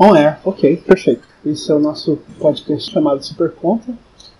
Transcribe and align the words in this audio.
On 0.00 0.14
Air, 0.14 0.38
ok, 0.44 0.76
perfeito. 0.76 1.26
Esse 1.44 1.72
é 1.72 1.74
o 1.74 1.80
nosso 1.80 2.20
podcast 2.38 2.88
chamado 2.88 3.20
Super 3.24 3.50
Conta, 3.50 3.92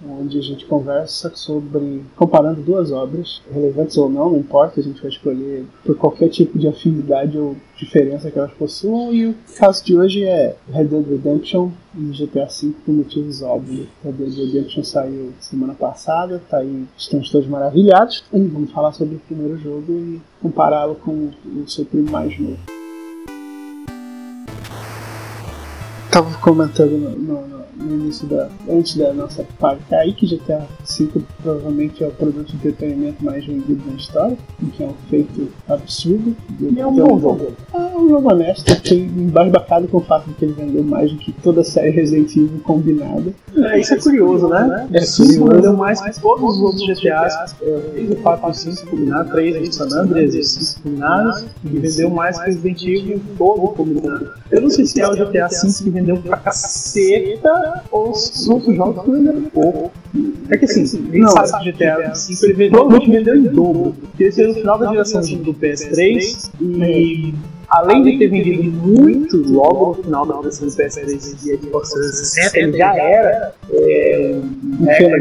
onde 0.08 0.38
a 0.38 0.41
gente 0.41 0.65
conversa 0.65 1.33
sobre 1.34 2.04
comparando 2.15 2.62
duas 2.62 2.92
obras, 2.92 3.42
relevantes 3.53 3.97
ou 3.97 4.08
não, 4.08 4.31
não 4.31 4.39
importa, 4.39 4.79
a 4.79 4.83
gente 4.84 5.00
vai 5.00 5.10
escolher 5.10 5.67
por 5.84 5.97
qualquer 5.97 6.29
tipo 6.29 6.57
de 6.60 6.68
afinidade 6.68 7.36
ou 7.36 7.57
diferença 7.76 8.30
que 8.30 8.39
elas 8.39 8.52
possuam. 8.52 9.12
E 9.12 9.27
o 9.27 9.34
caso 9.57 9.84
de 9.84 9.98
hoje 9.98 10.23
é 10.23 10.55
Red 10.73 10.84
Dead 10.84 11.09
Redemption 11.09 11.70
e 11.93 12.02
GTA 12.12 12.46
V 12.46 12.72
por 12.86 12.95
motivos 12.95 13.43
óbvios. 13.43 13.88
Red 14.04 14.12
Dead 14.12 14.34
Redemption 14.36 14.84
saiu 14.84 15.32
semana 15.40 15.75
passada, 15.75 16.40
tá 16.48 16.59
aí, 16.59 16.84
estamos 16.96 17.32
todos 17.32 17.48
maravilhados. 17.48 18.22
E 18.32 18.38
vamos 18.38 18.70
falar 18.70 18.93
sobre 18.93 19.16
o 19.16 19.20
primeiro 19.27 19.59
jogo 19.59 19.93
e 19.93 20.20
compará-lo 20.40 20.95
com 20.95 21.30
o 21.45 21.68
seu 21.68 21.84
primo 21.84 22.12
mais 22.12 22.38
novo. 22.38 22.77
Tava 26.19 26.37
comentando 26.39 26.98
no, 26.98 27.11
no, 27.16 27.57
no 27.79 27.95
início 27.95 28.27
da. 28.27 28.49
antes 28.68 28.96
da 28.96 29.13
nossa 29.13 29.45
parte 29.59 29.95
aí 29.95 30.13
que 30.13 30.27
GTA 30.27 30.67
V 30.99 31.09
provavelmente 31.43 32.03
é 32.03 32.07
o 32.09 32.11
produto 32.11 32.49
de 32.49 32.57
entretenimento 32.57 33.25
mais 33.25 33.45
vendido 33.47 33.83
na 33.87 33.97
história, 33.97 34.37
que 34.73 34.83
é 34.83 34.87
um 34.87 34.95
feito 35.09 35.49
absurdo. 35.69 36.37
E 36.61 36.81
é 36.81 36.87
um 36.87 36.95
bom 36.95 37.19
jogo. 37.21 37.53
É 37.73 37.79
um 37.97 38.09
jogo 38.09 38.31
honesto, 38.31 38.75
fiquei 38.77 39.05
embasbacado 39.05 39.89
com 39.89 39.99
o 39.99 40.01
fato 40.01 40.29
de 40.29 40.35
que 40.35 40.45
ele 40.45 40.53
vendeu 40.55 40.83
mais 40.83 41.11
do 41.13 41.19
que 41.19 41.33
toda 41.33 41.61
a 41.61 41.65
série 41.65 41.91
Resident 41.91 42.31
Evil 42.37 42.61
combinada. 42.65 43.33
É, 43.57 43.79
isso 43.81 43.95
é 43.95 43.99
curioso, 43.99 44.49
né? 44.49 44.89
É 44.93 44.99
O 44.99 45.03
cinco 45.03 45.29
curioso. 45.29 45.53
vendeu 45.55 45.77
mais 45.77 46.01
que 46.01 46.21
todos 46.21 46.57
os 46.57 46.61
outros 46.63 46.87
GTAs. 46.87 47.57
É, 47.63 47.79
3 47.99 48.11
e 48.13 48.17
4 48.17 48.51
e 48.51 48.55
5 48.55 48.87
combinados, 48.91 49.33
3 49.33 49.69
de 49.69 49.75
San 49.75 49.85
Andreas 50.01 50.35
e 50.35 50.43
5 50.43 50.83
combinados. 50.83 51.45
E 51.65 51.69
vendeu 51.69 52.11
mais 52.11 52.39
que 52.39 52.47
Resident 52.47 52.83
Evil 52.83 53.21
todo 53.37 53.69
combinado. 53.75 54.31
Eu 54.51 54.61
não 54.63 54.71
sei 54.71 54.87
se 54.87 55.01
é 55.01 55.09
o 55.09 55.13
GTA 55.13 55.49
V 55.49 55.85
que 55.85 55.91
vendeu 55.91 56.17
pra 56.19 56.37
caceta 56.39 57.68
se 58.15 58.43
os 58.43 58.49
outros 58.49 58.77
jogos 58.77 59.05
que 59.05 59.11
venderam 59.11 59.43
pouco. 59.45 59.92
É 60.51 60.56
que 60.56 60.65
assim, 60.65 60.87
gente 60.87 61.19
Não. 61.19 61.29
sabe 61.29 61.65
que 61.65 61.73
GTA 61.73 61.97
V 61.97 62.12
ele 62.42 62.53
vendeu, 62.55 62.70
provavelmente 62.70 63.11
vendeu 63.11 63.37
em 63.37 63.42
dobro. 63.42 63.95
Porque 64.01 64.25
esse 64.25 64.42
é 64.42 64.47
no 64.47 64.55
final 64.55 64.79
da 64.79 64.91
geração 64.91 65.20
do 65.20 65.55
PS3 65.55 66.51
e 66.61 67.34
além 67.69 68.03
de 68.03 68.19
ter 68.19 68.29
vendido 68.29 68.62
muito 68.62 69.37
logo 69.53 69.89
no 69.89 70.03
final 70.03 70.27
da 70.27 70.37
geração 70.37 70.67
do 70.69 70.75
PS3 70.75 71.37
e 71.45 71.57
Xbox 71.59 71.91
360, 71.91 72.59
ele 72.59 72.79
já 72.79 72.97
era 72.97 73.55
é, 73.70 74.41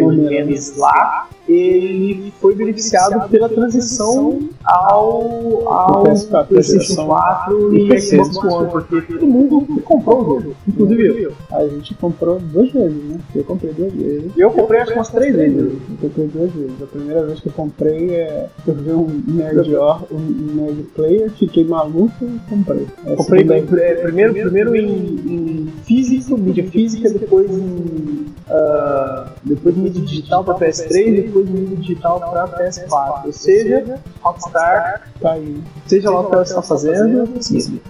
um 0.01 0.27
vendas 0.27 0.75
lá. 0.77 1.29
Ele 1.47 2.33
foi 2.41 2.55
beneficiado 2.55 3.29
pela 3.29 3.47
transição 3.47 4.39
ao, 4.65 5.71
ao 5.71 6.03
Do 6.03 6.09
PS4, 6.09 6.47
PlayStation 6.47 7.05
4 7.05 7.75
e. 7.75 8.01
Xbox 8.01 8.37
One, 8.37 8.69
porque 8.69 9.01
todo 9.01 9.27
mundo 9.27 9.81
comprou 9.83 10.21
o 10.21 10.25
jogo, 10.25 10.55
inclusive 10.67 11.23
eu. 11.23 11.33
A 11.51 11.67
gente 11.67 11.95
comprou 11.95 12.39
duas 12.39 12.71
vezes, 12.71 13.03
né? 13.03 13.19
Eu 13.33 13.43
comprei 13.43 13.73
duas 13.73 13.93
vezes. 13.93 14.31
Eu 14.37 14.51
comprei 14.51 14.81
acho 14.81 14.91
que 14.91 14.97
umas 14.97 15.09
três 15.09 15.35
vezes. 15.35 15.57
Eu 15.57 15.97
comprei 16.01 16.27
duas 16.27 16.51
vezes. 16.51 16.81
A 16.81 16.85
primeira 16.85 17.25
vez 17.25 17.39
que 17.39 17.47
eu 17.47 17.53
comprei, 17.53 18.09
é, 18.11 18.47
eu 18.67 18.73
vi 18.73 18.91
um 18.91 19.23
nerd, 19.27 19.75
or, 19.75 20.03
um 20.11 20.55
nerd 20.55 20.83
player, 20.95 21.31
fiquei 21.31 21.63
maluco 21.63 22.13
e 22.21 22.39
comprei. 22.49 22.87
Comprei 23.15 23.41
é, 23.41 23.95
primeiro, 23.95 24.33
primeiro 24.33 24.75
em, 24.75 25.15
em 25.25 25.73
físico, 25.85 26.37
mídia 26.37 26.65
física, 26.69 27.09
depois 27.09 27.49
em 27.49 28.25
ah, 28.49 29.27
depois 29.43 29.75
mídia 29.75 30.01
digital 30.01 30.43
para 30.43 30.55
PS3, 30.55 31.15
depois 31.23 31.49
mídia 31.49 31.77
digital 31.77 32.19
para 32.19 32.47
PS4. 32.47 33.25
Ou 33.25 33.31
seja, 33.33 33.99
Rockstar, 34.21 35.07
tá 35.21 35.31
aí. 35.33 35.57
seja 35.85 36.09
lá 36.11 36.21
o 36.21 36.25
que 36.29 36.33
ela 36.35 36.43
está 36.43 36.61
fazendo. 36.61 37.29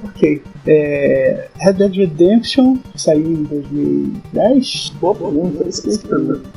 Ok. 0.06 0.42
É, 0.66 1.48
Red 1.60 1.74
Dead 1.74 1.94
Redemption 1.96 2.78
saiu 2.96 3.26
em 3.32 3.44
2010. 3.44 4.94
Boa 5.00 5.16
pergunta. 5.16 5.64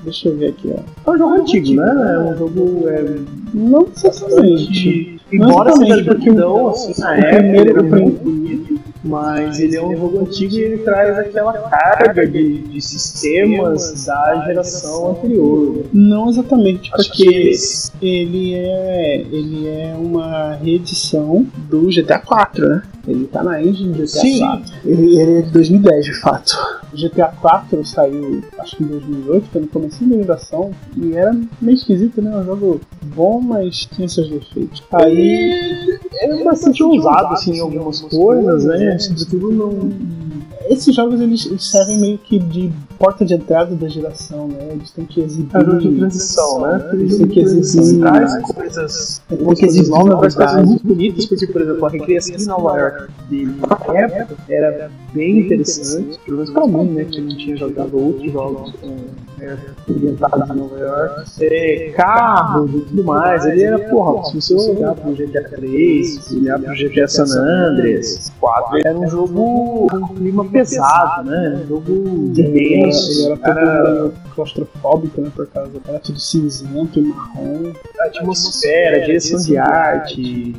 Deixa 0.03 0.29
eu 0.29 0.37
ver 0.37 0.49
aqui, 0.49 0.75
ó. 0.75 1.11
É 1.11 1.15
um 1.15 1.19
jogo 1.19 1.35
antigo, 1.35 1.75
né? 1.81 2.13
É 2.15 2.19
um 2.19 2.37
jogo 2.39 2.89
é, 2.89 3.05
Não 3.55 3.87
necessariamente. 3.87 5.21
Embora 5.33 5.73
seja 5.77 6.05
porque 6.05 6.25
grandão, 6.25 6.69
assim, 6.71 7.01
na 7.01 7.11
o 7.11 7.13
época, 7.15 7.37
primeiro- 7.39 7.71
é 7.71 7.83
o 7.83 7.89
prim- 7.91 8.03
muito 8.03 8.25
bonito, 8.25 8.80
mas 9.03 9.59
ele 9.59 9.77
é 9.77 9.83
um 9.83 9.97
jogo 9.97 10.21
antigo 10.21 10.55
e 10.55 10.61
ele 10.61 10.79
traz 10.79 11.19
aquela 11.19 11.53
carga 11.53 12.27
de, 12.27 12.59
de 12.59 12.81
sistemas 12.81 14.05
da 14.05 14.45
geração 14.47 15.13
anterior. 15.13 15.87
Não 15.93 16.29
exatamente, 16.29 16.91
porque 16.91 17.51
que 17.99 18.07
ele 18.07 18.55
é 18.55 19.21
ele 19.31 19.69
é 19.69 19.95
uma 19.99 20.55
reedição 20.55 21.47
do 21.57 21.89
GTA 21.89 22.19
4, 22.19 22.69
né? 22.69 22.83
Ele 23.07 23.27
tá 23.27 23.43
na 23.43 23.63
engine 23.63 23.93
do 23.93 24.03
GTA 24.03 24.07
Sim. 24.07 24.39
4. 24.41 24.75
Ele, 24.85 25.21
ele 25.21 25.39
é 25.39 25.43
de 25.43 25.51
2010, 25.51 26.05
de 26.05 26.21
fato. 26.21 26.53
O 26.93 26.97
GTA 26.97 27.29
4 27.41 27.85
saiu, 27.85 28.43
acho 28.59 28.77
que 28.77 28.85
em 28.85 28.87
2008, 28.89 29.49
foi 29.51 29.61
no 29.61 29.69
começo 29.69 30.05
da 30.05 30.17
geração, 30.17 30.71
e 30.97 31.15
era 31.15 31.33
meio 31.61 31.77
esquisito, 31.77 32.21
né? 32.21 32.37
Um 32.37 32.45
jogo 32.45 32.81
bom, 33.15 33.41
mas 33.41 33.87
tinha 33.87 34.09
seus 34.09 34.29
defeitos. 34.29 34.83
Aí, 34.93 35.99
é 36.15 36.45
bastante 36.45 36.83
ousado 36.83 37.35
assim, 37.35 37.57
em 37.57 37.61
algumas 37.61 38.01
coisas, 38.01 38.65
né? 38.65 38.99
Sobretudo 38.99 39.53
não. 39.53 40.20
Esses 40.69 40.95
jogos 40.95 41.21
eles, 41.21 41.47
eles 41.47 41.71
servem 41.71 41.99
meio 41.99 42.19
que 42.19 42.39
de 42.39 42.71
porta 42.99 43.25
de 43.25 43.35
entrada 43.35 43.75
da 43.75 43.89
geração, 43.89 44.49
né? 44.49 44.69
Eles 44.73 44.91
têm 44.91 45.05
que 45.07 45.21
exibir... 45.21 45.57
É 45.57 45.65
jogo 45.65 45.79
de 45.79 45.97
transição, 45.97 46.61
né? 46.61 46.91
Eles 46.93 47.19
têm 47.19 47.27
que 47.29 47.41
exibir... 47.41 48.01
Traz 48.01 48.43
coisas. 48.43 49.23
Tem 49.29 49.55
que 49.55 49.67
exibir 49.67 49.89
novas, 49.89 50.35
coisas 50.35 50.67
muito 50.67 50.87
bonitas, 50.87 51.27
porque, 51.27 51.47
por 51.47 51.63
exemplo, 51.63 51.87
a 51.87 51.91
recriação 51.91 52.37
de 52.37 52.47
Nova 52.47 52.79
York 52.79 53.13
na 53.31 53.99
época 53.99 54.37
era 54.49 54.91
bem 55.13 55.41
interessante, 55.41 56.19
pelo 56.25 56.39
menos 56.39 56.51
pra 56.51 56.67
mim, 56.67 56.91
né, 56.91 57.05
que 57.05 57.21
não 57.21 57.37
tinha 57.37 57.57
jogado 57.57 57.99
outros 57.99 58.33
jogos 58.33 58.73
com 58.81 58.97
é, 59.41 59.57
ambientados 59.89 60.51
em 60.51 60.55
Nova 60.55 60.79
York. 60.79 61.25
É, 61.41 61.93
carros 61.97 62.71
e 62.71 62.81
tudo 62.81 63.05
mais, 63.05 63.45
ele 63.47 63.63
era, 63.63 63.79
porra, 63.79 64.25
se 64.25 64.37
você 64.37 64.55
olhar 64.55 64.95
pro 64.95 65.13
GTA 65.13 65.43
3, 65.49 66.25
se 66.25 66.37
olhar 66.37 66.59
pro 66.59 66.75
GTA 66.75 67.09
San 67.09 67.25
Andreas, 67.25 68.31
4, 68.41 68.79
ele 68.79 68.89
era 68.89 68.99
um 68.99 69.09
jogo 69.09 69.87
com 69.91 69.97
um 69.97 70.09
clima 70.09 70.45
pesado, 70.45 71.29
né? 71.29 71.63
Um 71.65 71.69
jogo 71.69 72.29
denso, 72.35 73.33
ele 73.33 73.41
era 73.43 74.11
todo 74.11 74.15
claustrofóbico, 74.35 75.21
né? 75.21 75.31
Por 75.35 75.47
causa 75.49 75.73
era 75.87 75.99
tudo 75.99 76.19
cinzento 76.21 76.99
e 76.99 77.03
marrom. 77.03 77.73
atmosfera, 78.01 79.05
direção 79.05 79.41
de 79.41 79.57
arte, 79.57 80.55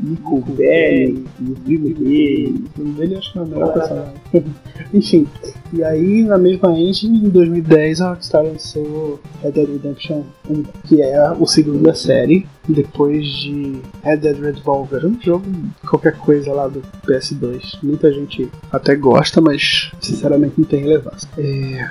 Nico 0.00 0.40
Belli, 0.52 1.26
o 1.40 1.54
primo 1.60 1.94
dele. 1.94 2.64
O 2.78 2.82
nome 2.82 2.94
dele 2.94 3.16
acho 3.16 3.32
que 3.32 3.38
é 3.38 3.42
o 3.42 3.46
melhor 3.46 3.72
personagem. 3.72 4.14
Enfim, 4.92 5.26
e 5.72 5.82
aí 5.82 6.22
na 6.22 6.38
mesma 6.38 6.70
engine, 6.78 7.26
em 7.26 7.28
2010, 7.28 7.91
a 8.00 8.10
Rockstar 8.10 8.42
lançou 8.44 9.20
Red 9.42 9.52
Dead 9.52 9.68
Redemption 9.68 10.22
1, 10.48 10.62
que 10.86 11.02
é 11.02 11.30
o 11.32 11.46
segundo 11.46 11.82
da 11.82 11.94
série, 11.94 12.46
depois 12.68 13.26
de 13.26 13.80
Red 14.02 14.18
Dead 14.18 14.38
Revolver, 14.38 15.06
um 15.06 15.20
jogo 15.20 15.44
qualquer 15.86 16.16
coisa 16.16 16.52
lá 16.52 16.68
do 16.68 16.82
PS2. 17.06 17.78
Muita 17.82 18.12
gente 18.12 18.48
até 18.70 18.94
gosta, 18.94 19.40
mas 19.40 19.90
sinceramente 20.00 20.54
não 20.58 20.64
tem 20.64 20.82
relevância. 20.82 21.28
É... 21.36 21.90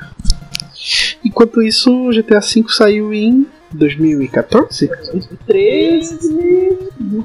Enquanto 1.23 1.61
isso, 1.61 1.91
o 1.91 2.09
GTA 2.09 2.39
V 2.39 2.65
saiu 2.69 3.13
em 3.13 3.45
2014? 3.73 4.89
13, 5.47 6.19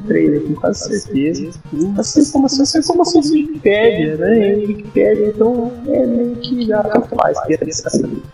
13, 0.07 0.41
com 0.41 0.55
quase 0.55 1.01
certeza. 1.01 1.51
Essa 1.99 2.21
informação, 2.21 2.63
essa 2.63 2.79
informação 2.79 3.21
de 3.21 3.31
Wikipédia, 3.31 4.17
né? 4.17 4.59
E 4.59 4.67
Wikipédia, 4.67 5.29
então, 5.29 5.73
é 5.89 6.07
meio 6.07 6.37
que 6.37 6.67
já 6.67 6.83
tanto 6.83 7.09
faz. 7.17 7.39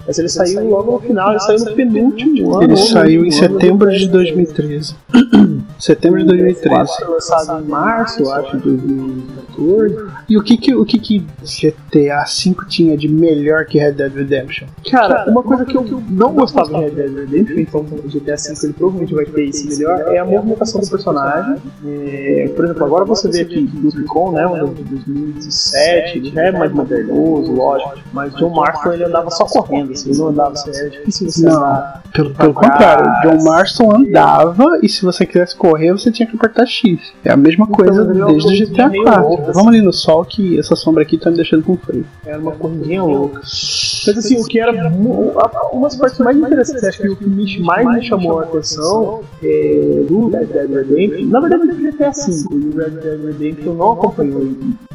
Mas 0.06 0.18
ele 0.18 0.28
saiu 0.28 0.68
logo 0.68 0.92
no 0.92 1.00
final, 1.00 1.30
ele 1.30 1.40
saiu 1.40 1.64
no 1.64 1.74
penúltimo 1.74 2.54
ano. 2.54 2.62
Ele 2.64 2.76
saiu 2.76 3.24
em 3.24 3.30
setembro 3.30 3.90
de 3.90 4.08
2013. 4.08 4.94
setembro 5.78 6.20
de 6.20 6.26
2013. 6.26 6.90
Foi 6.98 7.08
lançado 7.08 7.64
em 7.64 7.68
março, 7.68 8.22
eu 8.22 8.32
acho, 8.32 8.56
de 8.58 8.62
2014. 8.62 10.21
E 10.28 10.36
o 10.36 10.42
que 10.42 10.56
que, 10.56 10.74
o 10.74 10.84
que 10.84 10.98
que 10.98 11.18
GTA 11.40 12.24
V 12.24 12.56
tinha 12.68 12.96
de 12.96 13.08
melhor 13.08 13.64
que 13.66 13.78
Red 13.78 13.92
Dead 13.92 14.12
Redemption? 14.14 14.66
Cara, 14.90 15.28
uma 15.28 15.42
coisa 15.42 15.64
que 15.64 15.76
eu 15.76 16.02
não 16.10 16.32
gostava 16.32 16.69
de 16.69 16.76
Red 16.76 16.90
Dead 16.90 17.14
Redemption, 17.14 17.58
então 17.60 17.80
o 17.80 18.08
GTA 18.08 18.36
V 18.36 18.54
ele 18.62 18.72
provavelmente 18.72 19.14
vai 19.14 19.24
ter 19.26 19.44
isso 19.44 19.69
melhor, 19.69 20.00
é 20.12 20.19
a 20.19 20.24
movimentação 20.24 20.80
do 20.80 20.88
personagem. 20.88 21.56
É, 21.86 22.50
por 22.54 22.64
exemplo, 22.64 22.84
agora 22.84 23.04
você 23.04 23.28
vê 23.28 23.42
aqui 23.42 23.69
o 23.84 23.88
Recon, 23.90 24.32
né, 24.32 24.46
um 24.46 24.72
de 24.72 24.82
2017, 24.84 26.19
ele 26.19 26.30
já 26.30 26.42
é 26.42 26.52
mais 26.52 26.72
modernoso, 26.72 27.52
lógico, 27.52 27.98
mas 28.12 28.34
John 28.36 28.50
Marston 28.50 28.92
ele 28.92 29.04
andava 29.04 29.30
só 29.30 29.44
correndo, 29.44 29.92
assim, 29.92 30.10
ele 30.10 30.18
não 30.18 30.28
andava, 30.28 30.52
assim, 30.52 30.70
é 30.70 30.88
difícil 30.88 31.28
você 31.30 31.44
Não. 31.44 31.56
andar. 31.56 32.02
Pelo, 32.12 32.34
pelo 32.34 32.54
contrário, 32.54 33.10
John 33.22 33.44
Marston 33.44 33.96
andava 33.96 34.78
e 34.82 34.88
se 34.88 35.02
você 35.02 35.25
quisesse 35.25 35.56
correr, 35.56 35.92
você 35.92 36.10
tinha 36.10 36.26
que 36.28 36.36
apertar 36.36 36.66
X. 36.66 37.12
É 37.25 37.32
a 37.32 37.36
mesma 37.36 37.66
coisa 37.66 38.02
é 38.02 38.04
uma 38.04 38.26
desde 38.26 38.64
o 38.64 38.66
GTA 38.66 38.88
meio 38.88 39.04
4. 39.04 39.22
louca, 39.22 39.42
assim. 39.44 39.52
Vamos 39.52 39.68
ali 39.68 39.82
no 39.82 39.92
sol 39.92 40.21
que 40.24 40.58
essa 40.58 40.74
sombra 40.76 41.02
aqui 41.02 41.19
tá 41.19 41.30
me 41.30 41.36
deixando 41.36 41.62
com 41.64 41.76
frio. 41.76 42.04
Era 42.24 42.38
uma 42.38 42.52
corridinha 42.52 43.02
louca. 43.02 43.40
Mas 43.40 44.08
assim, 44.19 44.40
o 44.40 44.44
que 44.44 44.58
era. 44.58 44.72
mu- 44.90 45.32
a- 45.38 45.70
Uma 45.72 45.88
das 45.88 45.96
partes 45.96 46.19
mais 46.19 46.36
interessantes, 46.36 46.84
acho 46.84 47.00
que 47.02 47.08
o 47.08 47.16
que 47.16 47.24
me, 47.28 47.60
mais 47.60 47.86
me 47.86 48.02
chamou 48.02 48.40
a 48.40 48.42
atenção 48.44 49.22
é, 49.42 50.04
do 50.08 50.28
Red 50.28 50.46
Dead 50.46 50.70
Redemption. 50.70 51.26
Na 51.28 51.40
verdade, 51.40 51.66
do 51.69 51.74
GTA 51.76 52.10
V 52.10 52.32
e 52.52 52.56
o 52.69 52.76
Red 52.76 52.90
Dead 52.90 53.24
Redemption 53.24 53.74
não 53.74 53.92
acompanhou. 53.92 54.42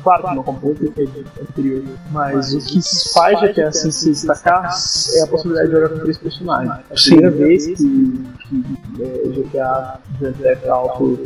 Claro 0.03 0.23
que 0.27 0.33
não 0.35 0.41
acompanhou, 0.41 0.75
porque 0.75 1.01
é 1.01 1.41
anterior. 1.41 1.83
Mas 2.11 2.53
o 2.53 2.59
que 2.59 2.79
faz 3.13 3.39
GTA 3.41 3.69
V 3.71 3.91
se 3.91 4.09
destacar 4.11 4.69
é 5.15 5.21
a 5.23 5.27
possibilidade 5.27 5.69
de 5.69 5.75
jogar 5.75 5.89
com 5.89 5.99
três 5.99 6.17
personagens. 6.17 6.75
É 6.89 6.93
a 6.93 6.95
primeira 6.95 7.31
vez 7.31 7.65
que, 7.67 7.73
que 7.75 9.03
é, 9.03 9.27
GTA 9.29 9.99
Grand 10.19 10.33
Theft 10.33 10.65
Auto 10.67 11.19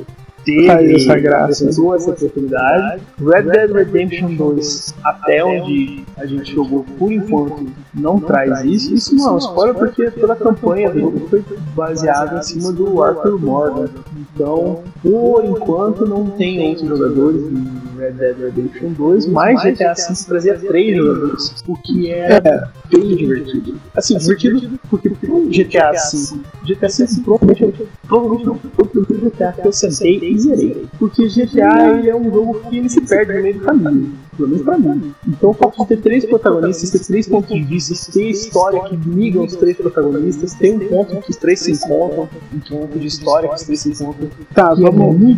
teve 0.44 0.96
essa 0.96 1.18
graça. 1.20 1.64
apresentou 1.64 1.96
essa 1.96 2.12
oportunidade. 2.12 3.02
Red 3.20 3.44
Dead 3.44 3.72
Redemption 3.72 4.36
2, 4.36 4.96
até 5.04 5.44
onde 5.44 6.04
a 6.18 6.26
gente 6.26 6.54
jogou 6.54 6.86
por 6.98 7.12
enquanto, 7.12 7.68
não 7.94 8.20
traz 8.20 8.64
isso. 8.64 8.94
Isso 8.94 9.16
não 9.16 9.30
é 9.30 9.32
um 9.34 9.38
spoiler 9.38 9.76
porque 9.76 10.12
toda 10.12 10.34
a 10.34 10.36
campanha 10.36 10.90
do 10.90 11.00
jogo 11.00 11.28
foi 11.30 11.44
baseada 11.76 12.40
em 12.40 12.44
cima 12.44 12.72
do 12.72 13.02
Arthur 13.04 13.40
Morgan. 13.40 13.90
Então, 14.34 14.84
por 15.02 15.44
enquanto, 15.46 16.06
não 16.08 16.26
tem 16.32 16.70
outros 16.70 16.88
jogadores 16.88 17.42
em 17.44 17.82
Red 17.98 18.12
Dead 18.14 18.38
Redemption 18.38 18.94
2, 18.94 19.28
mas 19.28 19.62
GTA 19.62 19.94
V 19.94 20.26
trazia 20.28 20.58
três 20.58 20.98
jogadores, 20.98 21.64
o 21.68 21.76
que 21.76 22.12
é 22.12 22.42
bem 22.90 23.16
divertido. 23.16 23.80
Assim, 23.96 24.18
divertido 24.18 24.80
porque 24.90 25.10
pro 25.10 25.48
GTA 25.50 25.92
V, 25.92 26.40
GTA 26.66 26.88
V 26.88 27.22
provavelmente, 27.24 27.88
provavelmente 28.12 28.46
não 28.46 28.56
foi 28.56 28.86
o 28.86 29.06
primeiro 29.06 29.30
GTA 29.31 29.54
que 29.54 29.68
eu 29.68 29.72
sentei 29.74 30.19
e 30.22 30.40
zerei. 30.40 30.86
Porque 31.00 31.28
GTA 31.28 31.98
ele 31.98 32.10
é 32.10 32.16
um 32.16 32.25
jogo 32.31 32.60
que 32.69 32.78
ele 32.78 32.90
se 32.90 33.00
perde 33.02 33.34
no 33.34 33.42
meio 33.42 33.54
do 33.56 33.62
caminho. 33.62 34.13
Pelo 34.36 34.50
menos 34.50 34.63
pra 34.63 34.78
mim. 34.78 35.13
Então 35.28 35.50
o 35.52 35.54
fato 35.54 35.81
de 35.81 35.88
ter 35.88 35.98
três 36.02 36.25
protagonistas, 36.25 36.90
ter 36.90 37.00
três 37.00 37.28
pontos 37.28 37.50
de 37.56 37.63
vista, 37.63 38.12
ter 38.12 38.30
história 38.30 38.81
que 38.84 38.96
liga 38.96 39.42
os 39.42 39.56
três 39.56 39.78
protagonistas, 39.78 40.54
tem 40.56 40.75
um 40.75 40.80
ponto 40.88 41.18
que 41.22 41.30
os 41.31 41.38
três 41.38 41.60
se 41.60 41.72
encontram, 41.72 42.28
um 42.54 42.60
ponto 42.60 43.00
de 43.00 43.08
história 43.08 43.48
que 43.50 43.56
os 43.56 43.62
três 43.63 43.80
se 43.81 43.90
encontram. 43.92 44.30
Tá, 44.54 44.74
é 44.74 44.75
vamos. 44.75 45.38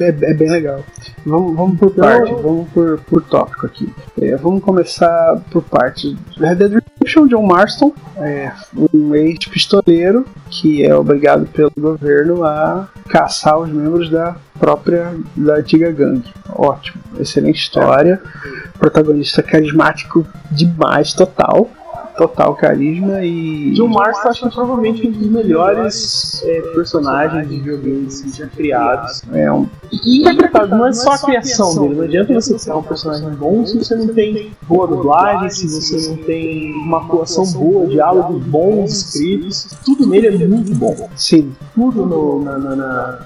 É, 0.00 0.08
é 0.08 0.34
bem 0.34 0.50
legal. 0.50 0.84
Vamos, 1.26 1.56
vamos 1.56 1.78
por 1.78 1.90
Então- 1.90 2.04
parte, 2.04 2.32
vamos 2.42 2.68
por, 2.70 3.00
por 3.08 3.22
tópico 3.22 3.66
aqui. 3.66 3.88
É, 4.20 4.36
vamos 4.36 4.62
começar 4.62 5.42
por 5.50 5.62
parte. 5.62 6.16
Red 6.38 6.56
Dead 6.56 6.82
Redemption, 7.08 7.26
John 7.26 7.46
Marston, 7.46 7.92
é 8.18 8.52
um 8.92 9.14
ex-pistoleiro 9.14 10.26
que 10.50 10.84
é 10.84 10.94
obrigado 10.94 11.46
pelo 11.46 11.72
governo 11.76 12.44
a 12.44 12.88
caçar 13.08 13.58
os 13.58 13.70
membros 13.70 14.10
da 14.10 14.36
própria, 14.58 15.14
da 15.34 15.56
antiga 15.56 15.90
gangue. 15.90 16.30
Ótimo, 16.50 17.02
excelente 17.18 17.60
história. 17.60 18.20
Protagonista 18.78 19.42
carismático 19.42 20.26
demais, 20.50 21.14
total. 21.14 21.70
Total 22.18 22.52
carisma 22.56 23.24
e. 23.24 23.70
John 23.74 23.88
Marston 23.88 24.28
acho 24.28 24.40
que 24.40 24.46
é 24.46 24.50
provavelmente 24.50 25.06
um 25.06 25.12
dos 25.12 25.26
melhores 25.28 26.42
é, 26.44 26.60
personagens 26.74 27.48
de 27.48 27.56
videogames 27.56 28.24
já 28.36 28.48
criados. 28.48 29.22
É 29.32 29.50
um 29.52 29.68
E 29.92 30.20
interpretado, 30.20 30.76
não 30.76 30.88
é 30.88 30.92
só 30.92 31.12
a 31.12 31.18
criação 31.18 31.82
dele, 31.82 31.94
não 31.94 32.04
adianta 32.04 32.34
você 32.34 32.58
criar 32.58 32.76
um 32.76 32.82
personagem 32.82 33.30
bom 33.30 33.64
se 33.64 33.78
você 33.78 33.94
não 33.94 34.08
tem 34.08 34.50
boa 34.62 34.88
dublagem, 34.88 35.48
se 35.50 35.68
você 35.68 36.10
não 36.10 36.16
tem 36.16 36.72
uma 36.72 36.98
atuação 36.98 37.46
boa, 37.52 37.86
diálogos 37.86 38.42
bons 38.44 38.90
escritos, 38.90 39.68
tudo 39.84 40.06
nele 40.08 40.26
é 40.42 40.46
muito 40.46 40.74
bom. 40.74 41.08
Sim, 41.14 41.52
Tudo 41.74 42.04
no, 42.04 42.42
na, 42.42 42.58
na, 42.58 42.76
na... 42.76 43.18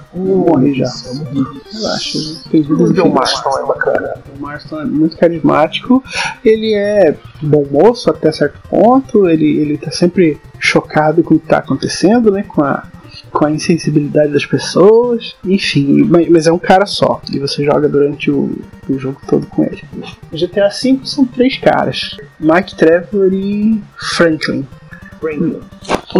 já. 0.73 0.85
Eu 1.33 2.51
perdido 2.51 2.77
Tudo 2.77 2.93
de 2.93 3.01
John 3.01 3.09
Marston 3.09 3.59
é 3.59 3.65
bacana. 3.65 4.13
O 4.37 4.41
Marston 4.41 4.81
é 4.81 4.85
muito 4.85 5.17
carismático, 5.17 6.03
ele 6.45 6.73
é 6.75 7.17
bom 7.41 7.65
moço 7.71 8.09
até 8.09 8.31
certo 8.31 8.59
ponto, 8.69 8.82
ele, 9.29 9.45
ele 9.59 9.77
tá 9.77 9.91
sempre 9.91 10.37
chocado 10.59 11.23
com 11.23 11.35
o 11.35 11.39
que 11.39 11.47
tá 11.47 11.57
acontecendo, 11.57 12.31
né? 12.31 12.43
Com 12.43 12.63
a, 12.63 12.83
com 13.31 13.45
a 13.45 13.51
insensibilidade 13.51 14.31
das 14.31 14.45
pessoas, 14.45 15.35
enfim, 15.45 16.03
mas, 16.03 16.29
mas 16.29 16.47
é 16.47 16.51
um 16.51 16.59
cara 16.59 16.85
só, 16.85 17.19
e 17.31 17.39
você 17.39 17.63
joga 17.63 17.89
durante 17.89 18.29
o, 18.29 18.51
o 18.89 18.99
jogo 18.99 19.17
todo 19.27 19.47
com 19.47 19.63
ele. 19.63 19.83
O 20.31 20.35
GTA 20.37 20.69
V 20.69 20.99
são 21.03 21.25
três 21.25 21.57
caras: 21.57 22.15
Mike 22.39 22.75
Trevor 22.75 23.33
e 23.33 23.81
Franklin. 24.15 24.65
Franklin. 25.19 25.59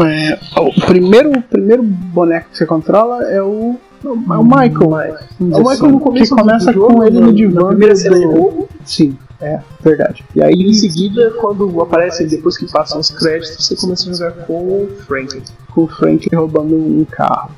É, 0.08 0.40
o, 0.60 0.74
primeiro, 0.86 1.32
o 1.32 1.42
primeiro 1.42 1.84
boneco 1.84 2.50
que 2.50 2.58
você 2.58 2.66
controla 2.66 3.24
é 3.26 3.42
o, 3.42 3.76
é 4.04 4.08
o 4.08 4.44
Michael. 4.44 5.00
É 5.00 5.18
o 5.40 5.46
Michael 5.70 5.92
no 5.92 6.00
começo 6.00 6.36
que 6.36 6.42
começa 6.42 6.66
do 6.68 6.74
jogo, 6.74 6.94
com 6.96 7.04
ele 7.04 7.20
no 7.20 7.34
divã 7.34 7.62
na 7.62 7.68
primeira 7.70 7.94
do- 7.94 8.00
cena 8.00 8.18
de 8.20 8.26
novo. 8.26 8.70
Sim, 8.86 9.18
é 9.42 9.60
verdade. 9.82 10.24
E 10.36 10.42
aí 10.42 10.54
em 10.54 10.74
seguida, 10.74 11.32
quando 11.40 11.82
aparece, 11.82 12.26
depois 12.26 12.58
que 12.58 12.70
passam 12.72 13.00
os 13.00 13.10
créditos, 13.10 13.66
você 13.66 13.76
começa 13.76 14.10
a 14.10 14.14
jogar 14.14 14.46
com 14.46 14.84
o 14.84 14.90
Franklin. 15.08 15.42
com 15.74 15.84
o 15.84 15.88
Frank 15.88 16.30
roubando 16.36 16.76
um 16.76 17.06
carro. 17.06 17.52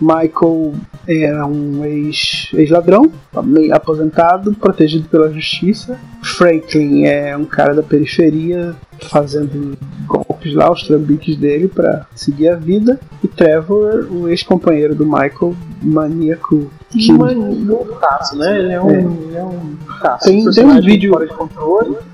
Michael 0.00 0.74
era 1.06 1.46
um 1.46 1.84
ex- 1.84 2.48
ex-ladrão, 2.54 3.10
meio 3.44 3.74
aposentado, 3.74 4.54
protegido 4.54 5.08
pela 5.08 5.30
justiça. 5.32 5.98
Franklin 6.22 7.04
é 7.04 7.36
um 7.36 7.44
cara 7.44 7.74
da 7.74 7.82
periferia 7.82 8.74
fazendo 9.10 9.76
golpes 10.06 10.54
lá, 10.54 10.72
os 10.72 10.82
trambiques 10.84 11.36
dele 11.36 11.68
para 11.68 12.06
seguir 12.14 12.48
a 12.48 12.56
vida. 12.56 12.98
E 13.22 13.28
Trevor, 13.28 14.06
o 14.10 14.28
ex-companheiro 14.28 14.94
do 14.94 15.04
Michael, 15.04 15.54
maníaco. 15.82 16.70
Que 16.90 17.12
loucaço, 17.12 18.36
né? 18.38 18.58
Ele 18.58 18.72
é 18.72 18.80
um. 18.80 18.90
É. 18.90 18.98
Ele 19.00 19.36
é 19.36 19.44
um 19.44 19.76
caço. 19.98 20.24
Tem- 20.24 20.50
tem 20.50 20.64
um 20.64 20.80
vídeo-. 20.80 21.28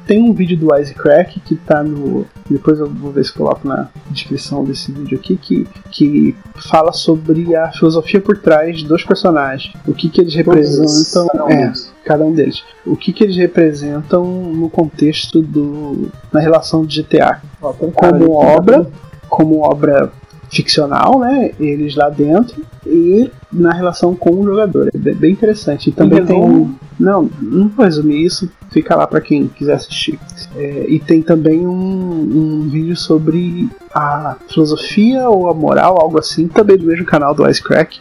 Tem 0.07 0.23
um 0.23 0.33
vídeo 0.33 0.57
do 0.57 0.73
Wisecrack 0.73 1.41
que 1.41 1.55
tá 1.55 1.83
no. 1.83 2.27
Depois 2.49 2.79
eu 2.79 2.89
vou 2.89 3.11
ver 3.11 3.25
se 3.25 3.33
coloco 3.33 3.67
na 3.67 3.89
descrição 4.11 4.65
desse 4.65 4.93
vídeo 4.93 5.19
aqui, 5.19 5.37
que, 5.37 5.67
que 5.91 6.37
fala 6.69 6.93
sobre 6.93 7.57
a 7.57 7.73
filosofia 7.73 8.21
por 8.21 8.37
trás 8.37 8.83
dos 8.83 9.03
personagens. 9.03 9.73
O 9.87 9.95
que, 9.95 10.09
que 10.09 10.21
eles 10.21 10.35
representam. 10.35 11.27
Cada 11.29 11.45
um 11.45 11.51
é, 11.51 11.57
deles. 11.57 11.93
cada 12.05 12.25
um 12.25 12.33
deles. 12.33 12.63
O 12.85 12.97
que, 12.97 13.13
que 13.13 13.25
eles 13.25 13.37
representam 13.37 14.25
no 14.25 14.69
contexto 14.69 15.41
do. 15.41 16.09
na 16.33 16.41
relação 16.41 16.85
de 16.85 17.03
GTA. 17.03 17.41
Ó, 17.63 17.73
tem 17.73 17.91
Como 17.91 18.19
tá 18.19 18.55
obra, 18.57 18.87
como 19.29 19.61
obra 19.61 20.13
ficcional, 20.51 21.19
né? 21.19 21.51
Eles 21.59 21.95
lá 21.97 22.09
dentro 22.09 22.63
e 22.87 23.31
na 23.53 23.73
relação 23.73 24.15
com 24.15 24.31
o 24.41 24.45
jogador. 24.45 24.91
É 24.95 24.99
bem- 24.99 25.33
interessante. 25.33 25.91
E 25.91 25.93
também 25.93 26.25
tem 26.25 26.39
resumo? 26.41 26.63
um. 26.63 26.84
Não, 26.99 27.31
não 27.41 27.69
vou 27.69 27.85
resumir 27.85 28.25
isso, 28.25 28.50
fica 28.70 28.94
lá 28.94 29.06
pra 29.06 29.20
quem 29.20 29.49
quiser 29.49 29.75
assistir. 29.75 30.19
É, 30.56 30.87
e 30.88 30.99
tem 31.00 31.23
também 31.23 31.67
um, 31.67 31.73
um 31.73 32.69
vídeo 32.69 32.96
sobre 32.96 33.69
a 33.93 34.37
filosofia 34.49 35.29
ou 35.29 35.49
a 35.49 35.55
moral, 35.55 36.00
algo 36.00 36.19
assim, 36.19 36.49
também 36.49 36.76
do 36.76 36.87
mesmo 36.87 37.05
canal 37.05 37.35
do 37.35 37.49
Icecrack, 37.49 37.99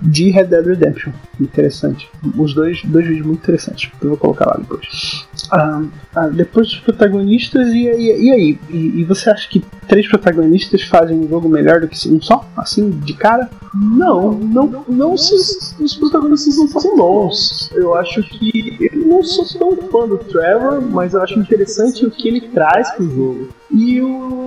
de 0.00 0.30
Red 0.30 0.44
Dead 0.44 0.66
Redemption. 0.66 1.12
Interessante. 1.40 2.08
Os 2.36 2.54
dois, 2.54 2.82
dois 2.84 3.06
vídeos 3.06 3.26
muito 3.26 3.40
interessantes. 3.40 3.90
Eu 4.00 4.10
vou 4.10 4.18
colocar 4.18 4.46
lá 4.46 4.56
depois. 4.58 5.27
Ah, 5.50 5.82
ah, 6.14 6.28
depois 6.28 6.68
dos 6.68 6.80
protagonistas, 6.80 7.68
e, 7.68 7.88
e, 7.88 8.26
e 8.26 8.32
aí? 8.32 8.58
E, 8.70 9.00
e 9.00 9.04
você 9.04 9.30
acha 9.30 9.48
que 9.48 9.64
três 9.86 10.08
protagonistas 10.08 10.82
fazem 10.82 11.18
um 11.18 11.28
jogo 11.28 11.48
melhor 11.48 11.80
do 11.80 11.88
que 11.88 12.08
um 12.08 12.20
só? 12.20 12.46
Assim, 12.56 12.90
de 12.90 13.14
cara? 13.14 13.48
Não, 13.74 14.32
não, 14.32 14.84
não 14.88 15.16
se 15.16 15.34
os, 15.34 15.74
os 15.78 15.94
protagonistas 15.94 16.56
não 16.56 16.68
fossem 16.68 16.96
bons. 16.96 17.70
Eu 17.74 17.94
acho 17.94 18.22
que. 18.22 18.76
Eu 18.92 19.06
não 19.06 19.22
sou 19.22 19.44
tão 19.58 19.88
fã 19.88 20.08
do 20.08 20.18
Trevor, 20.18 20.80
mas 20.80 21.14
eu 21.14 21.22
acho 21.22 21.38
interessante 21.38 22.04
o 22.04 22.10
que 22.10 22.28
ele 22.28 22.40
traz 22.40 22.90
pro 22.92 23.08
jogo. 23.08 23.48
E 23.70 24.00
o 24.00 24.37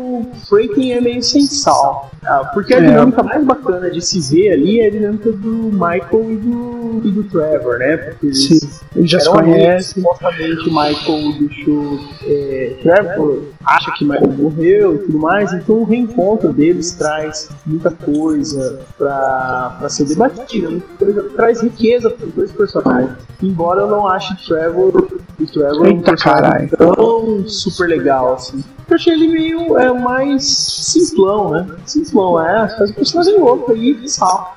Franklin 0.47 0.91
é 0.91 1.01
meio 1.01 1.23
sem 1.23 1.41
sal. 1.41 2.11
Ah, 2.23 2.49
porque 2.53 2.73
a 2.73 2.77
É. 2.77 2.81
dinâmica 2.81 3.23
mais 3.23 3.43
bacana 3.43 3.89
de 3.89 4.01
se 4.01 4.19
ver 4.19 4.51
ali 4.51 4.79
é 4.79 4.87
a 4.87 4.91
dinâmica 4.91 5.31
do 5.31 5.47
Michael 5.71 6.31
e 6.31 6.35
do, 6.37 7.01
e 7.03 7.11
do 7.11 7.23
Trevor, 7.23 7.79
né? 7.79 7.97
Porque 7.97 8.27
eles 8.27 8.47
Sim, 8.47 8.69
ele 8.95 9.07
já 9.07 9.19
se 9.19 9.27
eram 9.27 9.39
amigos, 9.39 9.57
conhece. 9.59 9.93
Supostamente 10.01 10.69
o 10.69 10.71
Michael 10.71 11.33
deixou. 11.39 11.99
É, 12.27 12.75
Trevor 12.83 13.43
acha 13.65 13.91
que 13.97 14.05
Michael 14.05 14.31
morreu 14.31 14.95
e 14.95 14.97
tudo 14.99 15.19
mais, 15.19 15.51
então 15.53 15.77
o 15.77 15.83
reencontro 15.83 16.51
deles 16.53 16.91
traz 16.91 17.49
muita 17.65 17.91
coisa 17.91 18.79
pra, 18.97 19.75
pra 19.79 19.89
ser 19.89 20.05
debatida, 20.05 20.81
coisa, 20.97 21.23
traz 21.35 21.61
riqueza 21.61 22.09
para 22.09 22.27
os 22.27 22.33
dois 22.33 22.51
personagens. 22.51 23.11
Embora 23.41 23.81
eu 23.81 23.87
não 23.87 24.07
ache 24.07 24.35
Trevor, 24.47 25.07
o 25.39 25.45
Trevor 25.45 25.81
um 25.81 25.85
Eita, 25.85 26.11
personagem 26.11 26.67
tão 26.67 27.47
super 27.47 27.87
legal 27.87 28.33
assim. 28.33 28.63
Eu 28.89 28.95
achei 28.95 29.13
ele 29.13 29.27
meio 29.29 29.77
é, 29.77 29.93
mais 29.93 30.43
simplão, 30.45 31.51
né? 31.51 31.67
Simplão, 31.85 32.39
é, 32.41 32.67
faz 32.77 32.91
um 32.91 32.93
personagem 32.93 33.39
louco 33.39 33.71
aí, 33.71 33.97
sal. 34.09 34.55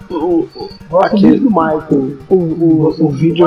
Gosto 0.90 1.16
Aquele- 1.16 1.38
do 1.38 1.50
Michael. 1.50 2.16
O, 2.28 2.34
o, 2.34 2.96
o 3.06 3.08
vídeo 3.10 3.46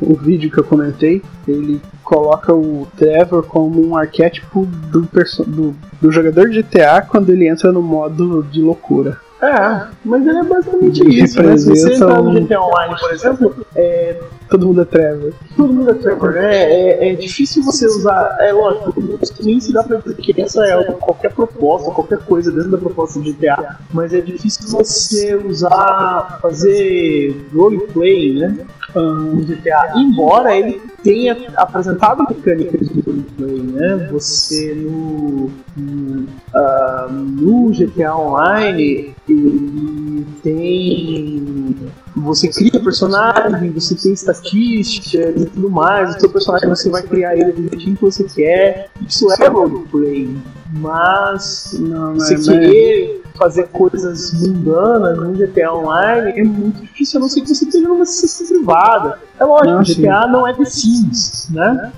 o 0.00 0.14
vídeo 0.14 0.50
que 0.50 0.58
eu 0.58 0.64
comentei, 0.64 1.22
ele 1.46 1.80
coloca 2.04 2.54
o 2.54 2.86
Trevor 2.96 3.42
como 3.42 3.84
um 3.84 3.96
arquétipo 3.96 4.64
do, 4.64 5.00
do, 5.46 5.74
do 6.00 6.12
jogador 6.12 6.48
de 6.48 6.62
GTA 6.62 7.02
quando 7.02 7.30
ele 7.30 7.48
entra 7.48 7.72
no 7.72 7.82
modo 7.82 8.44
de 8.44 8.62
loucura. 8.62 9.18
É, 9.40 9.86
mas 10.04 10.26
ele 10.26 10.38
é 10.38 10.42
basicamente 10.42 11.22
isso, 11.22 11.40
né? 11.42 11.56
Se 11.56 11.68
você 11.68 11.94
entrar 11.94 12.20
no 12.22 12.30
um- 12.30 12.34
GTA 12.34 12.60
Online, 12.60 12.96
por 12.98 13.12
exemplo, 13.12 13.66
é, 13.76 14.20
todo 14.50 14.66
mundo 14.66 14.82
é 14.82 14.84
Trevor. 14.84 15.32
Todo 15.56 15.72
mundo 15.72 15.90
é 15.90 15.94
Trevor, 15.94 16.32
né? 16.32 16.54
É, 16.54 17.10
é 17.10 17.14
difícil 17.14 17.62
você 17.62 17.86
usar. 17.86 18.36
É 18.40 18.52
lógico, 18.52 18.94
nem 19.42 19.60
se 19.60 19.72
dá 19.72 19.84
pra 19.84 19.98
dizer 19.98 20.16
que 20.16 20.40
essa 20.40 20.64
é 20.64 20.84
qualquer 20.92 21.32
proposta, 21.32 21.90
qualquer 21.92 22.18
coisa 22.18 22.50
dentro 22.50 22.70
da 22.70 22.78
proposta 22.78 23.20
de 23.20 23.32
GTA. 23.32 23.76
Mas 23.92 24.12
é 24.12 24.20
difícil 24.20 24.68
você 24.68 25.36
usar, 25.36 26.38
fazer 26.42 27.46
roleplay, 27.54 28.34
né? 28.40 28.66
no 28.94 29.42
GTA. 29.44 29.92
Embora 29.96 30.56
ele 30.56 30.80
tenha 31.02 31.36
apresentado 31.56 32.24
mecânicas 32.28 32.88
de 32.88 33.02
roleplay, 33.08 33.62
né? 33.62 34.08
Você 34.10 34.74
no, 34.74 35.50
no, 35.76 36.22
uh, 36.54 37.12
no 37.12 37.72
GTA 37.72 38.14
Online 38.14 39.14
ele 39.28 40.26
tem 40.42 41.76
você 42.20 42.48
cria 42.48 42.80
personagem, 42.82 43.70
você 43.70 43.94
tem 43.94 44.12
estatísticas 44.12 45.42
e 45.42 45.46
tudo 45.46 45.70
mais, 45.70 46.16
o 46.16 46.20
seu 46.20 46.30
personagem 46.30 46.68
você 46.68 46.90
vai 46.90 47.02
criar 47.02 47.36
ele 47.36 47.52
do 47.52 47.62
jeitinho 47.70 47.96
que 47.96 48.02
você 48.02 48.24
quer. 48.24 48.90
Isso 49.06 49.26
é 49.32 49.48
roleplay. 49.48 50.36
Mas 50.70 51.76
Não, 51.80 52.14
você 52.14 52.34
mas- 52.34 52.46
querer 52.46 53.22
fazer 53.36 53.68
coisas 53.68 54.32
mundanas 54.34 55.16
no 55.16 55.32
GTA 55.32 55.72
Online 55.72 56.32
é 56.38 56.42
muito 56.42 56.82
difícil, 56.82 57.18
a 57.18 57.20
não 57.22 57.28
ser 57.28 57.40
que 57.42 57.54
você 57.54 57.64
esteja 57.64 57.86
numa 57.88 58.04
sessão 58.04 58.46
privada. 58.46 59.18
É 59.38 59.44
lógico, 59.44 59.70
Não, 59.70 59.84
sim. 59.84 59.94
GTA 60.02 60.26
não 60.26 60.46
é 60.46 60.52
The 60.52 60.64
Sims, 60.64 61.48
né? 61.50 61.92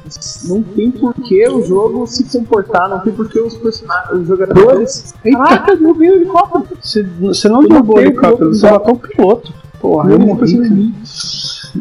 Não 0.44 0.62
tem 0.62 0.90
por 0.90 1.14
que 1.14 1.48
o 1.48 1.62
jogo 1.64 2.06
se 2.06 2.24
comportar, 2.24 2.88
não 2.90 3.00
tem 3.00 3.12
por 3.12 3.28
que 3.28 3.40
os, 3.40 3.58
os 3.60 4.26
jogadores. 4.26 5.14
Caraca, 5.32 5.72
eu 5.72 5.94
vi 5.94 6.10
o 6.10 6.14
helicóptero! 6.16 6.78
Você, 6.80 7.02
você 7.02 7.48
não 7.48 7.64
derrubou 7.64 7.96
o 7.96 8.00
helicóptero, 8.00 8.54
você 8.54 8.70
matou 8.70 8.94
o 8.94 8.98
piloto. 8.98 9.52
Porra, 9.80 10.12
eu 10.12 10.18
morri. 10.18 10.56
morri. 10.56 10.94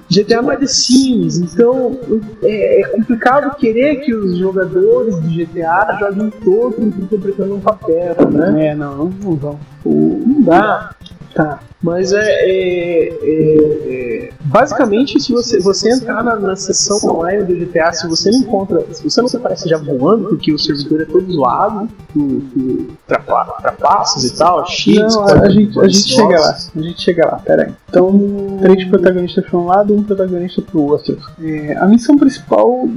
GTA 0.10 0.42
não 0.42 0.52
é 0.52 0.58
The 0.58 0.68
Sims, 0.68 1.38
então 1.38 2.00
é, 2.44 2.82
é 2.82 2.88
complicado 2.90 3.56
querer 3.58 3.98
que 3.98 4.14
os 4.14 4.38
jogadores 4.38 5.20
de 5.22 5.46
GTA 5.46 5.98
joguem 6.00 6.30
todos 6.30 6.80
interpretando 6.80 7.56
um 7.56 7.60
papel, 7.60 8.16
né? 8.32 8.68
É, 8.68 8.76
não, 8.76 8.96
não, 8.98 9.10
não 9.10 9.36
vão. 9.36 9.60
Não 9.86 10.42
dá. 10.42 10.92
Tá. 11.34 11.60
Mas 11.82 12.12
é, 12.12 12.20
é- 12.20 13.08
é- 13.08 14.26
é- 14.26 14.30
basicamente 14.42 15.18
se 15.20 15.32
você, 15.32 15.60
você 15.60 15.90
entrar 15.90 16.24
na, 16.24 16.36
na 16.36 16.56
sessão 16.56 16.98
online 17.10 17.44
do 17.44 17.56
GTA, 17.56 17.94
se 17.94 18.06
você 18.08 18.30
não 18.32 18.40
encontra, 18.40 18.86
se 18.94 19.02
você 19.04 19.22
não 19.22 19.30
se 19.30 19.38
aparece 19.38 19.70
já 19.70 19.78
voando, 19.78 20.28
porque 20.28 20.52
o 20.52 20.60
servidor 20.60 21.02
é 21.02 21.06
todo 21.06 21.32
zoado, 21.32 21.88
com, 22.14 22.42
com 22.42 22.88
trapa- 23.08 23.58
trapaças 23.62 24.26
e 24.26 24.36
tal, 24.36 24.66
cheats, 24.66 25.16
Não, 25.16 25.24
a 25.26 25.50
gente, 25.50 25.80
a 25.80 25.88
gente 25.88 26.10
chega 26.10 26.40
lá. 26.40 26.58
A 26.76 26.82
gente 26.82 27.02
chega 27.02 27.26
lá, 27.26 27.38
pera 27.38 27.64
aí. 27.64 27.74
Então, 27.90 28.58
três 28.62 28.84
protagonistas 28.90 29.46
para 29.46 29.58
um 29.60 29.66
lado 29.66 29.94
e 29.94 29.98
um 29.98 30.04
protagonista 30.04 30.62
para 30.62 30.78
o 30.78 30.84
outro. 30.90 31.18
É, 31.42 31.78
a 31.78 31.86
missão 31.88 32.18
principal. 32.18 32.90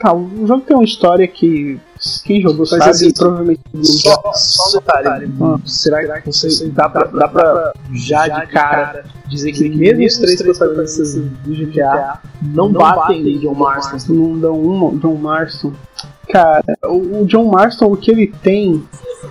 Tá, 0.00 0.12
o 0.12 0.46
jogo 0.46 0.62
tem 0.62 0.76
uma 0.76 0.84
história 0.84 1.26
que. 1.28 1.78
Quem 2.24 2.40
jogou 2.40 2.60
Mas 2.60 2.68
sabe, 2.70 2.90
assim, 2.90 3.12
provavelmente. 3.12 3.60
Só, 3.82 4.32
só 4.34 4.68
um 4.68 4.80
detalhe. 4.80 5.32
Ah. 5.40 5.56
Será 5.64 6.20
que 6.20 6.26
você 6.26 6.68
dá 6.68 6.88
pra, 6.88 7.04
dá 7.04 7.28
pra 7.28 7.72
já 7.92 8.28
de 8.28 8.46
cara 8.48 9.04
dizer 9.28 9.52
que 9.52 9.68
mesmo 9.68 10.04
os 10.04 10.18
três 10.18 10.42
protagonistas 10.42 11.14
do 11.14 11.54
GTA 11.54 12.20
não 12.42 12.72
batem 12.72 13.28
em 13.28 13.38
John 13.38 13.54
Marston? 13.54 14.12
Não 14.12 14.38
dão 14.38 14.60
um 14.60 14.98
John 14.98 15.16
Marston. 15.16 15.72
Cara, 16.28 16.76
o 16.84 17.24
John 17.24 17.50
Marston, 17.50 17.86
o 17.86 17.96
que 17.96 18.10
ele 18.10 18.26
tem 18.42 18.84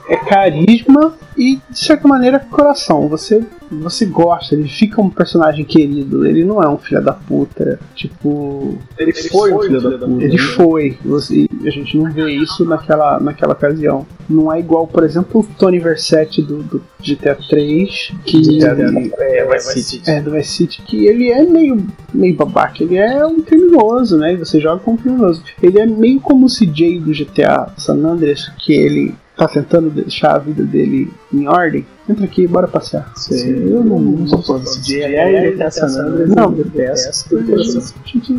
é 0.08 0.18
carisma 0.18 1.14
e, 1.38 1.60
de 1.70 1.80
certa 1.80 2.08
maneira, 2.08 2.40
coração. 2.40 3.08
Você, 3.08 3.44
você 3.72 4.06
gosta, 4.06 4.56
ele 4.56 4.68
fica 4.68 5.02
um 5.02 5.10
personagem 5.10 5.64
querido. 5.64 6.26
Ele 6.26 6.44
não 6.44 6.62
é 6.62 6.68
um 6.68 6.78
filho 6.78 7.02
da 7.02 7.14
puta. 7.14 7.80
Tipo. 7.96 8.78
Ele 8.98 9.14
foi 9.14 9.54
um 9.54 9.62
filho 9.62 9.82
da 9.82 10.08
puta. 10.08 10.24
Ele 10.24 10.38
foi, 10.38 10.98
você, 11.06 11.48
a 11.66 11.70
gente 11.70 11.98
não 11.98 12.12
vê 12.12 12.32
isso 12.32 12.66
naquela, 12.66 13.20
naquela 13.20 13.54
ocasião. 13.54 14.06
Não 14.30 14.52
é 14.52 14.60
igual, 14.60 14.88
por 14.88 15.04
exemplo, 15.04 15.42
o 15.42 15.44
Tony 15.58 15.80
Versetti 15.80 16.42
do, 16.42 16.64
do 16.64 16.82
GTA 17.00 17.38
3, 17.50 18.14
que 18.26 18.60
É, 18.64 19.46
Vice 19.46 19.84
City. 19.84 20.10
é 20.10 20.22
do 20.22 20.32
Vice 20.32 20.52
City, 20.52 20.82
que 20.82 21.06
ele 21.06 21.32
é 21.32 21.44
meio, 21.44 21.86
meio 22.14 22.36
babaca, 22.36 22.84
ele 22.84 22.98
é 22.98 23.26
um 23.26 23.42
criminoso, 23.42 24.18
né? 24.18 24.34
E 24.34 24.38
você 24.38 24.60
joga 24.60 24.82
como 24.82 24.98
criminoso. 24.98 25.44
Ele 25.62 25.80
é 25.80 25.86
meio 25.86 26.20
como 26.20 26.46
o 26.46 26.50
CJ 26.50 27.00
do 27.00 27.12
GTA 27.12 27.72
San 27.78 28.06
Andreas, 28.06 28.52
que 28.58 28.74
ele 28.74 29.16
tá 29.38 29.48
tentando 29.48 29.90
deixar 29.90 30.36
a 30.36 30.40
vida 30.40 30.64
dele 30.64 31.12
em 31.34 31.48
ordem. 31.48 31.86
Entra 32.10 32.24
aqui, 32.26 32.48
bora 32.48 32.68
passear. 32.68 33.12
Eu 33.32 33.84
não, 33.84 34.00
não 34.00 34.28
sou 34.28 34.42
fã 34.42 34.58
desse 34.60 34.82
dia. 34.82 35.06
Aliás, 35.06 35.54
GTA 35.56 35.72
San 35.72 35.86
Andreas 35.88 36.30
Não, 36.30 36.36
não 36.44 36.52
detesto. 36.52 37.38
A 37.38 38.08
gente 38.08 38.34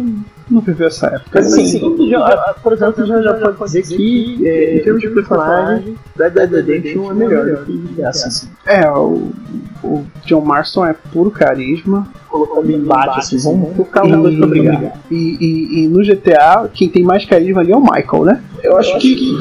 não- 0.50 0.60
viveu 0.62 0.86
essa 0.86 1.06
época. 1.08 1.30
Mas 1.34 1.52
assim, 1.52 2.08
já, 2.08 2.54
por 2.62 2.72
exemplo, 2.72 3.04
já, 3.06 3.20
já 3.20 3.52
pode 3.52 3.72
dizer 3.72 3.94
que, 3.94 4.48
é, 4.48 4.76
em 4.78 4.82
termos 4.82 5.02
de 5.02 5.10
personagem, 5.10 5.94
Red 6.18 6.30
Dead 6.30 6.50
Redemption 6.50 7.10
é 7.10 7.14
melhor 7.14 7.44
do 7.46 7.64
que 7.66 7.72
GTA 7.94 8.10
V. 8.10 8.48
É, 8.66 8.90
o, 8.90 9.30
o 9.84 10.06
John 10.24 10.40
Marston 10.40 10.86
é 10.86 10.94
puro 11.12 11.30
carisma. 11.30 12.08
Colocando 12.28 12.70
embate, 12.70 13.18
assim, 13.20 13.38
vamos 13.38 13.74
colocar 13.76 14.04
os 14.06 14.12
dois 14.12 14.36
pra 14.38 14.46
brigar. 14.46 15.00
E- 15.10 15.84
e 15.84 15.88
no 15.88 16.02
GTA, 16.02 16.68
quem 16.72 16.88
tem 16.88 17.02
mais 17.02 17.24
carisma 17.26 17.60
ali 17.60 17.72
é 17.72 17.76
o 17.76 17.80
Michael, 17.82 18.24
né? 18.24 18.42
Eu 18.62 18.76
acho 18.76 18.98
que, 18.98 19.36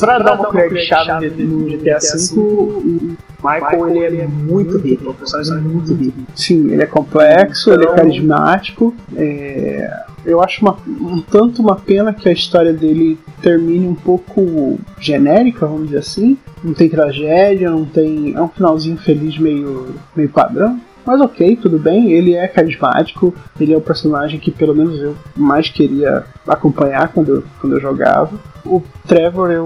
pra 0.00 0.18
dar 0.18 0.34
uma 0.34 0.46
colher 0.46 0.70
de 0.70 0.80
chave 0.86 1.30
no 1.30 1.64
GTA 1.66 1.98
V, 2.34 2.40
o 2.40 3.16
Michael 3.42 3.96
ele 3.96 4.20
é 4.22 4.26
muito 4.26 4.78
rico, 4.78 5.10
o 5.10 5.14
personagem 5.14 5.54
é 5.54 5.60
muito 5.60 5.94
rico. 5.94 6.18
Sim, 6.34 6.70
ele 6.72 6.82
é 6.82 6.86
complexo, 6.86 7.70
ele 7.72 7.84
é 7.84 7.88
carismático. 7.94 8.94
é, 9.16 10.04
eu 10.24 10.42
acho 10.42 10.62
uma- 10.62 10.76
um 10.88 11.20
tanto 11.20 11.60
uma 11.60 11.76
pena 11.76 12.12
que 12.14 12.26
a 12.28 12.32
história 12.32 12.72
dele 12.72 13.18
termine 13.42 13.86
um 13.86 13.94
pouco 13.94 14.78
genérica, 14.98 15.66
vamos 15.66 15.86
dizer 15.88 15.98
assim. 15.98 16.38
Não 16.62 16.72
tem 16.72 16.88
tragédia, 16.88 17.68
não 17.70 17.84
tem. 17.84 18.32
É 18.34 18.40
um 18.40 18.48
finalzinho 18.48 18.96
feliz 18.96 19.36
meio, 19.38 19.88
meio 20.16 20.30
padrão. 20.30 20.80
Mas 21.06 21.20
ok, 21.20 21.56
tudo 21.56 21.78
bem, 21.78 22.12
ele 22.12 22.34
é 22.34 22.48
carismático, 22.48 23.34
ele 23.60 23.72
é 23.72 23.76
o 23.76 23.80
personagem 23.80 24.40
que 24.40 24.50
pelo 24.50 24.74
menos 24.74 25.00
eu 25.00 25.16
mais 25.36 25.68
queria 25.68 26.24
acompanhar 26.48 27.08
quando 27.08 27.36
eu, 27.36 27.44
quando 27.60 27.74
eu 27.74 27.80
jogava. 27.80 28.38
O 28.64 28.82
Trevor 29.06 29.50
é 29.50 29.60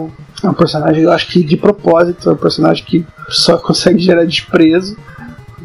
um 0.49 0.55
personagem, 0.55 1.03
eu 1.03 1.13
acho 1.13 1.29
que 1.29 1.43
de 1.43 1.57
propósito, 1.57 2.29
é 2.29 2.33
um 2.33 2.37
personagem 2.37 2.85
que 2.85 3.07
só 3.29 3.57
consegue 3.59 3.99
gerar 3.99 4.25
desprezo. 4.25 4.97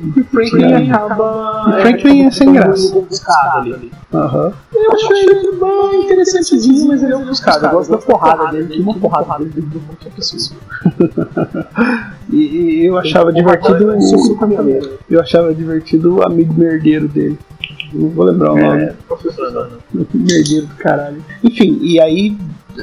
E 0.03 0.19
o 0.19 0.25
Franklin 0.25 0.91
acaba. 0.91 1.69
O 1.69 1.81
Franklin 1.81 2.25
é 2.25 2.31
sem 2.31 2.53
graça. 2.53 3.05
Aham. 4.13 4.53
Eu 4.73 4.91
acho 4.91 5.13
ele 5.13 5.51
bem 5.53 6.03
interessantezinho, 6.03 6.87
mas 6.87 7.01
ele 7.01 7.13
é 7.13 7.17
ofuscado. 7.17 7.65
Eu 7.65 7.71
gosto 7.71 7.91
da 7.91 7.97
porrada 7.97 8.51
dele, 8.51 8.67
que 8.67 8.81
uma 8.81 8.93
porrada 8.95 9.45
dele 9.45 9.67
deu 9.71 9.81
qualquer 9.87 10.11
pessoa. 10.11 10.59
E, 12.31 12.37
e 12.37 12.85
eu 12.85 12.97
achava 12.97 13.31
divertido. 13.31 13.93
Eu 15.09 15.19
achava 15.19 15.53
divertido 15.53 16.15
o 16.15 16.23
amigo 16.23 16.53
merdeiro 16.53 17.07
dele. 17.07 17.37
Não 17.93 18.09
vou 18.09 18.25
lembrar 18.25 18.53
o 18.53 18.57
nome. 18.57 18.81
É. 18.81 18.93
Merdeiro 20.13 20.65
do 20.65 20.75
caralho. 20.75 21.23
Enfim, 21.43 21.77
e 21.81 21.99
aí 21.99 22.35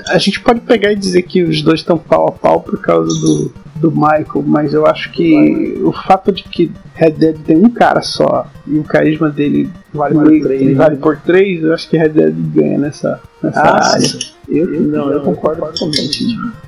a 0.08 0.18
gente 0.18 0.40
pode 0.40 0.60
pegar 0.60 0.92
e 0.92 0.96
dizer 0.96 1.22
que 1.22 1.42
os 1.42 1.62
dois 1.62 1.80
estão 1.80 1.98
pau 1.98 2.28
a 2.28 2.32
pau 2.32 2.60
por 2.60 2.80
causa 2.80 3.08
do, 3.20 3.52
do 3.80 3.90
Michael, 3.90 4.44
mas 4.46 4.74
eu 4.74 4.86
acho 4.86 5.10
que 5.12 5.80
o 5.82 5.90
fato 5.92 6.30
de 6.30 6.42
que 6.44 6.70
Red 6.94 7.12
Dead 7.12 7.36
tem 7.38 7.56
um 7.56 7.70
cara 7.70 8.02
só 8.02 8.46
e 8.66 8.78
o 8.78 8.84
carisma 8.84 9.30
dele 9.30 9.70
Vale 9.92 10.14
por 10.14 10.40
três, 10.40 10.76
vale 10.76 10.96
por 10.96 11.16
três, 11.16 11.62
eu 11.64 11.72
acho 11.74 11.88
que 11.88 11.96
Red 11.96 12.10
Dead 12.10 12.34
ganha 12.54 12.78
nessa, 12.78 13.20
nessa 13.42 13.60
Ah, 13.60 13.92
área. 13.94 14.06
Eu, 14.48 14.66
não, 14.82 15.10
eu 15.12 15.20
concordo 15.22 15.62
totalmente. 15.62 16.26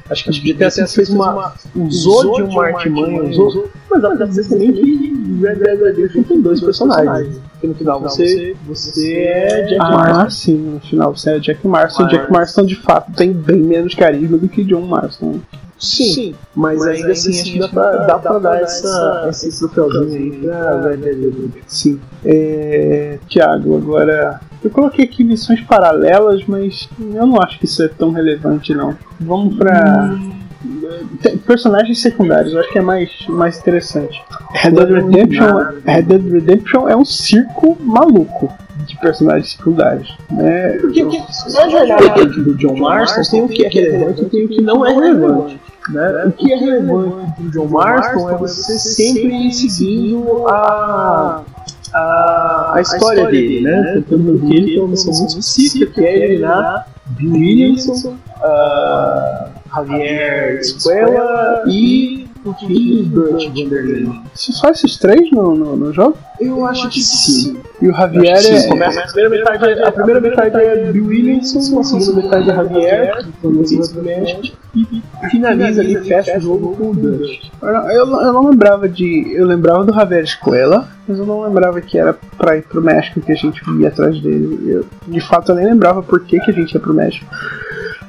Acho 0.08 0.24
que 0.24 0.30
o 0.30 0.54
GTA 0.54 0.68
V 0.70 0.86
fez 0.86 1.10
uma. 1.10 1.52
usou 1.74 2.34
de 2.36 2.42
uma 2.42 2.64
artimanha, 2.66 3.22
usou. 3.24 3.68
Mas 3.90 4.02
dá 4.02 4.10
pra 4.16 4.26
dizer 4.26 4.48
também 4.48 4.72
que 4.72 5.38
Red 5.42 5.56
Dead 5.56 5.80
Redemption 5.80 6.22
tem 6.22 6.40
dois 6.40 6.60
personagens. 6.60 7.40
Porque 7.52 7.66
no 7.66 7.74
final 7.74 8.00
você, 8.00 8.56
você 8.66 9.14
é 9.14 9.62
Jack 9.64 9.80
Ah, 9.80 9.90
Marston. 9.90 10.30
sim, 10.30 10.56
no 10.56 10.80
final 10.80 11.14
você 11.16 11.30
é 11.30 11.38
Jack 11.38 11.66
Marston. 11.66 12.06
Jack 12.08 12.32
Marston 12.32 12.66
de 12.66 12.76
fato 12.76 13.12
tem 13.12 13.32
bem 13.32 13.58
menos 13.60 13.94
carisma 13.94 14.38
do 14.38 14.48
que 14.48 14.64
John 14.64 14.82
Marston. 14.86 15.40
Sim, 15.82 16.34
mas, 16.54 16.80
ainda 16.86 17.10
assim 17.10 17.30
acho 17.30 17.52
que 17.52 17.58
dá 17.58 17.68
pra, 17.68 17.90
dá 18.06 18.18
pra 18.20 18.38
dar 18.38 18.62
essa, 18.62 19.26
esse 19.28 19.68
troféuzinho 19.68 20.32
aí 20.32 20.40
pra 20.40 20.90
Redemption. 20.90 21.62
Sim. 21.66 22.00
É, 22.24 23.18
Tiago, 23.26 23.76
agora. 23.76 24.40
Eu 24.62 24.70
coloquei 24.70 25.04
aqui 25.04 25.24
missões 25.24 25.60
paralelas, 25.62 26.44
mas 26.46 26.88
eu 27.00 27.26
não 27.26 27.42
acho 27.42 27.58
que 27.58 27.64
isso 27.64 27.82
é 27.82 27.88
tão 27.88 28.12
relevante, 28.12 28.72
não. 28.72 28.96
Vamos 29.18 29.56
pra. 29.56 30.14
Tem 30.14 30.41
personagens 31.46 32.00
secundários, 32.00 32.52
eu 32.52 32.60
acho 32.60 32.70
que 32.70 32.78
é 32.78 32.82
mais, 32.82 33.10
mais 33.28 33.58
interessante. 33.58 34.22
Red 34.52 34.72
Dead 34.72 34.90
Redemption, 34.90 35.46
Red 35.84 36.02
Dead 36.02 36.32
Redemption 36.32 36.88
é 36.88 36.96
um 36.96 37.04
circo 37.04 37.76
maluco 37.80 38.52
de 38.86 38.98
personagens 38.98 39.52
secundários. 39.52 40.16
Né? 40.30 40.78
Porque 40.80 41.02
na 41.04 41.68
jornada 41.68 42.26
do 42.26 42.54
John 42.56 42.76
Marston 42.76 43.22
tem 43.30 43.42
o 43.42 43.48
que 43.48 43.64
é 43.64 43.68
relevante 43.68 44.22
e 44.22 44.24
tem 44.26 44.44
o 44.44 44.48
que 44.48 44.62
não 44.62 44.86
é 44.86 44.92
relevante. 44.92 45.60
Né? 45.90 46.24
O 46.26 46.32
que 46.32 46.52
é 46.52 46.56
relevante 46.56 47.42
do 47.42 47.50
John 47.50 47.68
Marston 47.68 48.30
é 48.30 48.36
você 48.36 48.78
sempre 48.78 49.48
ir 49.48 49.52
seguindo 49.52 50.46
a, 50.48 51.42
a, 51.92 52.72
a 52.74 52.80
história 52.80 53.26
dele, 53.26 53.62
né? 53.62 53.94
Tentando 53.94 54.38
que 54.38 54.56
ele 54.56 54.66
tem 54.66 54.78
uma 54.78 54.88
missão 54.88 55.12
muito 55.12 55.30
específica, 55.30 55.86
que 55.92 56.04
é 56.04 56.24
eliminar 56.24 56.86
Bill 57.16 57.32
Williamson, 57.32 58.10
uh, 58.10 59.51
Javier 59.74 60.60
Escuela 60.60 61.64
e 61.66 62.28
o 62.44 62.52
filho 62.54 63.04
do 63.04 63.32
Vanderlei. 63.32 64.08
Só 64.34 64.68
esses 64.70 64.98
três 64.98 65.30
no, 65.30 65.54
no, 65.54 65.76
no 65.76 65.92
jogo? 65.92 66.18
Eu 66.40 66.66
acho 66.66 66.88
que 66.88 67.00
sim. 67.00 67.56
E 67.80 67.88
o 67.88 67.92
Javier 67.94 68.36
é. 68.36 68.68
começa 68.68 69.00
a 69.00 69.04
primeira 69.04 69.30
metade, 69.30 69.82
a 69.82 69.92
primeira 69.92 70.20
metade 70.20 70.56
é 70.56 70.92
Bill 70.92 71.06
Williamson, 71.06 71.78
a 71.78 71.84
segunda 71.84 72.22
metade 72.22 72.50
é 72.50 72.54
Javier, 72.54 73.26
e 74.74 75.02
finaliza 75.30 75.80
ali, 75.82 75.96
fecha 76.02 76.38
o 76.38 76.40
jogo 76.40 76.76
com 76.76 76.90
o 76.90 76.94
Dutch. 76.94 77.50
Eu, 77.62 78.06
eu 78.06 78.32
não 78.32 78.48
lembrava 78.48 78.88
de. 78.88 79.32
Eu 79.34 79.46
lembrava 79.46 79.84
do 79.84 79.94
Javier 79.94 80.24
Escuela, 80.24 80.88
mas 81.06 81.18
eu 81.18 81.26
não 81.26 81.42
lembrava 81.42 81.80
que 81.80 81.98
era 81.98 82.16
pra 82.36 82.56
ir 82.56 82.62
pro 82.62 82.82
México 82.82 83.20
que 83.20 83.32
a 83.32 83.36
gente 83.36 83.62
ia 83.78 83.88
atrás 83.88 84.20
dele. 84.20 84.58
Eu, 84.66 84.86
de 85.06 85.20
fato, 85.20 85.52
eu 85.52 85.56
nem 85.56 85.66
lembrava 85.66 86.02
por 86.02 86.24
que, 86.24 86.40
que 86.40 86.50
a 86.50 86.54
gente 86.54 86.72
ia 86.72 86.80
pro 86.80 86.94
México. 86.94 87.26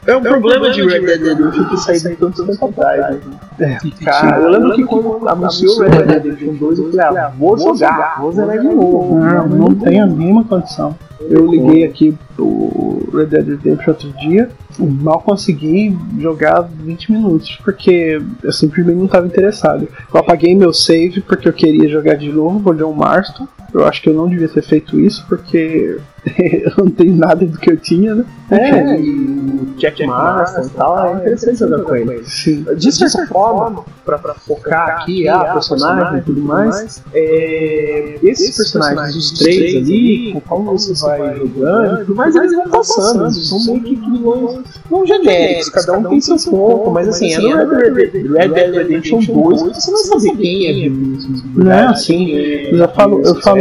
É 0.06 0.16
um 0.16 0.22
problema 0.22 0.70
de 0.70 0.82
Red 0.82 1.00
Dead 1.00 1.22
Redemption 1.22 1.64
ter 1.66 1.78
saído 1.78 2.16
tanto 2.18 2.46
tempo 2.46 2.66
atrás, 2.66 3.24
né? 3.26 3.40
É, 3.60 3.78
Cara, 4.04 4.40
eu 4.40 4.50
lembro 4.50 4.76
que 4.76 4.84
quando 4.84 5.28
anunciou 5.28 5.78
o 5.78 5.82
Red 5.82 5.90
Dead 5.90 6.10
Redemption 6.10 6.54
2, 6.56 6.80
eu 6.80 6.92
falei, 6.92 7.20
ah, 7.20 7.34
vou 7.38 7.58
jogar, 7.58 8.20
vou 8.20 8.32
zerar 8.32 8.60
de 8.60 8.68
novo. 8.68 9.20
Não, 9.20 9.48
não 9.48 9.76
tem 9.76 10.02
a 10.02 10.08
mínima 10.08 10.44
condição. 10.44 10.96
Eu 11.30 11.48
liguei 11.48 11.86
aqui 11.86 12.18
o 12.38 13.10
Red 13.14 13.28
Dead 13.28 13.48
Redemption 13.48 13.92
outro 13.92 14.12
dia, 14.20 14.50
mal 14.80 15.22
consegui 15.22 15.98
jogar 16.20 16.62
20 16.62 17.12
minutos, 17.12 17.58
porque 17.64 18.22
eu 18.44 18.52
simplesmente 18.52 18.98
não 18.98 19.06
estava 19.06 19.26
interessado. 19.26 19.88
Eu 20.14 20.20
apaguei 20.20 20.56
meu 20.56 20.74
save 20.74 21.22
porque 21.22 21.48
eu 21.48 21.54
queria 21.54 21.88
jogar 21.88 22.16
de 22.16 22.32
novo, 22.32 22.60
vou 22.60 22.74
John 22.74 22.94
Marston. 22.94 23.48
Eu 23.74 23.86
acho 23.86 24.02
que 24.02 24.10
eu 24.10 24.14
não 24.14 24.28
devia 24.28 24.48
ter 24.48 24.62
feito 24.62 25.00
isso, 25.00 25.26
porque 25.28 25.98
eu 26.38 26.72
não 26.78 26.92
tenho 26.92 27.16
nada 27.16 27.46
do 27.46 27.58
que 27.58 27.72
eu 27.72 27.78
tinha, 27.78 28.16
né? 28.16 28.26
É, 28.52 29.00
e 29.00 29.43
Jack 29.78 30.06
Marston 30.06 30.62
e 30.62 30.70
tal, 30.70 31.08
é 31.08 31.14
interessante 31.14 31.60
jogar 31.60 31.84
com 31.84 31.96
ele. 31.96 32.24
Sim. 32.26 32.66
De 32.76 32.92
certa 32.92 33.28
forma, 33.28 33.84
pra, 34.06 34.18
pra 34.18 34.34
focar 34.34 35.02
aqui, 35.02 35.28
a 35.28 35.54
personagem 35.54 36.20
e 36.20 36.22
tudo 36.22 36.42
mais, 36.42 37.04
é, 37.14 38.20
esses 38.24 38.56
personagens, 38.56 39.16
os 39.16 39.32
três 39.40 39.76
ali, 39.76 40.34
conforme 40.34 40.66
você 40.66 40.94
vai 41.06 41.38
jogando, 41.38 42.00
tudo 42.00 42.16
mais 42.16 42.36
eles 42.36 42.54
vão 42.54 42.70
passando, 42.70 43.26
eles 43.26 43.48
são 43.48 43.64
meio 43.66 43.84
que 43.84 43.96
vilões 43.96 44.60
não 44.90 45.06
genéricos, 45.06 45.70
cada 45.70 46.00
um 46.00 46.04
tem 46.04 46.22
seu 46.22 46.38
ponto, 46.52 46.92
mas 46.92 47.08
assim, 47.08 47.34
é 47.34 47.40
no 47.40 47.76
Red 47.76 47.92
Dead, 47.92 48.32
Red 48.32 48.48
Dead 48.50 48.76
Redemption 48.76 49.20
2 49.20 49.64
que 49.64 49.82
você 49.82 49.92
vai 49.92 50.20
saber 50.20 50.38
quem 50.38 50.86
é. 50.86 50.90
Não 51.56 51.72
é 51.72 51.86
assim. 51.86 52.32
Eu 52.32 52.78
já 52.78 52.88
falo, 52.88 53.22
eu 53.22 53.36
falo, 53.42 53.60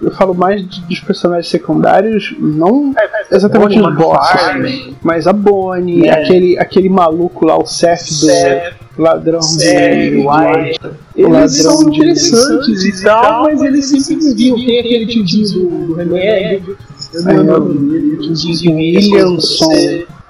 eu 0.00 0.10
falo 0.12 0.34
mais 0.34 0.64
dos 0.64 1.00
personagens 1.00 1.48
secundários, 1.48 2.34
não 2.38 2.94
exatamente 3.30 3.80
os 3.80 3.94
bosses, 3.94 4.94
mas 5.02 5.26
a 5.26 5.32
Bonnie, 5.42 6.06
É. 6.06 6.10
aquele, 6.12 6.58
aquele 6.58 6.88
maluco 6.88 7.44
lá, 7.44 7.58
o 7.58 7.66
Seth 7.66 8.06
do 8.08 8.14
Seth, 8.14 8.74
ladrão 8.98 9.42
Seth, 9.42 10.10
de 10.10 10.16
White. 10.16 10.80
Eles 11.16 11.30
ladrão 11.30 11.48
são 11.78 11.88
interessantes 11.92 12.84
e 12.84 13.04
tal, 13.04 13.44
mas 13.44 13.62
eles 13.62 13.86
sempre 13.86 14.16
desviam. 14.16 14.56
Tem 14.56 14.80
aquele 14.80 15.06
tiozinho 15.06 15.48
do, 15.48 15.86
do 15.88 15.94
remédio, 15.94 16.76
eu 17.12 17.22
não 17.22 17.30
É, 17.30 17.36
lembro 17.36 17.54
o 17.56 17.74
nome 17.74 17.90
dele, 17.92 18.14
o 18.16 18.20
tiozinho 18.20 18.76
Williamson 18.76 19.72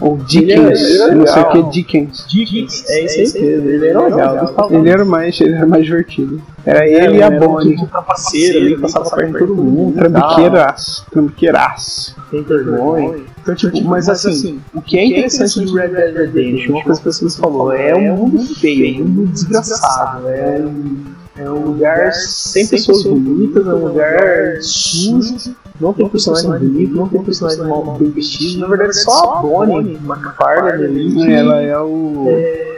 ou 0.01 0.15
Ele 0.17 0.23
é- 0.23 0.25
Dickens, 0.27 0.81
ele 0.81 1.03
é 1.03 1.15
não 1.15 1.27
sei 1.27 1.43
o 1.43 1.49
que, 1.51 1.57
legal. 1.59 1.71
Dickens. 1.71 2.27
Dickens, 2.29 2.85
é 2.89 3.05
isso 3.05 3.37
aí 3.39 3.43
mesmo, 3.45 3.69
ele 3.71 3.87
era 3.89 4.01
legal. 4.01 4.69
Ele 4.71 4.91
era 4.91 5.05
mais, 5.05 5.41
ele 5.41 5.55
era 5.55 5.67
mais 5.67 5.85
divertido. 5.85 6.43
Era 6.65 6.87
ele 6.89 7.19
e 7.19 7.23
a 7.23 7.31
Bonnie. 7.31 7.77
Um 7.77 7.87
trapaceiro 7.87 8.59
ali, 8.59 8.79
passava 8.79 9.09
perto 9.11 9.33
de 9.33 9.39
todo 9.39 9.55
mundo. 9.55 9.95
Trambiqueiraço, 9.97 11.07
trambiqueiraço. 11.11 12.17
Tem 12.31 12.43
vergonha. 12.43 13.21
Então, 13.43 13.55
tipo, 13.57 13.83
mas 13.85 14.09
assim, 14.09 14.61
o 14.73 14.81
que 14.81 14.97
é 14.99 15.05
interessante 15.05 15.65
do 15.67 15.75
Red 15.75 15.89
Dead 15.89 16.15
Redemption, 16.17 16.75
uma 16.75 16.85
coisa 16.85 17.01
que 17.01 17.11
você 17.25 17.41
falou, 17.41 17.73
é 17.73 17.95
um 17.95 18.17
mundo 18.17 18.55
feio, 18.57 19.01
é 19.01 19.03
um 19.03 19.09
mundo 19.09 19.33
desgraçado. 19.33 20.29
É 20.29 20.61
um, 20.65 21.05
é 21.37 21.51
um 21.51 21.65
lugar 21.65 22.13
sem 22.13 22.67
pessoas 22.67 23.03
bonitas, 23.05 23.67
é 23.67 23.75
um 23.75 23.87
lugar 23.89 24.59
sujo. 24.63 25.55
Não 25.81 25.93
tem 25.93 26.09
personagem 26.09 26.51
bonito, 26.59 26.95
não 26.95 27.09
tem 27.09 27.23
personagem 27.25 27.67
mal 27.67 27.97
bem 27.99 28.11
vestido. 28.11 28.61
Na 28.61 28.67
verdade, 28.69 28.95
só 29.03 29.35
a 29.39 29.43
Bonnie 29.43 29.99
McFarlane 30.05 30.85
ali. 30.85 31.15
que- 31.15 31.33
Ela 31.33 31.61
é 31.61 31.79
o. 31.79 32.27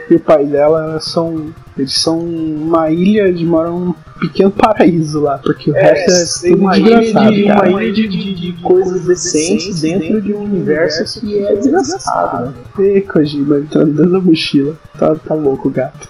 E 0.09 0.15
o 0.15 0.19
pai 0.19 0.45
dela 0.45 0.99
são. 0.99 1.47
Eles 1.77 1.93
são 1.99 2.19
uma 2.19 2.89
ilha, 2.89 3.27
eles 3.27 3.41
moram 3.41 3.79
num 3.79 3.93
pequeno 4.19 4.49
paraíso 4.49 5.19
lá, 5.19 5.37
porque 5.37 5.69
o 5.71 5.75
É, 5.75 5.91
resto 5.91 6.11
é 6.11 6.41
tem 6.41 6.51
tudo 6.53 6.61
uma 6.61 6.77
ilha, 6.77 6.99
desgraçado. 7.01 7.33
de, 7.35 7.43
cara. 7.45 7.69
uma 7.69 7.83
ilha 7.83 7.93
de, 7.93 8.07
de, 8.07 8.33
de 8.35 8.53
coisas 8.61 9.05
decentes 9.05 9.81
dentro 9.81 10.21
de 10.21 10.33
um 10.33 10.43
universo 10.43 11.19
que 11.19 11.37
é 11.37 11.55
desgraçado, 11.55 12.45
né? 12.47 12.53
Ê, 12.79 13.01
Kojima, 13.01 13.57
ele 13.57 13.67
tá 13.67 13.79
dando 13.83 14.15
a 14.15 14.21
mochila. 14.21 14.75
Tá, 14.97 15.15
tá 15.15 15.33
louco 15.35 15.67
o 15.67 15.71
gato. 15.71 16.07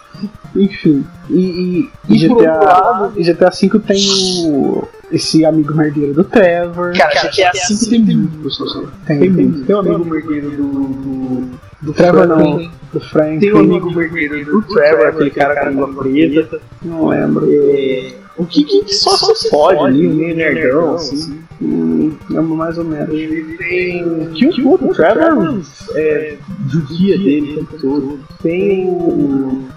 Enfim. 0.56 1.04
E, 1.30 1.34
e, 1.39 1.89
e 2.10 2.15
E 2.15 2.28
GTA, 2.28 2.60
lado- 2.63 3.13
e 3.19 3.23
GTA 3.23 3.49
V 3.49 3.80
tem 3.80 4.08
o. 4.47 4.88
Esse 5.12 5.45
amigo 5.45 5.73
merdeiro 5.75 6.13
do 6.13 6.23
Trevor. 6.23 6.93
Cara, 6.97 7.30
GTA 7.30 7.51
V 7.69 7.89
tem 7.89 7.99
muito 8.01 8.38
personagem. 8.41 8.89
tem, 9.06 9.19
Tem 9.19 9.34
tem, 9.34 9.45
muito. 9.47 9.65
Tem 9.65 9.75
um 9.75 9.80
amigo 9.80 10.06
merdeiro 10.06 10.51
do. 10.51 10.63
do, 10.63 11.49
do 11.86 11.93
Trevor 11.93 12.28
não, 12.28 12.69
do 12.91 13.00
Frank. 13.00 13.39
Tem 13.39 13.54
um 13.54 13.60
amigo 13.60 13.91
merdeiro 13.91 14.45
do 14.45 14.62
Trevor, 14.63 15.08
aquele 15.08 15.30
cara 15.30 15.56
com 15.56 15.67
a 15.67 15.69
língua 15.69 15.93
preta. 15.93 16.60
Não 16.82 17.08
lembro. 17.08 17.48
É, 17.50 18.13
o 18.38 18.45
que, 18.45 18.63
que 18.63 18.93
só 18.93 19.15
se 19.34 19.50
pode 19.50 19.80
ali, 19.80 20.08
meio 20.08 20.36
nerdão, 20.36 20.95
assim. 20.95 21.39
Hum, 21.62 22.13
lembro 22.30 22.56
mais 22.56 22.78
ou 22.78 22.84
menos. 22.84 23.10
Ele 23.10 23.58
tem. 23.58 24.32
Que 24.34 24.62
o 24.62 24.69
outro 24.69 24.93
Trevor 24.93 25.62
é, 25.93 26.38
judia 26.67 27.17
dele 27.17 27.52
o 27.52 27.56
tempo 27.56 27.78
todo. 27.80 28.19
Tem 28.41 28.88
o. 28.88 29.67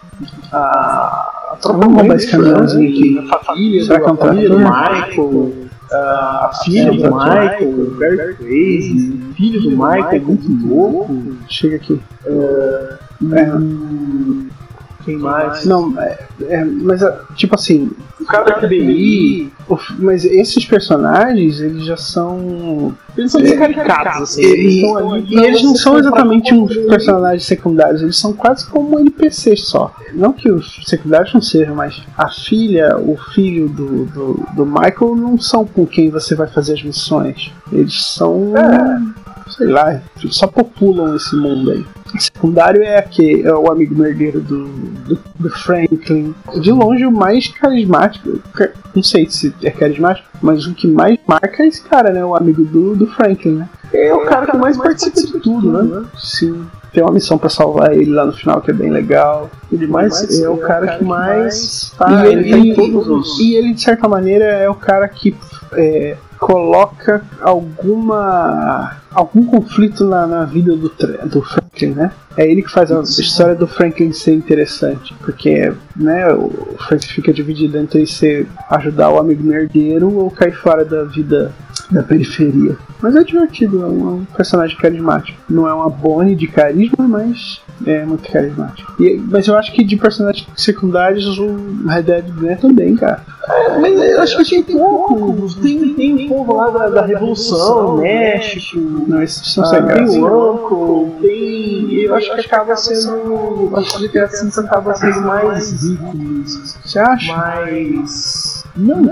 A, 0.53 1.57
tropa 1.61 2.15
esse 2.17 2.27
do 2.27 2.31
caminhãozinho 2.33 2.91
Franklin, 2.91 3.19
aqui. 3.19 3.35
A 3.35 3.39
família, 3.45 3.85
Será 3.85 4.01
que 4.01 4.09
é 4.09 4.13
um? 4.51 4.59
Michael. 4.59 5.69
A 5.91 6.51
filha 6.65 6.93
do 6.93 7.15
Michael, 7.15 7.91
Barry 7.99 8.35
Crazy, 8.37 9.18
filho 9.39 9.61
do 9.63 9.71
Michael 9.71 10.11
é 10.11 10.19
muito 10.19 10.67
louco. 10.67 11.37
Chega 11.49 11.77
aqui. 11.77 12.01
É, 12.27 12.99
quem 15.09 15.17
mais? 15.17 15.65
Não, 15.65 15.99
é, 15.99 16.19
é, 16.43 16.65
mas 16.65 17.03
é, 17.03 17.19
tipo 17.35 17.55
assim, 17.55 17.91
O 18.21 18.27
cara 18.27 18.45
da 18.45 18.69
FBI. 18.69 19.51
mas 19.99 20.25
esses 20.25 20.67
personagens, 20.67 21.61
eles 21.61 21.87
já 21.87 21.97
são. 21.97 22.95
Eles 23.17 23.33
são 23.33 23.41
bem 23.41 23.57
caricatos, 23.57 24.23
assim. 24.23 24.43
Eles 24.43 24.75
E, 24.75 24.85
ali 24.85 25.27
e 25.31 25.39
eles 25.39 25.63
não 25.63 25.75
são 25.75 25.99
exatamente 25.99 26.53
um 26.53 26.65
uns 26.65 26.77
personagens 26.77 27.47
secundários, 27.47 28.03
eles 28.03 28.19
são 28.19 28.35
quase 28.35 28.67
como 28.69 28.99
NPCs 28.99 29.67
só. 29.67 29.95
Não 30.13 30.33
que 30.33 30.51
os 30.51 30.83
secundários 30.85 31.33
não 31.33 31.41
sejam, 31.41 31.75
mas 31.75 32.03
a 32.17 32.29
filha, 32.29 32.99
o 32.99 33.17
filho 33.35 33.69
do, 33.69 34.05
do, 34.05 34.47
do 34.55 34.67
Michael 34.67 35.17
não 35.17 35.39
são 35.39 35.65
com 35.65 35.87
quem 35.87 36.11
você 36.11 36.35
vai 36.35 36.49
fazer 36.49 36.75
as 36.75 36.83
missões. 36.83 37.51
Eles 37.73 38.05
são. 38.05 38.53
Sei 39.57 39.67
lá, 39.67 40.01
só 40.31 40.47
populam 40.47 41.17
esse 41.17 41.35
mundo 41.37 41.71
aí. 41.71 41.85
O 42.15 42.21
secundário 42.21 42.83
é 42.83 42.99
aquele, 42.99 43.43
é 43.47 43.53
o 43.55 43.71
amigo 43.71 43.95
merdeiro 43.95 44.41
do, 44.41 44.65
do, 44.67 45.19
do 45.39 45.51
Franklin. 45.51 46.35
De 46.61 46.73
longe 46.73 47.05
o 47.05 47.11
mais 47.13 47.49
carismático. 47.49 48.39
ca- 48.55 48.71
Não 48.95 49.03
sei 49.03 49.29
se 49.29 49.55
é 49.63 49.71
carismático, 49.71 50.27
mas 50.41 50.67
o 50.67 50.75
que 50.75 50.87
mais 50.89 51.19
marca 51.27 51.63
é 51.63 51.67
esse 51.67 51.83
cara, 51.83 52.11
né? 52.13 52.25
O 52.25 52.35
amigo 52.35 52.65
do, 52.65 52.97
do 52.97 53.07
Franklin, 53.09 53.57
né? 53.57 53.69
É 53.93 54.13
o 54.15 54.25
cara 54.25 54.47
que 54.47 54.57
mais 54.57 54.77
participa 54.77 55.21
de 55.21 55.41
tudo, 55.41 55.73
né? 55.83 56.05
Sim. 56.17 56.67
Tem 56.93 57.03
uma 57.03 57.13
missão 57.13 57.37
pra 57.37 57.51
salvar 57.51 57.93
ele 57.95 58.11
lá 58.11 58.25
no 58.25 58.33
final 58.33 58.61
que 58.63 58.71
é 58.71 58.75
bem 58.75 58.91
legal. 58.91 59.51
Ele 59.71 59.87
mais 59.87 60.41
é 60.41 60.49
o 60.49 60.57
cara 60.57 60.97
que 60.99 61.05
mais 61.05 61.93
tá, 61.99 62.25
e, 62.25 62.33
ele 62.33 62.51
ele, 62.51 62.75
tá 62.75 62.83
e- 62.83 63.43
e 63.45 63.55
ele, 63.55 63.75
de 63.75 63.83
certa 63.83 64.09
maneira, 64.09 64.45
é 64.45 64.69
o 64.71 64.75
cara 64.75 65.07
que 65.09 65.35
é, 65.73 66.17
coloca 66.39 67.23
alguma 67.41 68.97
algum 69.11 69.45
conflito 69.45 70.05
na, 70.05 70.27
na 70.27 70.45
vida 70.45 70.77
do, 70.77 70.93
do 71.27 71.43
Franklin, 71.43 71.91
né? 71.95 72.13
É 72.37 72.49
ele 72.49 72.63
que 72.63 72.71
faz 72.71 72.93
a 72.93 73.01
história 73.01 73.55
do 73.55 73.67
Franklin 73.67 74.13
ser 74.13 74.35
interessante, 74.35 75.15
porque 75.25 75.73
né, 75.97 76.33
o 76.33 76.77
Franklin 76.79 77.09
fica 77.09 77.33
dividido 77.33 77.79
entre 77.79 78.07
ser 78.07 78.47
ajudar 78.71 79.11
o 79.11 79.19
amigo 79.19 79.43
merdeiro 79.43 80.15
ou 80.15 80.31
cair 80.31 80.55
fora 80.55 80.85
da 80.85 81.05
vida 81.05 81.53
da 81.91 82.03
periferia. 82.03 82.77
Mas 83.01 83.15
é 83.17 83.23
divertido, 83.25 83.83
é 83.83 83.87
um, 83.87 84.01
é 84.09 84.13
um 84.15 84.25
personagem 84.37 84.77
carismático. 84.77 85.39
Não 85.49 85.67
é 85.69 85.73
uma 85.73 85.89
Bonnie 85.89 86.35
de 86.35 86.47
carisma, 86.49 87.07
mas 87.07 87.61
é 87.87 88.05
muito 88.05 88.31
carismático. 88.31 88.93
E- 89.03 89.21
mas 89.31 89.47
eu 89.47 89.57
acho 89.57 89.73
que 89.73 89.85
de 89.85 89.97
personagens 89.97 90.47
secundários 90.57 91.39
o 91.39 91.57
Red 91.87 92.03
Dead 92.03 92.25
ganha 92.33 92.57
também, 92.57 92.95
cara. 92.97 93.23
Mas 93.81 93.95
eu 93.99 94.21
acho 94.21 94.37
que 94.45 94.63
tem 94.63 94.77
poucos. 94.77 95.55
Tem, 95.55 95.95
tem 95.95 96.27
um 96.27 96.29
povo 96.29 96.55
lá 96.55 96.69
da, 96.71 96.89
da 96.91 97.07
Revolução, 97.07 97.97
México. 97.97 98.79
Não, 99.09 99.23
esses 99.23 99.55
são 99.55 99.65
Ah, 99.65 99.69
sem 99.69 99.79
tem 99.79 99.87
graça. 99.87 100.19
o 100.19 101.05
Uncle, 101.07 101.21
tem. 101.23 101.95
Eu 102.03 102.15
acho 102.15 102.35
que 102.35 102.41
acaba 102.41 102.77
sendo. 102.77 103.71
Acho 103.75 103.99
que 104.01 104.09
V 104.09 104.61
acaba 104.61 104.95
sendo 104.95 105.21
mais 105.23 105.83
rico. 105.83 106.17
Você 106.85 106.99
acha? 106.99 107.33
mais. 107.37 108.58
Não, 108.77 109.03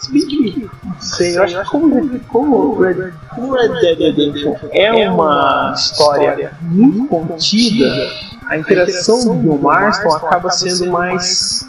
se 0.00 0.12
bem 0.12 0.26
que. 0.26 0.70
Não 0.84 1.00
sei, 1.00 1.36
eu 1.36 1.42
acho 1.42 1.60
que 1.60 1.70
como, 1.70 2.20
como, 2.28 2.78
Red, 2.80 3.12
como 3.34 3.54
Red 3.54 3.68
Dead 3.80 3.98
Redemption 3.98 4.54
é 4.72 5.10
uma 5.10 5.72
história 5.74 6.52
muito 6.62 7.08
contida, 7.08 8.10
a 8.46 8.56
interação 8.58 9.38
do 9.42 9.58
Marston 9.58 10.14
acaba 10.14 10.50
sendo 10.50 10.90
mais 10.92 11.68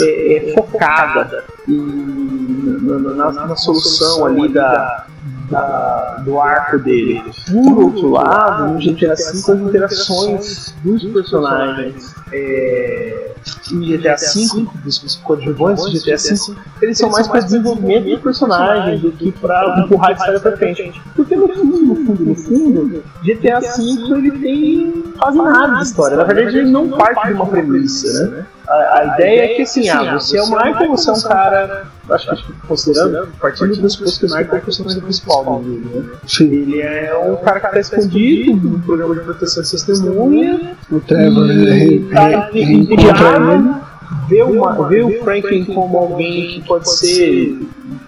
é, 0.00 0.50
é, 0.50 0.54
focada 0.54 1.44
e 1.68 1.72
na, 1.72 2.98
na, 2.98 3.46
na, 3.46 3.56
solução 3.56 4.26
ali 4.26 4.52
da, 4.52 5.06
da, 5.54 6.16
do 6.24 6.40
arco 6.40 6.78
dele. 6.80 7.22
Por 7.50 7.84
outro 7.84 8.10
lado, 8.10 8.72
no 8.72 8.78
GTA 8.80 9.14
V, 9.14 9.22
as 9.22 9.48
interações 9.48 10.74
dos 10.82 11.04
personagens 11.04 12.12
é, 12.32 13.30
GTA 13.70 14.16
V, 14.16 14.66
dos 14.82 15.16
coadjuvantes 15.22 15.92
de 15.92 16.00
GTA 16.00 16.16
V, 16.16 16.56
eles 16.82 16.98
são 16.98 17.10
mais 17.10 17.28
para 17.28 17.40
desenvolvimento 17.40 18.10
do 18.10 18.18
personagem 18.18 18.98
do 18.98 19.12
que 19.12 19.30
para 19.30 19.80
empurrar 19.80 20.10
a 20.10 20.12
história 20.12 20.40
para 20.40 20.56
frente. 20.56 21.02
Porque 21.14 21.36
no 21.36 21.48
fundo, 21.48 21.82
no 21.82 21.94
fundo, 21.94 22.24
no 22.24 22.34
fundo, 22.34 23.04
GTA 23.22 23.60
V 23.60 24.18
ele 24.18 24.30
tem 24.32 25.02
quase 25.18 25.38
nada 25.38 25.74
de 25.76 25.82
história. 25.84 26.16
Na 26.16 26.24
verdade, 26.24 26.58
ele 26.58 26.70
não 26.70 26.88
parte 26.88 27.28
de 27.28 27.34
uma 27.34 27.46
premissa, 27.46 28.28
né? 28.28 28.46
A, 28.66 28.98
a, 28.98 29.04
ideia 29.14 29.44
é 29.44 29.54
que 29.56 29.62
assim, 29.62 29.88
ah, 29.90 30.14
você 30.18 30.38
é 30.38 30.42
o 30.42 30.50
Michael, 30.50 30.90
você 30.90 31.10
é 31.10 31.12
um 31.12 31.20
cara. 31.20 31.86
Acho 32.10 32.46
que 32.46 32.52
considerando, 32.66 33.28
partindo 33.40 33.76
do 33.76 33.88
suposto 33.88 34.20
que 34.20 34.26
o 34.26 34.28
Michael 34.28 34.56
é 34.56 34.58
o 34.58 34.62
personagem 34.62 35.00
principal 35.00 35.62
do 35.62 35.70
né? 35.70 36.04
Ele 36.40 36.80
é 36.80 37.16
um 37.16 37.36
cara 37.36 37.60
que 37.60 37.78
está 37.78 37.96
escondido 37.96 38.68
no 38.68 38.78
programa 38.80 39.14
de 39.14 39.20
proteção 39.22 39.62
de 39.62 39.70
testemunha. 39.70 40.76
O 40.90 41.00
Trevor 41.00 41.46
reencontra 41.46 42.30
ele. 42.52 43.84
Vê, 44.28 44.42
uma, 44.42 44.88
vê 44.88 45.02
o 45.02 45.22
Franklin 45.24 45.64
como 45.64 45.96
alguém 45.96 46.48
que 46.48 46.66
pode 46.66 46.90
ser 46.90 47.58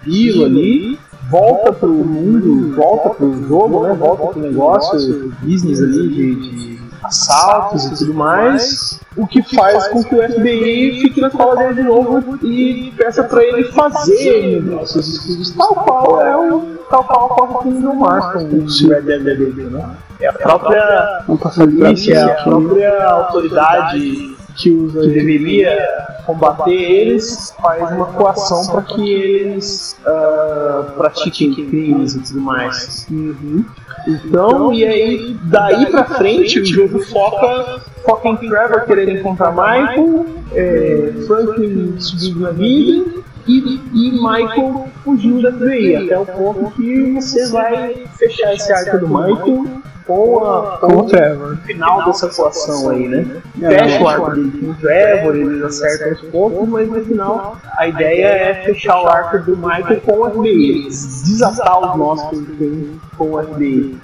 vivo 0.05 0.45
ali, 0.45 0.99
volta 1.31 1.73
pro 1.73 1.89
mundo, 1.89 2.75
volta 2.75 3.11
pro 3.11 3.49
jogo, 3.49 3.83
né? 3.83 3.95
Volta 3.95 4.27
pro 4.27 4.43
negócio, 4.43 5.33
business 5.43 5.81
ali 5.81 6.09
de 6.09 6.76
assaltos 7.07 7.85
e 7.85 7.95
tudo 7.97 8.15
mais 8.15 9.01
o 9.17 9.27
que 9.27 9.43
faz 9.55 9.89
com 9.89 10.05
que 10.05 10.15
o 10.15 10.23
FBI 10.23 11.01
fique 11.01 11.21
na 11.21 11.31
cola 11.31 11.57
dele 11.57 11.75
de 11.75 11.83
novo 11.83 12.39
e 12.45 12.93
peça 12.97 13.25
para 13.25 13.43
ele 13.43 13.65
fazer 13.73 14.63
negócios 14.63 15.15
exclusivos, 15.15 15.51
tal 15.53 15.75
qual 15.75 16.21
é 16.21 16.37
o 16.37 16.77
tal 16.91 17.03
qual 17.05 17.27
ocorre 17.27 17.55
com 17.55 17.69
o 17.71 17.97
Marston 17.97 18.41
no 18.41 18.89
Red 18.89 19.03
Dead 19.03 19.23
Redemption, 19.23 19.71
né? 19.71 19.97
É 20.21 20.29
a 20.29 20.33
própria 20.33 21.25
polícia, 21.27 22.27
a 22.27 22.43
própria 22.45 23.05
autoridade 23.05 24.36
que, 24.57 24.71
usa, 24.71 25.01
que 25.03 25.09
deveria 25.09 25.77
combater 26.25 26.73
eles 26.73 27.55
faz 27.63 27.91
uma 27.93 28.07
coação 28.07 28.67
para 28.67 28.83
que 28.83 29.13
eles 29.13 29.97
uh, 30.01 30.93
pratiquem 30.97 31.55
crimes 31.55 32.15
e 32.15 32.21
tudo 32.21 32.41
mais. 32.41 33.07
Uhum. 33.11 33.65
Então, 34.07 34.73
e 34.73 34.85
aí, 34.85 35.37
daí 35.45 35.87
pra 35.87 36.05
frente, 36.05 36.61
o 36.61 36.65
jogo 36.65 37.01
foca, 37.01 37.81
foca 38.05 38.29
em 38.29 38.37
Trevor 38.37 38.85
querer 38.87 39.19
encontrar 39.19 39.51
Michael, 39.51 40.27
é, 40.53 41.13
Franklin 41.27 41.99
subindo 41.99 42.41
na 42.41 42.51
vida 42.53 43.05
e, 43.49 43.81
e 43.93 44.11
Michael 44.13 44.89
fugindo 45.05 45.43
da 45.43 45.53
FBI, 45.53 45.97
até 45.97 46.19
o 46.19 46.27
ponto 46.27 46.71
que 46.73 47.13
você 47.13 47.51
vai 47.51 48.07
fechar 48.17 48.55
esse 48.55 48.73
arco 48.73 48.99
do 48.99 49.09
Michael 49.09 49.83
com, 50.07 50.45
a, 50.45 50.79
com, 50.79 50.97
o 50.99 51.07
Trevor. 51.07 51.51
No 51.51 51.57
final 51.59 52.05
dessa 52.05 52.27
atuação 52.27 52.91
aí, 52.91 53.09
né? 53.09 53.43
Fecha 53.59 54.03
o 54.03 54.09
arco 54.09 54.31
dele 54.31 54.53
com 54.53 54.71
o 54.71 54.75
Trevor, 54.75 55.37
eles 55.37 55.63
acertam 55.63 56.13
os 56.13 56.21
pontos, 56.31 56.69
mas 56.69 56.89
no 56.89 57.05
final 57.05 57.57
a 57.77 57.89
ideia 57.89 58.27
é 58.27 58.55
fechar 58.65 59.03
o 59.03 59.09
arco 59.09 59.39
do 59.39 59.57
Michael 59.57 60.01
com 60.03 60.21
o 60.21 60.31
FBI, 60.31 60.85
desatar 60.85 61.91
os 61.91 61.99
nós 61.99 62.23
que 62.29 62.37
ele 62.37 62.57
tem 62.57 63.01
com 63.19 63.33
o 63.33 63.43
FBI. 63.43 63.99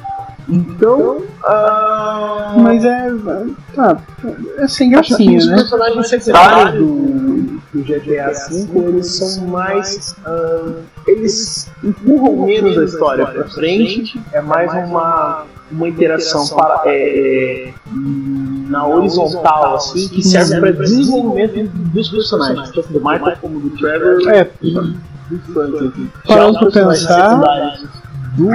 Então. 0.49 1.19
Uh... 1.19 2.61
Mas 2.61 2.85
é. 2.85 3.11
Tá. 3.75 3.97
É 4.59 4.69
sem 4.69 4.91
gracinha, 4.91 5.45
né? 5.47 5.55
Os 5.57 5.63
personagens 5.63 6.09
secundários 6.09 6.75
do, 6.75 7.61
do 7.73 7.85
GTA 7.85 8.33
V 8.51 8.89
eles 8.89 9.15
são 9.15 9.47
mais. 9.47 10.17
Uh, 10.27 10.83
eles 11.07 11.71
empurram 11.83 12.45
menos 12.45 12.77
a 12.77 12.85
história 12.85 13.27
pra 13.27 13.49
frente. 13.49 14.21
É 14.33 14.41
mais 14.41 14.73
uma, 14.73 15.47
uma 15.73 15.89
interação 15.89 16.47
para, 16.49 16.83
é, 16.87 17.69
é, 17.69 17.75
na 18.69 18.87
horizontal, 18.87 19.77
assim, 19.77 20.09
que 20.09 20.23
serve 20.23 20.61
para 20.61 20.73
desenvolvimento 20.73 21.69
dos 21.69 22.09
personagens, 22.09 22.71
tanto 22.71 22.93
do 22.93 23.01
Michael 23.01 23.37
como 23.41 23.61
do 23.61 23.71
Trevor. 23.71 24.29
É, 24.29 24.51
e 24.61 24.71
do 24.73 25.39
Frank. 25.53 26.11
Parando 26.27 26.59
pra 26.59 26.71
pensar 26.71 28.02
do 28.37 28.49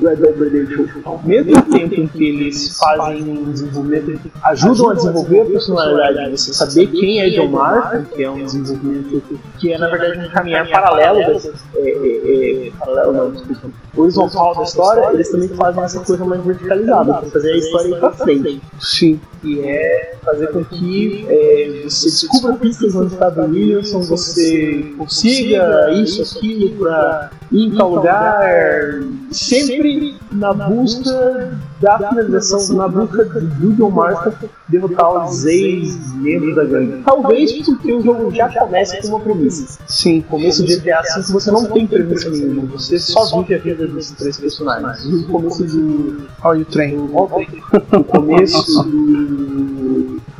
Red 0.00 0.16
Dead 0.16 0.36
Redemption, 0.36 0.86
ao 1.04 1.22
mesmo 1.22 1.62
tempo 1.62 1.94
em 1.94 2.08
que 2.08 2.24
eles 2.24 2.76
fazem 2.76 3.22
um 3.22 3.52
desenvolvimento, 3.52 4.20
ajudam 4.42 4.90
a 4.90 4.94
desenvolver 4.94 5.40
a 5.42 5.44
personalidade 5.44 6.30
de 6.32 6.40
você 6.40 6.52
saber 6.52 6.86
quem 6.88 7.20
é 7.20 7.30
John 7.30 7.48
Marston, 7.48 8.04
que 8.04 8.24
é 8.24 8.30
um 8.30 8.44
desenvolvimento 8.44 9.40
que 9.58 9.72
é 9.72 9.78
na 9.78 9.88
verdade 9.88 10.26
um 10.26 10.30
caminhar 10.30 10.68
paralelo, 10.68 11.20
é, 11.20 11.78
é, 11.78 12.66
é, 12.66 12.72
paralelo 12.78 13.12
não, 13.12 13.30
desculpa, 13.30 13.70
horizontal 13.96 14.54
da 14.56 14.62
história, 14.64 15.14
eles 15.14 15.30
também 15.30 15.48
fazem 15.50 15.84
essa 15.84 16.00
coisa 16.00 16.24
mais 16.24 16.44
verticalizada, 16.44 17.14
para 17.14 17.30
fazer 17.30 17.52
a 17.52 17.56
história 17.56 17.88
ir 17.88 18.00
para 18.00 18.12
frente. 18.12 18.60
Sim. 18.80 19.20
Que 19.44 19.60
é 19.60 20.14
fazer 20.24 20.46
com 20.52 20.64
que 20.64 21.26
é, 21.28 21.82
você 21.84 22.06
descubra 22.06 22.54
pistas 22.54 22.94
onde 22.94 23.12
está 23.12 23.28
o 23.28 23.50
Williamson, 23.50 24.00
você 24.00 24.94
consiga 24.96 25.92
isso, 25.92 26.22
aquilo, 26.22 26.78
para 26.78 27.30
ir 27.52 27.66
em 27.66 27.76
tal 27.76 27.94
lugar 27.94 29.02
sempre 29.30 30.16
na 30.32 30.54
busca 30.54 31.58
da 31.80 31.98
finalização, 31.98 32.76
na 32.76 32.88
busca 32.88 33.24
de 33.24 33.72
John 33.74 33.90
Marston 33.90 34.48
derrotar 34.68 35.28
os 35.28 35.44
ex-membros 35.44 36.56
da 36.56 36.64
gangue. 36.64 37.02
Talvez 37.04 37.52
porque 37.52 37.92
o 37.92 38.02
jogo 38.02 38.34
já 38.34 38.48
comece 38.48 39.02
com 39.02 39.08
uma 39.08 39.20
premissa. 39.20 39.78
Sim. 39.86 40.22
Começo 40.22 40.64
de 40.64 40.76
GTA 40.76 41.02
V 41.02 41.32
você 41.32 41.50
não 41.50 41.66
tem 41.66 41.86
premissa 41.86 42.30
nenhuma, 42.30 42.66
você 42.66 42.98
só 42.98 43.40
vive 43.40 43.54
a 43.54 43.58
vida 43.58 43.86
desses 43.88 44.12
três 44.12 44.38
personagens. 44.38 45.04
No 45.04 45.24
começo 45.24 45.64
do. 45.64 46.24
How 46.42 46.56
you 46.56 46.64
train? 46.64 46.96
No 46.96 48.04
começo 48.04 48.82
do 48.82 49.33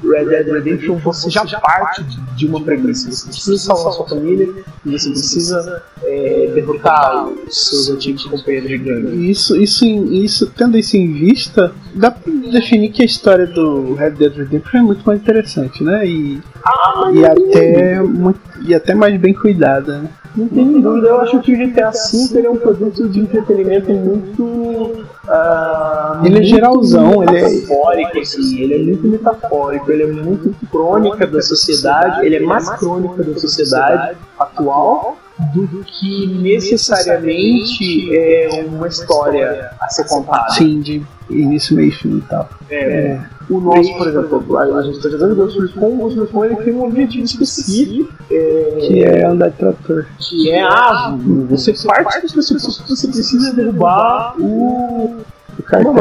Red 0.02 0.26
Dead 0.26 0.46
Redemption 0.46 0.96
você 0.98 1.30
já 1.30 1.44
parte 1.60 2.04
de 2.36 2.46
uma 2.46 2.60
premissa. 2.60 3.10
Você 3.10 3.26
precisa 3.28 3.56
salvar 3.58 3.92
sua 3.92 4.08
família 4.08 4.48
e 4.84 4.90
você 4.98 5.10
precisa 5.10 5.82
é, 6.02 6.50
derrotar 6.54 7.26
os 7.26 7.66
seus 7.66 7.90
antigos 7.90 8.24
companheiros 8.24 8.68
de 8.68 8.78
gangue. 8.78 9.30
Isso, 9.30 9.56
isso, 9.56 9.84
isso, 9.84 10.46
tendo 10.56 10.76
isso 10.76 10.96
em 10.96 11.12
vista, 11.12 11.74
dá 11.94 12.10
pra 12.10 12.32
definir 12.52 12.90
que 12.90 13.02
a 13.02 13.06
história 13.06 13.46
do 13.46 13.94
Red 13.94 14.12
Dead 14.12 14.36
Redemption 14.36 14.78
é 14.78 14.82
muito 14.82 15.04
mais 15.04 15.20
interessante, 15.20 15.82
né? 15.82 16.06
E, 16.06 16.40
ah, 16.64 17.10
e, 17.12 17.24
até, 17.24 18.02
muito, 18.02 18.40
e 18.62 18.74
até 18.74 18.94
mais 18.94 19.18
bem 19.18 19.32
cuidada, 19.32 19.98
né? 19.98 20.08
Não 20.36 20.48
tem 20.48 20.80
dúvida, 20.80 21.08
eu 21.08 21.20
acho 21.20 21.40
que 21.40 21.52
o 21.52 21.56
GTA 21.56 21.90
V 21.90 22.40
é 22.40 22.50
um 22.50 22.56
produto 22.56 23.08
de 23.08 23.20
entretenimento 23.20 23.92
muito. 23.92 24.42
Uh, 24.42 26.26
ele 26.26 26.40
é 26.40 26.42
geralzão, 26.42 27.22
ele 27.22 27.38
é. 27.38 27.48
Metafórico, 27.48 28.18
assim, 28.18 28.58
ele 28.58 28.74
é 28.74 28.78
muito 28.78 29.06
metafórico, 29.06 29.92
ele 29.92 30.02
é 30.02 30.06
muito 30.06 30.54
crônica 30.70 31.26
da 31.26 31.40
sociedade, 31.40 32.26
ele 32.26 32.36
é 32.36 32.40
mais 32.40 32.68
crônica 32.70 33.22
da 33.22 33.38
sociedade 33.38 34.16
atual 34.38 35.18
do 35.52 35.84
que 35.84 36.26
necessariamente 36.26 38.16
é 38.16 38.64
uma 38.68 38.86
história 38.86 39.70
a 39.80 39.88
ser 39.88 40.06
contada. 40.08 40.50
Sim, 40.50 40.80
de 40.80 41.02
início, 41.28 41.74
meio 41.74 41.92
fim 41.92 42.18
e 42.18 42.20
tal. 42.22 42.48
É, 42.70 42.76
é. 42.76 43.20
O 43.50 43.60
nosso, 43.60 43.96
por 43.98 44.08
exemplo, 44.08 44.56
a 44.58 44.82
gente 44.82 44.96
está 44.96 45.10
jogando 45.10 45.36
Ghost 45.36 45.60
Recon, 45.60 45.86
o 45.86 45.96
Ghost 45.96 46.20
Recon 46.20 46.44
ele 46.44 46.56
tem 46.56 46.72
um 46.72 46.84
objetivo 46.84 47.24
específico, 47.24 48.12
é, 48.30 48.78
que 48.80 49.02
é 49.02 49.26
andar 49.26 49.50
de 49.50 49.56
trator. 49.56 50.06
Que 50.18 50.50
é 50.50 50.62
asa. 50.62 51.18
Você 51.50 51.74
parte 51.86 52.22
das 52.22 52.32
pessoas 52.32 52.78
que 52.78 52.88
você 52.88 53.06
precisa 53.08 53.52
derrubar 53.52 54.34
o. 54.40 55.20
O 55.58 55.62
cartel. 55.62 55.92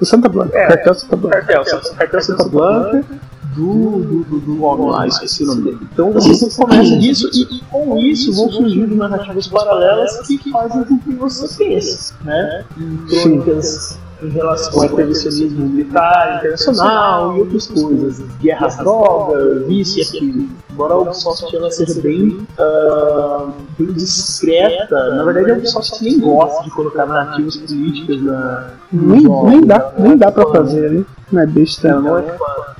O 0.00 0.04
Santa 0.04 0.28
Blanca. 0.28 0.56
É, 0.56 0.66
cartel 0.68 0.94
Santa 0.94 1.16
Blanca. 1.16 1.42
Cartel, 1.42 1.64
cartel 1.96 2.22
Santa 2.22 2.48
Blanca 2.48 3.04
do, 3.58 3.98
do, 3.98 4.24
do, 4.24 4.40
do 4.40 4.62
homem 4.62 4.88
lá, 4.88 5.06
esqueci 5.08 5.42
o 5.42 5.46
nome 5.48 5.62
dele. 5.62 5.78
Então 5.92 6.12
você 6.12 6.56
começa 6.56 6.94
isso 6.94 7.28
e, 7.34 7.56
e, 7.56 7.60
com 7.64 7.98
isso 7.98 8.32
vão 8.32 8.50
surgindo 8.52 8.94
narrativas 8.94 9.48
paralelas 9.48 10.26
que 10.26 10.50
fazem 10.50 10.84
com 10.84 10.98
que 10.98 11.12
você 11.14 11.64
pense, 11.64 12.14
né? 12.24 12.64
Em 12.78 12.96
crônicas 13.08 13.98
em 14.22 14.30
relação 14.30 14.80
ao 14.80 14.84
intervencionismo 14.84 15.68
militar 15.68 16.38
internacional 16.38 17.36
e 17.36 17.40
outras 17.40 17.66
coisas, 17.68 18.18
guerras 18.40 18.76
drogas, 18.76 19.66
vício 19.66 20.00
e 20.00 20.02
aquilo. 20.02 20.48
Embora 20.72 20.94
a 20.94 20.98
Ubisoft 20.98 21.54
ela 21.54 21.70
seja 21.70 22.00
bem, 22.00 22.46
uh, 22.58 23.52
bem 23.78 23.92
discreta, 23.92 25.14
na 25.14 25.24
verdade 25.24 25.52
a 25.52 25.54
Ubisoft 25.54 26.02
nem 26.02 26.18
gosta 26.18 26.64
de 26.64 26.70
colocar 26.70 27.06
narrativas 27.06 27.56
políticas 27.56 28.22
na. 28.22 28.70
Nem, 28.92 29.22
nem 29.22 29.60
dá, 29.64 29.92
nem 29.98 30.16
dá 30.16 30.32
pra 30.32 30.46
fazer 30.48 30.86
ali. 30.86 31.06
Não 31.30 31.42
é 31.42 31.46
besta. 31.46 31.94
Não, 31.94 32.02
não 32.02 32.18
é 32.18 32.22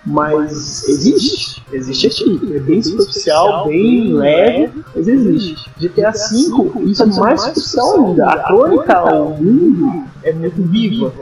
Mas 0.09 0.88
existe. 0.88 1.62
Existe 1.73 2.07
aqui. 2.07 2.40
É 2.55 2.59
bem 2.61 2.83
superficial, 2.83 3.66
bem 3.68 4.14
leve, 4.14 4.71
mas 4.94 5.07
existe. 5.07 5.68
GTA 5.79 6.11
V, 6.12 6.83
isso 6.85 7.03
é 7.03 7.07
mais 7.07 7.42
superficial 7.42 8.07
ainda. 8.07 8.27
A 8.27 8.38
crônica 8.44 8.94
ao 8.97 9.31
mundo 9.31 10.05
é 10.25 10.33
muito 10.33 10.62
viva. 10.62 11.12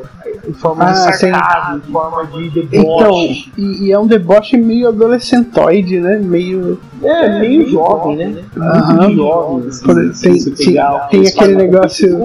Em 0.48 0.52
forma 0.52 0.84
Ah, 0.84 0.92
de 0.92 1.18
sarcasmo, 1.18 1.82
em 1.88 1.92
forma 1.92 2.26
de 2.26 2.46
Então, 2.46 2.66
deboche. 2.70 3.52
e, 3.58 3.86
e 3.86 3.92
é 3.92 3.98
um 3.98 4.06
deboche 4.06 4.56
meio 4.56 4.88
adolescentoide, 4.88 5.98
né? 5.98 6.18
Meio. 6.18 6.78
é, 7.02 7.40
meio 7.40 7.68
jovem, 7.68 8.16
né? 8.16 8.44
Aham. 8.56 8.94
Muito 9.08 9.16
jovem. 9.16 9.68
assim, 9.68 9.84
tem- 10.22 10.54
tem- 10.54 10.80
o 10.80 11.08
tem 11.10 11.26
aquele 11.26 11.56
negócio- 11.56 12.18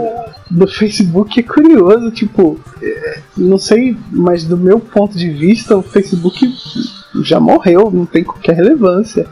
do 0.52 0.68
Facebook 0.68 1.40
é 1.40 1.44
curioso, 1.44 2.12
tipo, 2.12 2.60
é, 2.82 3.20
não 3.38 3.58
sei, 3.58 3.98
mas 4.12 4.44
do 4.44 4.58
meu 4.58 4.80
ponto 4.80 5.18
de 5.18 5.30
vista, 5.30 5.78
o 5.78 5.82
Facebook 5.82 6.46
já 7.24 7.40
morreu, 7.40 7.90
não 7.92 8.06
tem 8.06 8.24
qualquer 8.24 8.56
relevância. 8.56 9.28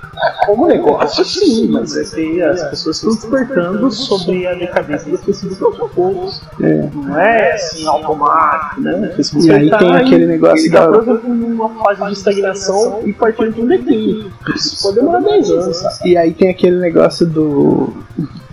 Como 0.46 0.68
negócio, 0.68 1.24
sim, 1.24 1.68
mas 1.70 1.96
é 1.96 2.04
que 2.04 2.42
as 2.42 2.70
pessoas 2.70 2.96
estão 2.98 3.12
despertando 3.14 3.92
sobre 3.92 4.48
a 4.48 4.54
decadência 4.54 5.12
do 5.12 5.18
Facebook 5.18 5.82
aos 5.82 5.92
poucos. 5.92 6.42
É. 6.62 6.90
Não 6.94 7.20
é 7.20 7.54
assim 7.54 7.86
automático, 7.88 8.82
né? 8.82 9.16
E 9.42 9.52
aí 9.52 9.70
tá 9.70 9.78
tem 9.78 9.96
aquele 9.96 10.26
negócio 10.26 10.66
ele 10.66 10.74
tá, 10.74 10.88
da- 10.88 10.98
exemplo, 11.00 11.34
numa 11.34 11.70
fase 11.84 12.06
de 12.06 12.12
estagnação 12.14 13.02
e 13.06 13.14
partindo 13.14 13.54
para 13.54 13.64
um 13.64 13.68
declínio. 13.68 14.32
Isso 14.56 14.82
pode 14.82 14.96
demorar 14.96 15.20
10 15.22 15.52
anos, 15.52 15.78
sabe? 15.78 16.10
E 16.10 16.18
aí 16.18 16.34
tem 16.34 16.50
aquele 16.50 16.80
negócio 16.80 17.26
do 17.26 17.94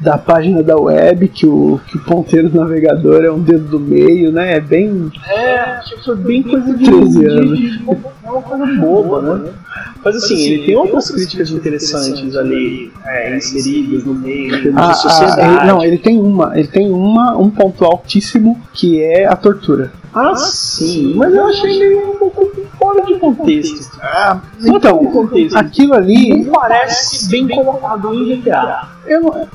da 0.00 0.18
página 0.18 0.62
da 0.62 0.76
web 0.76 1.28
que 1.28 1.46
o, 1.46 1.80
que 1.86 1.96
o 1.96 2.04
ponteiro 2.04 2.48
do 2.50 2.60
navegador 2.60 3.24
é 3.24 3.30
um 3.30 3.40
dedo 3.40 3.64
do 3.64 3.80
meio, 3.80 4.30
né? 4.30 4.56
É 4.56 4.60
bem. 4.60 5.10
É, 5.28 5.80
tipo, 5.80 6.14
bem 6.16 6.42
coisa 6.42 6.74
de, 6.74 6.84
13 6.84 7.18
de, 7.18 7.26
anos. 7.26 7.58
de, 7.58 7.78
de 7.78 7.84
é 8.24 8.30
uma 8.30 8.42
coisa 8.42 8.66
boba, 8.66 9.22
né? 9.22 9.52
Mas 10.04 10.16
assim, 10.16 10.36
ele 10.38 10.66
tem 10.66 10.76
outras 10.76 11.10
críticas 11.10 11.50
interessantes 11.50 12.36
ali 12.36 12.92
é, 13.04 13.36
inseridas 13.36 14.04
no 14.04 14.14
meio, 14.14 14.62
termos 14.62 14.80
Ah, 14.80 14.86
de 14.86 14.90
ah, 14.90 14.94
sociedade. 14.94 15.56
ele- 15.56 15.66
não, 15.66 15.82
ele 15.82 15.98
tem 15.98 16.18
uma, 16.20 16.58
ele 16.58 16.68
tem 16.68 16.90
uma, 16.90 17.36
um 17.36 17.50
ponto 17.50 17.84
altíssimo 17.84 18.60
que 18.72 19.02
é 19.02 19.26
a 19.26 19.34
tortura. 19.34 19.92
Ah, 20.14 20.34
sim, 20.36 21.14
mas 21.16 21.34
eu 21.34 21.44
achei 21.46 21.78
meio 21.78 22.10
um 22.12 22.16
pouco 22.16 22.46
fora 22.86 23.02
de 23.06 23.14
contexto. 23.18 23.98
Ah, 24.00 24.40
de 24.60 24.70
então, 24.70 24.98
contexto. 25.06 25.56
aquilo 25.56 25.94
ali 25.94 26.44
Não 26.44 26.52
parece 26.52 27.28
bem 27.30 27.48
colocado 27.48 28.14
em 28.14 28.24
GTA. 28.36 28.88
eu 29.06 29.20
não- 29.22 29.48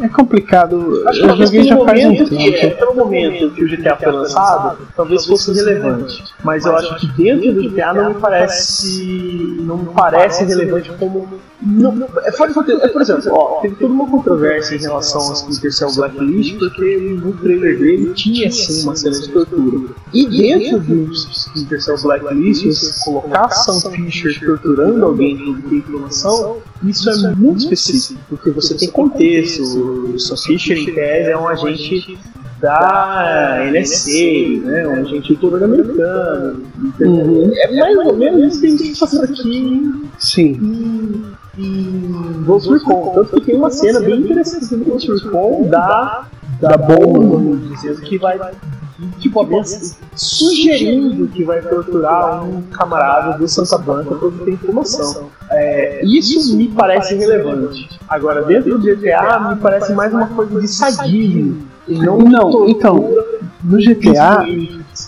é 0.00 0.08
complicado. 0.08 1.02
Acho 1.06 1.18
que 1.20 1.24
Eu 1.24 1.28
talvez 1.28 1.50
joguei 1.50 1.64
já 1.68 1.76
faz 1.84 2.00
um 2.00 2.08
momento 2.10 2.28
que, 2.30 2.48
é, 2.54 2.60
tempo. 2.60 2.76
pelo 2.78 2.94
momento 2.96 3.50
que 3.54 3.64
o 3.64 3.68
GTA 3.68 3.96
foi 3.96 4.12
lançado, 4.12 4.78
talvez 4.96 5.24
fosse 5.24 5.52
relevante. 5.54 6.22
Mas 6.42 6.66
eu 6.66 6.76
acho 6.76 6.96
que 6.96 7.06
dentro 7.12 7.52
do 7.54 7.62
GTA 7.62 7.94
não 7.94 8.08
me 8.10 8.14
parece. 8.20 9.56
não 9.60 9.78
me 9.78 9.88
parece 9.94 10.44
relevante 10.44 10.90
como. 10.98 11.28
Não, 11.62 11.92
não- 11.92 12.08
é 12.24 12.32
fora 12.32 12.48
de 12.50 12.54
contexto. 12.54 12.84
É, 12.84 12.88
por 12.88 13.00
exemplo, 13.02 13.22
ó, 13.32 13.60
teve 13.62 13.76
toda 13.76 13.94
uma 13.94 14.06
controvérsia 14.10 14.74
em 14.74 14.80
relação 14.80 15.20
ao 15.22 15.32
Splinter 15.32 15.72
Cell 15.72 15.94
Blacklist, 15.94 16.58
porque 16.58 16.96
no 17.22 17.32
trailer 17.34 17.78
dele 17.78 18.12
tinha 18.14 18.50
sim 18.50 18.82
uma 18.82 18.96
cena 18.96 19.18
de 19.18 19.28
tortura. 19.28 19.94
E 20.12 20.26
dentro 20.26 20.80
do 20.80 21.12
Splinter 21.54 22.02
Blacklist, 22.02 22.66
você 22.66 23.04
colocar 23.04 23.48
Sam 23.50 23.90
Fisher 23.90 24.40
torturando 24.44 25.04
alguém 25.04 25.36
que 25.36 25.62
tem 25.62 25.78
informação, 25.78 26.58
isso 26.82 27.08
é 27.10 27.34
muito 27.34 27.60
específico, 27.60 28.20
porque 28.28 28.50
você 28.50 28.74
tem 28.74 28.90
contexto. 28.90 29.62
O 29.62 30.18
Sam 30.18 30.36
Fisher, 30.36 30.76
em 30.76 30.94
tese, 30.94 31.30
é 31.30 31.38
um 31.38 31.48
agente 31.48 32.18
da 32.60 33.60
NSA, 33.70 34.64
né? 34.64 34.88
um 34.88 35.00
agente 35.02 35.34
do 35.34 35.40
governo 35.40 35.74
americano. 35.74 36.62
Uhum. 37.00 37.52
É 37.54 37.76
mais 37.78 37.96
ou 37.98 38.16
menos 38.16 38.52
isso 38.52 38.60
que 38.60 38.66
a 38.66 38.70
gente 38.70 38.98
fazendo 38.98 39.24
aqui 39.24 40.08
Sim. 40.18 41.32
em 41.58 42.42
Ghost 42.44 42.70
Recon. 42.70 43.12
Tanto 43.14 43.36
que 43.36 43.40
tem 43.42 43.56
uma 43.56 43.70
cena 43.70 44.00
bem 44.00 44.20
interessante 44.20 44.74
no 44.76 44.84
Ghost 44.84 45.10
Recon 45.10 45.68
da, 45.68 46.26
da 46.60 46.76
bomba, 46.76 47.56
dizendo 47.68 48.00
que 48.00 48.18
vai. 48.18 48.38
Tipo, 49.18 49.40
a 49.40 49.44
bomba 49.44 49.64
sugerindo 50.14 51.26
que 51.26 51.42
vai 51.42 51.60
torturar 51.60 52.44
um 52.44 52.62
camarada 52.62 53.36
do 53.36 53.48
Santa 53.48 53.76
Blanca 53.78 54.14
por 54.14 54.32
ter 54.44 54.52
informação. 54.52 55.30
É, 55.50 56.04
isso 56.04 56.56
me 56.56 56.68
parece 56.68 57.16
relevante. 57.16 57.88
Agora, 58.08 58.42
dentro 58.42 58.78
do 58.78 58.84
GTA, 58.84 59.50
me 59.50 59.56
parece 59.56 59.92
mais 59.94 60.12
uma 60.12 60.28
coisa 60.28 60.60
de 60.60 60.68
sadismo. 60.68 61.66
Não, 61.88 62.18
Não, 62.18 62.68
então, 62.68 63.12
no 63.62 63.78
GTA, 63.78 64.46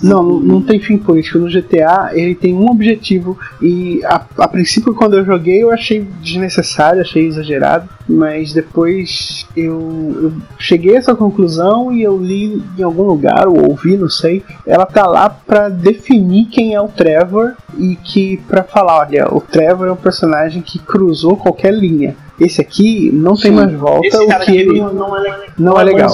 não, 0.03 0.41
não 0.41 0.61
tem 0.61 0.81
fim 0.81 0.99
político. 0.99 1.39
No 1.39 1.49
GTA 1.49 2.11
ele 2.13 2.35
tem 2.35 2.55
um 2.55 2.69
objetivo 2.69 3.39
e 3.63 4.05
a, 4.05 4.27
a 4.39 4.49
princípio 4.49 4.95
quando 4.95 5.17
eu 5.17 5.25
joguei 5.25 5.63
eu 5.63 5.71
achei 5.71 6.07
desnecessário, 6.21 7.01
achei 7.01 7.27
exagerado, 7.27 7.89
mas 8.09 8.53
depois 8.53 9.47
eu, 9.57 10.17
eu 10.23 10.33
cheguei 10.59 10.95
a 10.95 10.99
essa 10.99 11.15
conclusão 11.15 11.93
e 11.93 12.03
eu 12.03 12.17
li 12.17 12.63
em 12.79 12.83
algum 12.83 13.03
lugar 13.03 13.49
ou 13.49 13.71
ouvi, 13.71 13.97
não 13.97 14.09
sei. 14.09 14.45
Ela 14.67 14.87
tá 14.87 15.07
lá 15.07 15.29
pra 15.29 15.69
definir 15.69 16.47
quem 16.47 16.75
é 16.75 16.81
o 16.81 16.89
Trevor 16.89 17.55
e 17.77 17.97
que 17.97 18.37
pra 18.49 18.63
falar, 18.63 19.01
olha, 19.01 19.29
o 19.33 19.41
Trevor 19.41 19.89
é 19.89 19.93
um 19.93 19.97
personagem 19.97 20.63
que 20.63 20.79
cruzou 20.79 21.37
qualquer 21.37 21.75
linha. 21.75 22.17
Esse 22.39 22.61
aqui 22.61 23.11
não 23.13 23.35
tem 23.35 23.51
Sim. 23.51 23.57
mais 23.57 23.73
volta, 23.73 24.07
Esse 24.07 24.17
o 24.19 24.41
que 24.41 24.57
ele 24.57 24.81
não, 24.81 25.17
é, 25.17 25.47
não 25.59 25.73
é 25.73 25.85
bom 25.85 25.85
legal. 25.85 26.11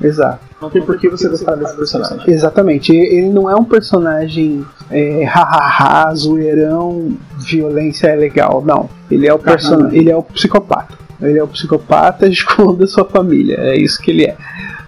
Exato. 0.00 0.50
Não 0.62 0.70
tem 0.70 0.82
por 0.82 0.98
que 0.98 1.08
você 1.08 1.28
gostar 1.28 1.56
desse 1.56 1.74
personagem. 1.74 2.22
Exatamente, 2.28 2.94
ele 2.94 3.30
não 3.30 3.50
é 3.50 3.54
um 3.56 3.64
personagem 3.64 4.64
é, 4.90 5.24
hahaha, 5.24 6.14
zoeirão, 6.14 7.16
violência 7.44 8.08
é 8.08 8.16
legal, 8.16 8.62
não. 8.64 8.88
Ele 9.10 9.26
é 9.26 9.34
o 9.34 9.38
person... 9.38 9.88
ele 9.90 10.10
é 10.10 10.16
o 10.16 10.22
psicopata. 10.22 10.98
Ele 11.20 11.38
é 11.38 11.42
o 11.42 11.48
psicopata 11.48 12.26
esconda 12.28 12.86
sua 12.86 13.04
família, 13.04 13.56
é 13.58 13.76
isso 13.76 14.00
que 14.00 14.10
ele 14.10 14.24
é. 14.24 14.36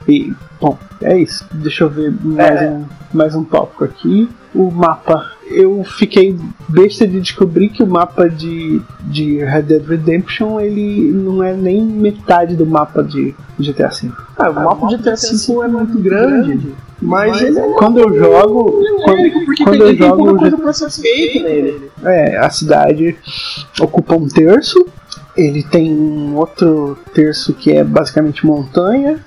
E, 0.09 0.33
bom, 0.61 0.77
é 1.01 1.19
isso. 1.19 1.45
Deixa 1.53 1.85
eu 1.85 1.91
ver 1.91 2.12
mais, 2.23 2.61
É. 2.61 2.71
um, 2.71 2.85
mais 3.12 3.35
um 3.35 3.45
tópico 3.45 3.85
aqui. 3.85 4.29
O 4.55 4.71
mapa. 4.71 5.31
Eu 5.51 5.85
fiquei 5.85 6.37
besta 6.69 7.07
de 7.07 7.21
descobrir 7.21 7.69
que 7.71 7.83
o 7.83 7.87
mapa 7.87 8.29
de, 8.29 8.81
de 9.03 9.38
Red 9.45 9.62
Dead 9.62 9.87
Redemption 9.87 10.61
ele 10.61 11.11
não 11.12 11.43
é 11.43 11.53
nem 11.55 11.83
metade 11.85 12.57
do 12.57 12.67
mapa 12.67 13.03
de 13.03 13.35
GTA 13.59 13.88
V. 13.88 14.11
Ah, 14.37 14.51
o 14.51 14.55
mapa 14.55 14.87
de 14.88 14.97
GTA 14.97 15.15
V 15.15 15.65
é 15.65 15.69
muito 15.69 15.99
grande, 15.99 16.75
mas 17.01 17.41
ele 17.43 17.59
é 17.59 17.69
Quando 17.75 17.99
eu 17.99 18.15
jogo, 18.19 18.83
quando, 19.05 19.17
genérico, 19.19 19.65
quando 19.65 19.79
tem, 19.79 20.09
eu 20.09 20.17
pouca 20.17 20.31
jogo 20.31 20.38
coisa 20.38 20.57
pra 20.57 20.73
ser 20.73 21.43
nele. 21.43 21.91
É, 22.05 22.38
a 22.38 22.49
cidade 22.51 23.17
ocupa 23.81 24.15
um 24.15 24.29
terço, 24.29 24.87
ele 25.37 25.62
tem 25.62 25.93
um 25.93 26.37
outro 26.37 26.99
terço 27.15 27.53
que 27.55 27.73
é 27.73 27.85
basicamente 27.85 28.47
montanha, 28.47 29.19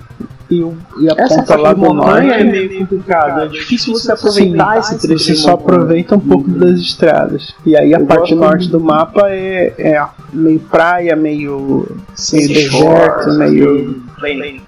e, 0.50 0.62
o- 0.62 0.76
e 1.00 1.08
a 1.10 1.14
Essa 1.18 1.36
ponta 1.38 1.56
lá 1.56 1.72
do 1.72 1.80
montanha 1.80 2.34
é 2.34 2.44
meio 2.44 2.78
complicado, 2.78 3.42
é 3.42 3.48
difícil 3.48 3.94
você 3.94 4.12
aproveitar 4.12 4.78
esse 4.78 4.98
trecho 4.98 5.24
você 5.24 5.34
só 5.34 5.50
montanha. 5.52 5.74
aproveita 5.76 6.14
um 6.16 6.20
pouco 6.20 6.48
das 6.50 6.78
estradas. 6.78 7.54
E 7.64 7.76
aí 7.76 7.94
a 7.94 7.98
Eu 7.98 8.06
parte 8.06 8.34
norte 8.34 8.68
do 8.70 8.78
mapa 8.80 9.28
é, 9.30 9.74
é 9.78 10.06
meio 10.32 10.60
praia, 10.60 11.16
meio, 11.16 11.86
meio 12.32 12.48
deserto, 12.48 13.32
meio. 13.38 14.02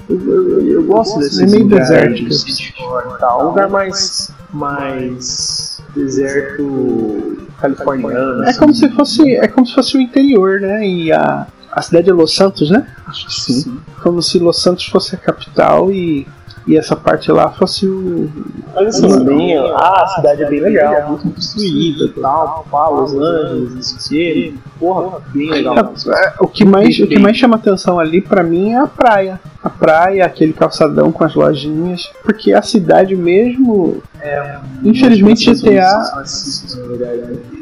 Eu, 0.08 0.20
eu- 0.20 0.68
eu 0.72 0.82
gosto 0.84 1.18
desse 1.20 1.46
meio 1.46 1.62
lugar 1.64 1.80
desértico. 1.80 2.28
de 2.28 2.34
City 2.38 2.74
Shore 2.76 3.06
tal. 3.20 3.42
Um 3.44 3.48
lugar 3.48 3.68
mais. 3.70 4.30
mais. 4.52 5.80
deserto 5.94 7.38
californiano. 7.60 8.44
É 8.44 8.50
assim. 8.50 8.58
como 8.58 8.74
se 8.74 8.88
fosse. 8.90 9.34
É 9.36 9.48
como 9.48 9.66
se 9.66 9.74
fosse 9.74 9.96
o 9.96 10.00
interior, 10.00 10.60
né? 10.60 10.86
E 10.86 11.12
a, 11.12 11.46
a 11.72 11.82
cidade 11.82 12.10
é 12.10 12.12
Los 12.12 12.34
Santos, 12.34 12.70
né? 12.70 12.86
Acho 13.06 13.26
que 13.26 13.32
sim. 13.32 13.80
Como 14.02 14.22
se 14.22 14.38
Los 14.38 14.60
Santos 14.62 14.86
fosse 14.86 15.14
a 15.14 15.18
capital 15.18 15.90
e, 15.90 16.26
e 16.66 16.76
essa 16.76 16.94
parte 16.96 17.30
lá 17.30 17.50
fosse 17.50 17.86
o. 17.86 18.30
Mas 18.74 18.96
assim, 18.96 19.10
Sim. 19.10 19.24
bem, 19.24 19.56
ah, 19.58 20.02
a 20.02 20.06
cidade 20.08 20.42
é 20.42 20.48
bem 20.48 20.60
legal, 20.60 21.08
muito 21.08 21.30
construída 21.30 22.04
e 22.04 22.20
tal, 22.20 22.66
pá, 22.70 22.88
Los 22.88 23.14
Angeles, 23.14 23.74
isso 23.76 23.96
aqui, 23.96 24.58
porra, 24.78 25.20
bem 25.32 25.50
legal. 25.50 25.76
É, 25.78 26.34
O 26.40 26.46
que 26.46 26.64
mais, 26.64 26.98
o 27.00 27.06
que 27.06 27.18
mais 27.18 27.36
chama 27.36 27.56
atenção 27.56 27.98
ali 27.98 28.20
pra 28.20 28.42
mim 28.42 28.72
é 28.72 28.78
a 28.78 28.86
praia. 28.86 29.40
A 29.62 29.68
praia, 29.70 30.24
aquele 30.24 30.52
calçadão 30.52 31.10
com 31.10 31.24
as 31.24 31.34
lojinhas, 31.34 32.08
porque 32.22 32.52
a 32.52 32.62
cidade 32.62 33.16
mesmo, 33.16 34.00
infelizmente 34.84 35.52
GTA, 35.52 36.22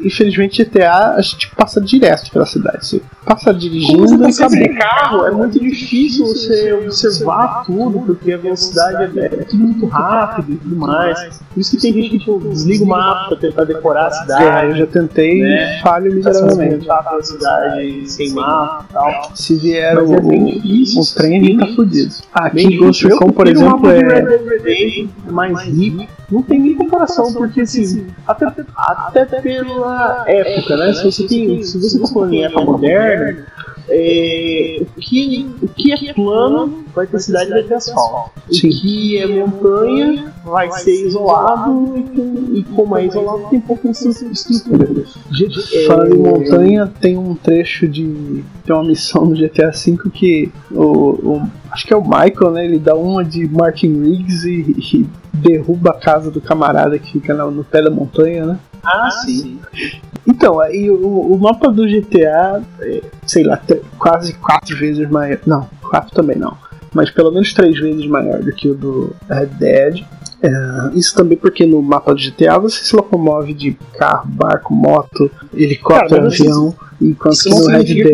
infelizmente 0.03 0.63
GTA 0.63 1.15
a 1.15 1.21
gente 1.21 1.49
passa 1.55 1.81
direto 1.81 2.31
pela 2.31 2.45
cidade. 2.45 2.85
Você 2.85 3.01
passa 3.25 3.45
Como 3.47 3.59
dirigindo 3.59 4.17
você 4.17 4.29
e 4.29 4.37
tá 4.37 4.45
acabou. 4.45 4.67
de 4.67 4.69
carro, 4.77 5.25
é 5.25 5.31
muito 5.31 5.59
difícil 5.59 6.25
você 6.27 6.73
observar 6.73 7.63
tudo, 7.65 7.99
porque 8.05 8.31
a 8.31 8.37
velocidade 8.37 9.19
é, 9.19 9.25
é 9.25 9.29
tudo 9.29 9.63
muito 9.63 9.85
rápido 9.87 10.53
e 10.53 10.55
tudo 10.57 10.75
mais. 10.75 11.39
Por 11.53 11.59
isso 11.59 11.71
que 11.71 11.81
tem 11.81 11.93
gente 11.93 12.09
que 12.11 12.19
tipo, 12.19 12.39
desliga 12.39 12.83
o 12.83 12.87
mapa 12.87 13.29
pra 13.29 13.37
tentar 13.37 13.63
decorar 13.63 14.05
a 14.05 14.07
É, 14.07 14.09
eu 14.09 14.21
cidade, 14.21 14.79
já 14.79 14.87
tentei 14.87 15.41
né? 15.41 15.77
e 15.79 15.81
falho 15.81 16.09
se 16.11 16.17
miseravelmente. 16.17 16.85
cidade 17.23 18.09
sem 18.11 18.31
mapa 18.33 18.85
tal. 18.93 19.31
Se 19.35 19.55
vier 19.55 19.97
o, 19.97 20.13
é 20.13 20.17
o 20.17 21.15
trem, 21.15 21.57
tá 21.57 21.65
Tem 21.65 21.75
Aqui 22.33 22.55
Bem 22.55 22.73
em 22.73 22.77
Ghost. 22.77 23.07
Recon, 23.07 23.31
por 23.31 23.47
exemplo, 23.47 23.89
é. 23.89 23.99
Redemption 23.99 25.09
mais 25.31 25.61
rico. 25.67 26.07
Não 26.29 26.41
tem 26.41 26.59
nem 26.59 26.75
comparação, 26.75 27.33
porque 27.33 27.61
assim, 27.61 28.07
até, 28.27 28.45
até 28.75 29.25
pela 29.41 30.23
época, 30.27 30.77
né? 30.77 30.93
Se 30.93 31.03
você 31.03 31.27
tem. 31.27 31.63
Se 31.63 31.79
você 31.79 31.99
falando 32.11 32.33
em 32.33 32.43
época 32.43 32.61
moderna, 32.65 33.45
é, 33.89 34.81
o, 34.81 34.99
que, 34.99 35.49
o 35.61 35.67
que 35.67 35.91
é 35.93 36.13
plano 36.13 36.83
vai 36.93 37.07
ter 37.07 37.19
cidade 37.19 37.49
vai 37.49 37.63
ter 37.63 37.75
asfalto. 37.75 38.31
Sim. 38.51 38.69
O 38.69 38.71
que 38.81 39.17
é 39.17 39.27
montanha 39.27 40.33
vai 40.43 40.71
ser 40.71 41.05
isolado 41.07 41.93
e, 41.97 42.03
com- 42.03 42.55
e 42.55 42.63
como 42.63 42.97
é 42.97 43.05
isolado 43.05 43.47
tem 43.49 43.59
pouca 43.61 43.89
estrutura. 43.89 45.05
Falando 45.87 46.15
em 46.15 46.19
montanha, 46.19 46.91
tem 46.99 47.17
um 47.17 47.35
trecho 47.35 47.87
de. 47.87 48.43
Tem 48.65 48.75
uma 48.75 48.83
missão 48.83 49.25
no 49.25 49.35
GTA 49.35 49.71
V 49.71 49.97
que 50.13 50.51
o, 50.71 50.83
o- 50.83 51.49
Acho 51.71 51.85
que 51.85 51.93
é 51.93 51.97
o 51.97 52.01
Michael, 52.03 52.51
né? 52.51 52.65
Ele 52.65 52.79
dá 52.79 52.95
uma 52.95 53.23
de 53.23 53.47
Martin 53.47 54.01
Riggs 54.01 54.45
e, 54.47 54.61
e 55.01 55.07
derruba 55.33 55.91
a 55.91 55.93
casa 55.93 56.31
do 56.31 56.41
camarada 56.41 56.97
que 56.97 57.11
fica 57.11 57.33
no, 57.33 57.51
no 57.51 57.63
pé 57.63 57.81
da 57.83 57.89
montanha, 57.91 58.45
né? 58.45 58.59
Ah, 58.83 59.09
sim. 59.11 59.59
Então, 60.27 60.59
aí 60.59 60.91
o, 60.91 60.97
o 60.97 61.39
mapa 61.39 61.71
do 61.71 61.87
GTA, 61.87 62.61
é, 62.81 63.01
sei 63.25 63.43
lá, 63.43 63.59
quase 63.97 64.33
quatro 64.33 64.75
vezes 64.75 65.09
maior. 65.09 65.39
Não, 65.45 65.69
quatro 65.89 66.13
também 66.13 66.37
não. 66.37 66.57
Mas 66.93 67.09
pelo 67.09 67.31
menos 67.31 67.53
três 67.53 67.79
vezes 67.79 68.05
maior 68.07 68.39
do 68.41 68.51
que 68.51 68.67
o 68.67 68.75
do 68.75 69.15
Red 69.29 69.45
Dead. 69.57 70.03
É, 70.41 70.49
isso 70.93 71.15
também 71.15 71.37
porque 71.37 71.65
no 71.65 71.81
mapa 71.81 72.13
do 72.13 72.21
GTA 72.21 72.59
você 72.59 72.83
se 72.83 72.95
locomove 72.95 73.53
de 73.53 73.73
carro, 73.97 74.27
barco, 74.27 74.73
moto, 74.73 75.31
helicóptero, 75.53 76.09
Cara, 76.09 76.27
avião. 76.27 76.75
Enquanto 76.99 77.49
no 77.49 77.65
Red 77.67 77.83
Dead 77.83 78.11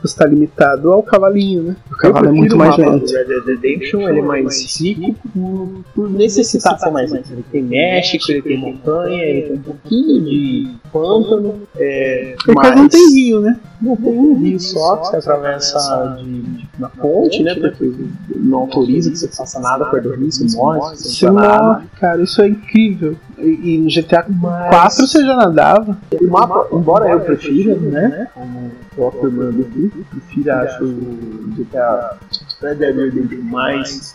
você 0.00 0.06
está 0.14 0.26
limitado 0.26 0.92
ao 0.92 1.02
cavalinho, 1.02 1.62
né? 1.62 1.76
O 1.90 1.96
cavalo 1.96 2.28
é 2.28 2.32
muito 2.32 2.56
mais 2.56 2.76
lento. 2.76 3.12
Red 3.12 3.24
Dead 3.24 3.44
Redemption, 3.46 4.08
ele 4.08 4.18
é 4.20 4.22
mais 4.22 4.80
rico 4.80 5.28
por, 5.32 5.68
por 5.94 6.10
necessitar 6.10 6.78
ser 6.78 6.90
mais 6.90 7.10
lento. 7.10 7.32
Ele 7.32 7.44
tem 7.50 7.62
México, 7.62 8.24
ele 8.30 8.42
tem 8.42 8.58
montanha, 8.58 9.22
ele 9.24 9.42
tem 9.48 9.56
um 9.56 9.62
pouquinho 9.62 10.24
de 10.24 10.70
pântano. 10.92 11.62
É, 11.76 12.36
quase 12.54 12.76
não 12.76 12.88
tem 12.88 13.14
rio, 13.14 13.40
né? 13.40 13.58
Não 13.80 13.96
tem 13.96 14.16
um 14.16 14.34
rio 14.38 14.60
só 14.60 14.96
que 14.98 15.06
você 15.08 15.16
atravessa 15.16 16.16
de, 16.22 16.42
de- 16.42 16.68
na 16.78 16.88
ponte, 16.88 17.42
né? 17.42 17.54
Porque 17.56 17.92
não 18.36 18.60
autoriza 18.60 19.10
que 19.10 19.18
você 19.18 19.28
faça 19.28 19.58
nada 19.58 19.86
perto 19.86 20.10
do 20.10 20.14
rio, 20.14 20.30
você 20.30 20.56
morre, 20.56 20.96
você 20.96 21.08
Você 21.08 21.26
não 21.30 21.82
cara, 21.98 22.22
isso 22.22 22.40
é 22.40 22.48
incrível. 22.48 23.16
E, 23.38 23.74
e 23.74 23.78
no 23.78 23.88
GTA 23.88 24.24
Mas- 24.28 24.70
4 24.70 25.06
você 25.06 25.24
já 25.24 25.36
nadava. 25.36 25.96
O 26.20 26.26
mapa, 26.28 26.68
embora 26.72 27.08
eu 27.10 27.20
prefira, 27.20 27.74
né? 27.76 28.28
Como 28.34 28.70
próprio 28.94 29.30
do 29.30 30.04
prefiro 30.10 30.50
acho 30.62 30.84
o 30.84 31.54
GTA 31.56 32.16
Redemption 32.62 33.42
mais. 33.42 34.14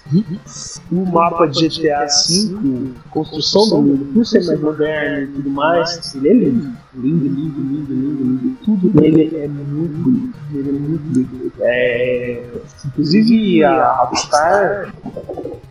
O 0.92 1.06
mapa 1.06 1.48
de 1.48 1.68
GTA 1.68 2.06
V, 2.06 2.92
construção 3.12 3.70
do 3.70 3.82
mundo, 3.82 4.06
por 4.14 4.26
ser 4.26 4.44
mais 4.46 4.60
moderno 4.60 5.24
e 5.24 5.28
tudo 5.28 5.50
mais, 5.50 6.16
ele 6.16 6.30
é 6.30 6.34
lindo. 6.34 6.78
Lindo, 6.96 7.26
lindo, 7.26 7.60
lindo, 7.62 7.94
lindo, 7.94 8.24
lindo. 8.24 8.58
Tudo 8.66 9.00
nele 9.00 9.36
é 9.38 9.48
muito 9.48 9.94
bonito. 9.98 10.34
Ele 10.54 10.70
é 10.70 10.72
muito 10.72 11.04
bonito. 11.04 11.54
É, 11.60 12.44
inclusive 12.86 13.64
a 13.64 13.92
Rockstar 13.98 14.94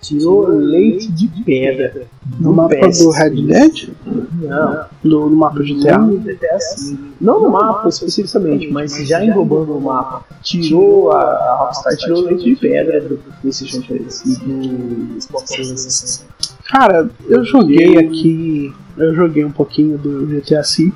tirou 0.01 0.47
leite 0.47 1.11
de 1.11 1.27
pedra. 1.43 2.07
No 2.39 2.53
mapa 2.53 2.77
PS. 2.77 2.99
do 2.99 3.11
Red 3.11 3.31
Dead? 3.31 3.89
Não, 4.05 4.85
No, 5.03 5.31
no 5.31 5.37
mapa 5.37 5.61
GTA? 5.63 5.99
no 5.99 6.19
GTA 6.19 6.59
V. 6.59 6.97
Não 7.21 7.41
no 7.41 7.51
mapa 7.51 7.89
especificamente, 7.89 8.71
mas 8.71 8.95
já 9.07 9.25
englobando 9.25 9.77
o 9.77 9.81
mapa. 9.81 10.25
Tirou 10.43 11.11
a, 11.13 11.23
a 11.23 11.57
Rockstar 11.61 11.97
tirou 11.97 12.21
leite 12.23 12.45
de 12.45 12.57
pedra 12.57 12.66
do 13.09 13.19
PlayStation 13.41 13.81
3 13.83 14.23
e 14.25 14.37
do 14.45 15.21
Xbox 15.21 15.51
360. 15.51 16.27
Cara, 16.69 17.09
eu 17.29 17.45
joguei 17.45 17.97
aqui. 17.99 18.73
Eu 18.97 19.15
joguei 19.15 19.45
um 19.45 19.51
pouquinho 19.53 19.99
do 19.99 20.27
GTA 20.27 20.63
V. 20.63 20.91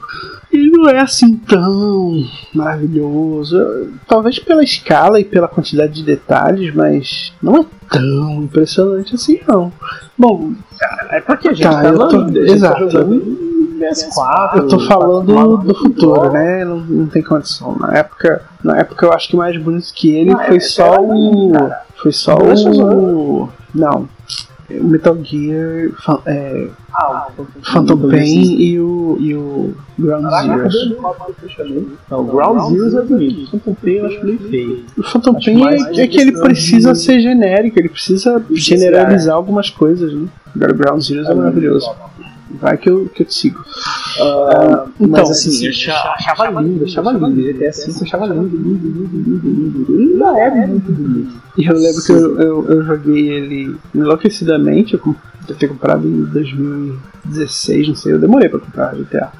E 0.52 0.68
não 0.70 0.88
é 0.88 0.98
assim 1.00 1.36
tão 1.36 2.24
maravilhoso. 2.54 3.88
Talvez 4.08 4.38
pela 4.38 4.64
escala 4.64 5.20
e 5.20 5.24
pela 5.24 5.46
quantidade 5.46 5.92
de 5.92 6.02
detalhes, 6.02 6.74
mas 6.74 7.32
não 7.42 7.58
é 7.58 7.64
tão 7.90 8.42
impressionante 8.42 9.14
assim 9.14 9.38
não. 9.46 9.72
Bom, 10.18 10.52
É 11.10 11.20
porque 11.20 11.48
a 11.48 11.52
gente 11.52 11.62
Tá, 11.68 11.82
tá, 11.82 11.88
eu 11.88 11.98
tô- 12.08 12.26
gente 12.28 12.38
exato. 12.52 12.88
tá 12.88 13.04
PS4. 13.80 14.56
eu 14.56 14.68
tô 14.68 14.80
falando 14.80 15.34
tá 15.34 15.64
do 15.64 15.74
futuro, 15.74 16.32
né? 16.32 16.64
Não, 16.64 16.78
não 16.80 17.06
tem 17.06 17.22
condição. 17.22 17.76
Na 17.78 17.96
época, 17.98 18.42
na 18.62 18.78
época 18.78 19.06
eu 19.06 19.12
acho 19.12 19.28
que 19.28 19.36
mais 19.36 19.56
bonito 19.60 19.92
que 19.94 20.14
ele 20.14 20.32
Ah, 20.32 20.44
foi 20.46 20.56
é, 20.56 20.60
só 20.60 21.00
o. 21.00 21.52
Foi 21.96 22.12
só 22.12 22.38
Não 22.38 22.50
é 22.50 22.56
só 22.56 22.70
o. 22.70 23.48
Não. 23.74 24.08
O 24.70 24.84
Metal 24.84 25.16
Gear 25.24 25.90
é, 26.26 26.68
Ah, 26.94 27.26
o 27.36 27.44
Phantom 27.64 28.08
Pain 28.08 28.54
e 28.60 28.78
o, 28.80 29.16
e 29.18 29.34
o 29.34 29.74
Ground 29.98 30.26
Zeroes. 30.30 30.74
Não, 32.08 32.20
o 32.20 32.24
Ground 32.24 32.70
Zeroes 32.72 32.94
é 32.94 33.02
bonito. 33.02 33.42
O 33.42 33.50
Phantom 33.58 33.74
Pain 33.82 33.92
eu 33.94 34.06
acho 34.06 34.24
meio 34.24 34.38
feio. 34.38 34.84
O 34.96 35.02
Phantom 35.02 35.36
Acho 35.36 35.44
Pain 35.52 35.98
é, 35.98 36.02
é 36.02 36.06
que 36.06 36.20
ele 36.20 36.32
precisa 36.38 36.92
de- 36.92 37.00
ser 37.00 37.18
genérico, 37.20 37.80
ele 37.80 37.88
precisa 37.88 38.40
generalizar 38.52 39.34
algumas 39.34 39.70
coisas, 39.70 40.12
né? 40.14 40.28
Agora 40.54 40.72
o 40.72 40.76
Ground 40.76 41.02
Zeroes 41.02 41.28
é 41.28 41.34
maravilhoso. 41.34 41.90
Vai 42.52 42.76
que 42.76 42.88
eu, 42.90 43.08
que 43.08 43.22
eu 43.22 43.26
te 43.26 43.34
sigo. 43.34 43.64
Ah, 44.20 44.86
então, 44.98 45.08
mas 45.08 45.30
assim, 45.30 45.64
eu 45.64 45.70
achava, 45.70 46.60
lindo, 46.60 46.84
achava 46.84 47.12
lindo. 47.12 47.50
Até 47.50 47.68
assim, 47.68 47.92
eu 47.92 48.02
achava 48.02 48.26
lindo, 48.26 48.56
lindo, 48.56 48.88
lindo, 48.88 49.16
lindo, 49.16 49.92
lindo. 49.92 50.24
Ainda 50.24 50.56
é 50.56 50.66
muito 50.66 50.92
bonito. 50.92 51.40
E 51.56 51.66
eu 51.66 51.74
lembro 51.74 52.02
que 52.02 52.12
eu, 52.12 52.40
eu, 52.40 52.68
eu 52.70 52.84
joguei 52.84 53.28
ele 53.28 53.76
enlouquecidamente, 53.94 54.94
eu 54.94 55.00
eu 55.50 55.56
ter 55.56 55.68
comprado 55.68 56.06
em 56.06 56.24
2016, 56.24 57.88
não 57.88 57.94
sei, 57.94 58.12
eu 58.12 58.18
demorei 58.18 58.48
pra 58.48 58.60
comprar 58.60 58.94
GTA 58.94 59.32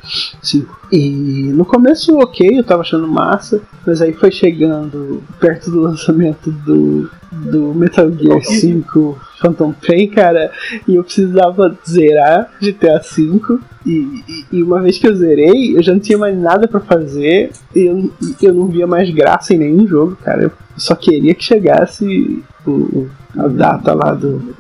5. 0.43 0.89
E 0.93 1.53
no 1.53 1.65
começo, 1.65 2.17
ok, 2.19 2.59
eu 2.59 2.65
tava 2.65 2.83
achando 2.83 3.07
massa, 3.07 3.61
mas 3.87 4.03
aí 4.03 4.13
foi 4.13 4.31
chegando 4.31 5.23
perto 5.39 5.71
do 5.71 5.81
lançamento 5.81 6.51
do, 6.51 7.09
do 7.31 7.75
Metal 7.75 8.11
Gear 8.13 8.43
5 8.43 9.19
Phantom 9.41 9.73
Pain, 9.73 10.09
cara, 10.09 10.51
e 10.87 10.95
eu 10.97 11.03
precisava 11.05 11.77
zerar 11.89 12.51
GTA 12.61 13.01
5. 13.03 13.61
E, 13.87 13.91
e- 14.29 14.45
e 14.59 14.63
uma 14.63 14.81
vez 14.83 14.99
que 14.99 15.09
eu 15.09 15.15
zerei, 15.15 15.77
eu 15.77 15.83
já 15.83 15.93
não 15.93 16.01
tinha 16.01 16.19
mais 16.19 16.37
nada 16.37 16.69
pra 16.69 16.81
fazer 16.81 17.51
e 17.75 17.81
eu, 17.87 18.13
eu 18.43 18.55
não 18.55 18.67
via 18.67 18.87
mais 18.87 19.09
graça 19.11 19.55
em 19.55 19.59
nenhum 19.59 19.87
jogo, 19.87 20.17
cara. 20.23 20.43
Eu 20.45 20.53
só 20.77 20.95
queria 20.95 21.35
que 21.35 21.43
chegasse 21.43 22.43
o, 22.67 23.09
a 23.39 23.49
data 23.49 23.95
lá 23.95 24.13
do. 24.13 24.55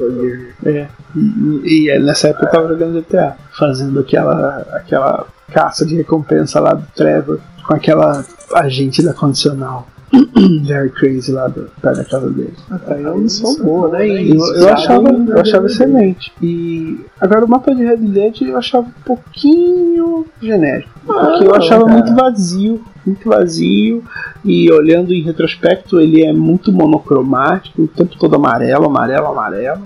É. 0.65 0.87
E- 1.15 1.87
e 1.95 1.99
nessa 1.99 2.29
época 2.29 2.47
eu 2.47 2.51
tava 2.51 2.69
jogando 2.69 2.95
GTA, 3.01 3.37
fazendo 3.59 4.01
aquela, 4.01 4.67
aquela 4.73 5.27
caça 5.53 5.85
de 5.85 5.97
recompensa 5.97 6.59
lá 6.61 6.73
do 6.75 6.87
Trevor 6.95 7.41
com 7.67 7.75
aquela 7.75 8.25
agente 8.55 9.03
da 9.03 9.13
condicional. 9.13 9.87
Very 10.65 10.91
crazy 10.91 11.33
lá 11.33 11.47
do, 11.49 11.71
perto 11.81 11.97
da 11.97 12.05
casa 12.05 12.31
dele. 12.31 12.55
É 12.89 12.95
uma 12.95 13.17
missão 13.17 13.57
boa, 13.63 13.89
né? 13.91 14.09
E 14.09 14.31
Eu, 14.31 14.55
eu 14.57 14.69
achava, 14.69 15.09
eu 15.09 15.41
achava 15.41 15.67
excelente. 15.67 16.33
E 16.43 16.99
agora 17.21 17.45
o 17.45 17.49
mapa 17.49 17.75
de 17.75 17.85
Red 17.85 17.99
Dead 17.99 18.43
eu 18.43 18.57
achava 18.57 18.89
um 18.89 19.03
pouquinho 19.05 20.27
genérico. 20.43 20.91
Porque 21.07 21.45
eu 21.45 21.49
não, 21.49 21.55
achava 21.55 21.87
muito 21.87 22.15
vazio, 22.15 22.85
muito 23.07 23.29
vazio. 23.29 24.03
E 24.45 24.71
olhando 24.73 25.13
em 25.13 25.23
retrospecto, 25.23 26.01
ele 26.01 26.25
é 26.25 26.33
muito 26.33 26.73
monocromático, 26.73 27.83
o 27.83 27.89
tempo 27.89 28.17
todo 28.19 28.35
amarelo, 28.35 28.87
amarelo, 28.87 29.27
amarelo. 29.27 29.83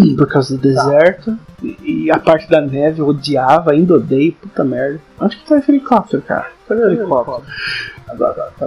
Por 0.16 0.26
causa 0.28 0.56
do 0.56 0.60
deserto. 0.62 1.38
E, 1.62 2.04
e 2.06 2.10
a 2.10 2.18
parte 2.18 2.48
da 2.48 2.60
neve 2.60 3.00
eu 3.00 3.08
odiava, 3.08 3.72
ainda 3.72 3.94
odeio, 3.94 4.32
puta 4.32 4.64
merda. 4.64 5.00
Acho 5.20 5.38
que 5.38 5.48
tá 5.48 5.58
esse 5.58 5.70
helicóptero, 5.70 6.22
cara. 6.22 6.50
Cadê 6.68 6.82
o 6.82 6.90
helicóptero? 6.90 7.42
Agora, 8.08 8.52
tá. 8.58 8.66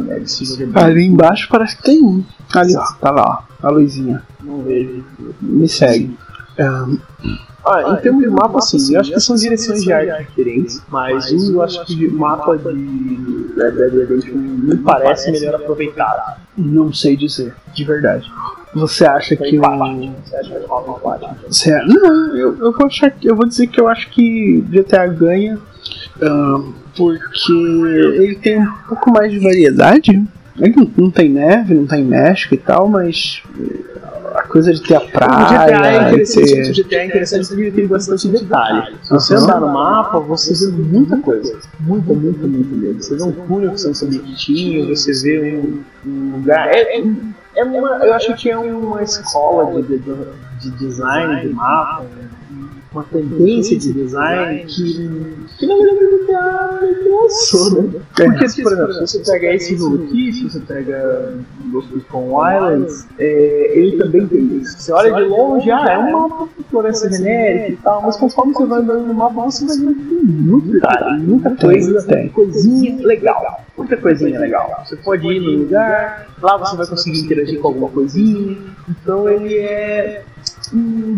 Ali 0.83 1.05
embaixo 1.05 1.47
parece 1.49 1.77
que 1.77 1.83
tem 1.83 2.03
um. 2.03 2.23
Ali, 2.53 2.75
ó, 2.75 2.83
tá 2.99 3.11
lá, 3.11 3.45
ó, 3.61 3.67
a 3.67 3.71
luzinha. 3.71 4.23
Não 4.43 4.61
vejo. 4.63 5.03
Me 5.41 5.67
segue. 5.67 6.17
Ahn, 6.59 6.97
Ah, 7.65 7.93
em 7.93 8.01
termos 8.01 8.23
de 8.23 8.29
mapa, 8.29 8.59
assim, 8.59 8.93
eu 8.95 9.01
acho 9.01 9.11
que 9.11 9.19
são 9.19 9.35
direções 9.35 9.83
de 9.83 9.91
arte 9.91 10.25
diferentes, 10.29 10.81
mas 10.89 11.31
um 11.31 11.53
eu 11.53 11.61
acho 11.61 11.85
que 11.85 12.07
o 12.07 12.13
mapa 12.17 12.57
de 12.57 13.53
Red 13.57 13.71
Dead 13.71 13.93
Redemption 13.93 14.35
me 14.37 14.77
parece 14.77 15.31
melhor 15.31 15.55
aproveitado. 15.55 16.39
não 16.57 16.91
sei 16.93 17.15
dizer, 17.17 17.53
de 17.73 17.83
verdade. 17.83 18.31
Você 18.79 19.05
acha 19.05 19.35
que 19.35 19.57
o. 19.57 19.61
Você 19.61 20.35
acha 20.35 20.49
que 20.49 20.65
empate? 20.65 21.27
Você, 21.47 21.71
não, 21.83 22.35
eu, 22.37 22.57
eu 22.59 22.71
vou 22.71 22.85
achar 22.85 23.09
que. 23.11 23.27
Eu 23.29 23.35
vou 23.35 23.45
dizer 23.47 23.67
que 23.67 23.79
eu 23.79 23.87
acho 23.87 24.09
que 24.11 24.61
GTA 24.69 25.07
ganha. 25.07 25.57
ahn, 26.21 26.73
porque 26.95 27.53
ele 27.53 28.35
tem 28.35 28.59
um 28.59 28.67
pouco 28.87 29.11
mais 29.11 29.31
de 29.31 29.39
variedade. 29.39 30.11
Ele 30.59 30.73
não, 30.75 30.91
não 30.97 31.11
tem 31.11 31.29
neve, 31.29 31.75
não 31.75 31.85
tem 31.85 32.03
México 32.03 32.55
e 32.55 32.57
tal, 32.57 32.87
mas 32.89 33.43
eh, 33.59 33.83
a 34.33 34.41
coisa 34.41 34.73
de 34.73 34.81
ter 34.81 34.95
a 34.95 34.99
O 34.99 35.03
GTA 35.03 35.19
é 35.19 35.77
praia, 35.77 36.07
interessante, 36.07 36.53
ter. 36.53 36.71
o 36.71 36.73
GTA 36.73 36.95
é 36.95 37.05
interessante 37.05 37.47
porque 37.47 37.61
ele 37.61 37.71
tem 37.71 37.87
bastante 37.87 38.27
detalhe. 38.27 38.95
Se 39.03 39.09
você 39.11 39.35
Aham. 39.35 39.43
andar 39.43 39.59
no 39.61 39.67
mapa, 39.67 40.19
você 40.19 40.53
vê 40.65 40.71
muita 40.77 41.17
coisa. 41.17 41.59
Muita, 41.79 42.11
muita, 42.11 42.47
muito 42.47 42.75
mesmo. 42.75 43.01
Você 43.03 43.15
vê 43.15 43.23
um 43.23 43.31
túnel 43.31 43.71
que 43.75 44.19
que 44.19 44.35
tinha, 44.35 44.85
você 44.87 45.11
vê 45.23 45.59
um, 45.59 45.83
um 46.09 46.31
lugar. 46.37 46.67
É, 46.69 46.99
é- 47.01 47.03
é 47.57 47.63
uma, 47.63 48.05
eu 48.05 48.13
acho 48.13 48.35
que 48.35 48.49
é 48.49 48.57
uma 48.57 49.01
escola 49.01 49.81
de, 49.81 49.97
de, 49.97 50.15
de 50.61 50.71
design 50.77 51.41
de 51.41 51.53
mapa, 51.53 52.05
uma 52.97 53.03
tendência 53.03 53.77
de 53.77 53.93
design 53.93 54.65
que, 54.65 55.37
que 55.57 55.65
na 55.67 55.75
verdade 55.75 56.05
o 56.05 56.17
GTA 56.17 56.79
lançou, 57.09 57.83
né? 57.83 57.99
Porque, 58.15 58.23
é. 58.23 58.63
por 58.63 58.73
exemplo, 58.73 58.93
se 58.93 59.19
você 59.19 59.31
pega 59.31 59.53
esse 59.53 59.77
jogo 59.77 60.03
aqui, 60.03 60.33
se 60.33 60.43
você 60.43 60.59
pega 60.61 61.37
Ghost 61.71 61.93
Recon 61.93 62.29
Islands, 62.51 63.07
é, 63.19 63.71
ele 63.77 63.97
também 63.97 64.27
tem 64.27 64.57
isso. 64.57 64.79
Você 64.79 64.91
olha 64.91 65.13
de 65.13 65.23
longe, 65.23 65.69
ah, 65.69 65.85
é 65.91 65.97
uma 65.97 66.49
floresta 66.69 67.11
genérica 67.11 67.71
e 67.71 67.75
tal, 67.77 68.01
mas 68.01 68.17
conforme 68.17 68.53
você 68.53 68.65
vai 68.65 68.79
andando 68.79 69.07
no 69.07 69.13
mapa, 69.13 69.43
você 69.43 69.65
vai 69.65 69.77
vendo 69.77 69.95
que 69.95 70.15
tem 70.15 70.23
muito, 70.25 70.79
cara, 70.79 71.17
muita 71.17 71.55
coisa, 71.55 72.03
tem 72.03 72.29
coisinha 72.29 73.05
legal. 73.05 73.63
Muita 73.77 73.97
coisinha 73.97 74.39
legal. 74.39 74.83
Você 74.85 74.95
pode 74.95 75.27
ir 75.27 75.39
no 75.39 75.63
lugar, 75.63 76.27
lá 76.41 76.57
você 76.57 76.75
vai 76.75 76.87
conseguir 76.87 77.19
interagir 77.19 77.59
com 77.59 77.67
alguma 77.67 77.89
coisinha. 77.89 78.57
Então 78.89 79.29
ele 79.29 79.55
é 79.55 80.23
um, 80.73 81.17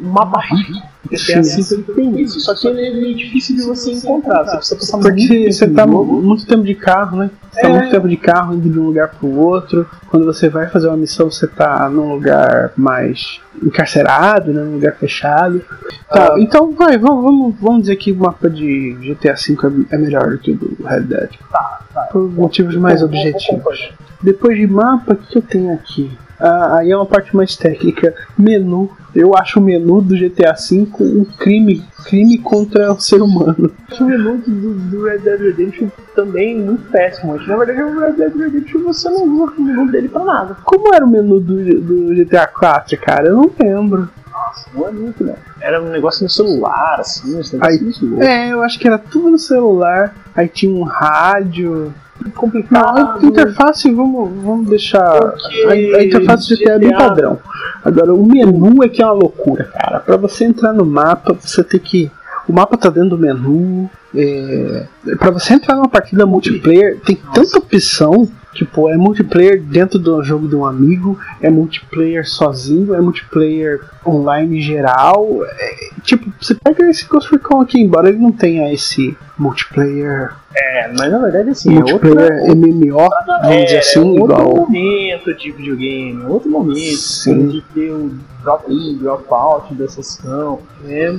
mapa 0.00 0.40
rico. 0.40 0.94
GTA 1.10 1.42
V 1.42 1.74
ele 1.74 1.82
tem 1.82 2.20
isso, 2.22 2.40
só 2.40 2.54
que 2.54 2.66
ele 2.66 2.86
é 2.86 2.94
meio 2.94 3.14
difícil 3.14 3.56
de 3.56 3.62
você 3.62 3.92
encontrar. 3.92 4.44
Você 4.44 4.56
precisa 4.56 4.76
passar 4.76 4.98
Porque 4.98 5.28
muito 5.28 5.52
você 5.52 5.68
tá 5.68 5.86
muito 5.86 6.46
tempo 6.46 6.62
de 6.62 6.74
carro, 6.74 7.18
né? 7.18 7.30
Você 7.52 7.60
tá 7.60 7.68
é... 7.68 7.70
tá 7.70 7.78
muito 7.78 7.90
tempo 7.90 8.08
de 8.08 8.16
carro 8.16 8.54
indo 8.54 8.70
de 8.70 8.78
um 8.78 8.86
lugar 8.86 9.08
pro 9.10 9.28
outro. 9.28 9.86
Quando 10.08 10.24
você 10.24 10.48
vai 10.48 10.68
fazer 10.68 10.88
uma 10.88 10.96
missão, 10.96 11.30
você 11.30 11.46
tá 11.46 11.88
num 11.90 12.14
lugar 12.14 12.72
mais 12.76 13.40
encarcerado, 13.62 14.52
né? 14.52 14.62
num 14.62 14.74
lugar 14.74 14.96
fechado. 14.96 15.62
Tá, 16.08 16.32
ah. 16.32 16.36
então 16.38 16.72
vai, 16.72 16.96
vamos, 16.96 17.22
vamos, 17.22 17.54
vamos 17.60 17.80
dizer 17.82 17.96
que 17.96 18.10
o 18.10 18.16
mapa 18.16 18.48
de 18.48 18.94
GTA 18.94 19.34
V 19.34 19.86
é, 19.90 19.94
é 19.94 19.98
melhor 19.98 20.30
do 20.30 20.38
que 20.38 20.52
o 20.52 20.56
do 20.56 20.76
Red 20.84 21.02
Dead. 21.02 21.30
Tá, 21.50 21.80
tá. 21.92 22.02
Por 22.12 22.30
motivos 22.32 22.74
mais 22.76 23.02
objetivos. 23.02 23.92
Depois 24.22 24.56
de 24.56 24.66
mapa, 24.66 25.12
o 25.12 25.16
que 25.16 25.36
eu 25.36 25.42
tenho 25.42 25.74
aqui? 25.74 26.10
Ah, 26.44 26.80
aí 26.80 26.90
é 26.90 26.96
uma 26.96 27.06
parte 27.06 27.34
mais 27.34 27.56
técnica. 27.56 28.14
Menu. 28.36 28.90
Eu 29.14 29.34
acho 29.34 29.58
o 29.58 29.62
menu 29.62 30.02
do 30.02 30.14
GTA 30.14 30.52
V 30.52 30.86
um 31.00 31.24
crime. 31.24 31.82
Crime 32.04 32.36
contra 32.36 32.92
o 32.92 33.00
ser 33.00 33.22
humano. 33.22 33.70
O 33.98 34.04
menu 34.04 34.36
do, 34.38 34.74
do 34.74 35.04
Red 35.04 35.20
Dead 35.20 35.40
Redemption 35.40 35.88
também 36.14 36.60
muito 36.60 36.90
péssimo. 36.90 37.34
Na 37.46 37.56
verdade, 37.56 37.82
o 37.82 37.98
Red 37.98 38.12
Dead 38.12 38.36
Redemption 38.36 38.82
você 38.82 39.08
não 39.08 39.24
usa 39.24 39.54
o 39.56 39.62
menu 39.62 39.90
dele 39.90 40.08
pra 40.08 40.22
nada. 40.22 40.56
Como 40.64 40.94
era 40.94 41.02
o 41.02 41.08
menu 41.08 41.40
do, 41.40 41.80
do 41.80 42.14
GTA 42.14 42.46
4, 42.46 42.98
cara? 43.00 43.28
Eu 43.28 43.36
não 43.36 43.50
lembro. 43.58 44.10
Nossa, 44.30 44.68
não 44.74 44.88
é 44.88 44.90
muito, 44.90 45.24
né? 45.24 45.36
Era 45.62 45.80
um 45.80 45.88
negócio 45.88 46.24
no 46.24 46.28
celular, 46.28 46.96
assim, 46.98 47.36
um 47.36 47.40
aí, 47.62 47.80
É, 48.20 48.52
eu 48.52 48.62
acho 48.62 48.78
que 48.78 48.86
era 48.86 48.98
tudo 48.98 49.30
no 49.30 49.38
celular. 49.38 50.14
Aí 50.34 50.48
tinha 50.48 50.74
um 50.74 50.82
rádio 50.82 51.94
complicado. 52.34 52.98
Não, 52.98 53.16
a 53.16 53.24
interface, 53.24 53.90
vamos, 53.92 54.30
vamos 54.42 54.68
deixar. 54.68 55.04
A, 55.04 55.72
a, 55.72 56.04
interface 56.04 56.48
de 56.48 56.56
GTA 56.56 56.72
é 56.72 56.78
bem 56.78 56.96
padrão. 56.96 57.38
Agora, 57.84 58.14
o 58.14 58.24
menu 58.24 58.82
é 58.82 58.88
que 58.88 59.02
é 59.02 59.04
uma 59.04 59.14
loucura, 59.14 59.64
cara. 59.64 60.00
Pra 60.00 60.16
você 60.16 60.44
entrar 60.44 60.72
no 60.72 60.84
mapa, 60.84 61.36
você 61.38 61.62
tem 61.62 61.80
que. 61.80 62.10
O 62.48 62.52
mapa 62.52 62.76
tá 62.76 62.90
dentro 62.90 63.10
do 63.10 63.18
menu. 63.18 63.88
É, 64.14 64.86
para 65.18 65.30
você 65.30 65.54
entrar 65.54 65.74
numa 65.74 65.88
partida 65.88 66.24
multiplayer, 66.24 67.00
tem 67.00 67.18
tanta 67.32 67.58
opção 67.58 68.28
Tipo, 68.54 68.88
é 68.88 68.96
multiplayer 68.96 69.60
dentro 69.60 69.98
do 69.98 70.22
jogo 70.22 70.48
de 70.48 70.54
um 70.54 70.64
amigo, 70.64 71.18
é 71.40 71.50
multiplayer 71.50 72.26
sozinho, 72.26 72.94
é 72.94 73.00
multiplayer 73.00 73.80
online 74.06 74.60
geral. 74.60 75.44
É, 75.44 75.90
tipo, 76.02 76.32
você 76.40 76.54
pega 76.54 76.88
esse 76.88 77.04
Ghost 77.06 77.30
Recon 77.30 77.60
aqui, 77.60 77.80
embora 77.80 78.08
ele 78.08 78.18
não 78.18 78.30
tenha 78.30 78.72
esse 78.72 79.16
multiplayer. 79.36 80.32
É, 80.54 80.88
mas 80.96 81.10
na 81.10 81.18
verdade 81.18 81.50
assim, 81.50 81.70
multiplayer 81.70 82.30
é 82.30 82.40
outra, 82.42 82.54
MMO, 82.54 83.08
vamos 83.26 83.56
é, 83.56 83.64
dizer 83.64 83.78
assim, 83.78 84.16
é 84.16 84.20
outro 84.20 84.36
igual. 84.36 84.56
momento 84.56 85.34
de 85.34 85.50
videogame, 85.50 86.24
outro 86.26 86.48
momento 86.48 86.96
Sim. 86.96 87.48
de 87.48 87.60
ter 87.74 87.90
o 87.90 88.12
drop 88.42 88.72
in, 88.72 88.98
drop 88.98 89.24
out 89.30 89.74
da 89.74 89.88
sessão. 89.88 90.60
É 90.86 91.12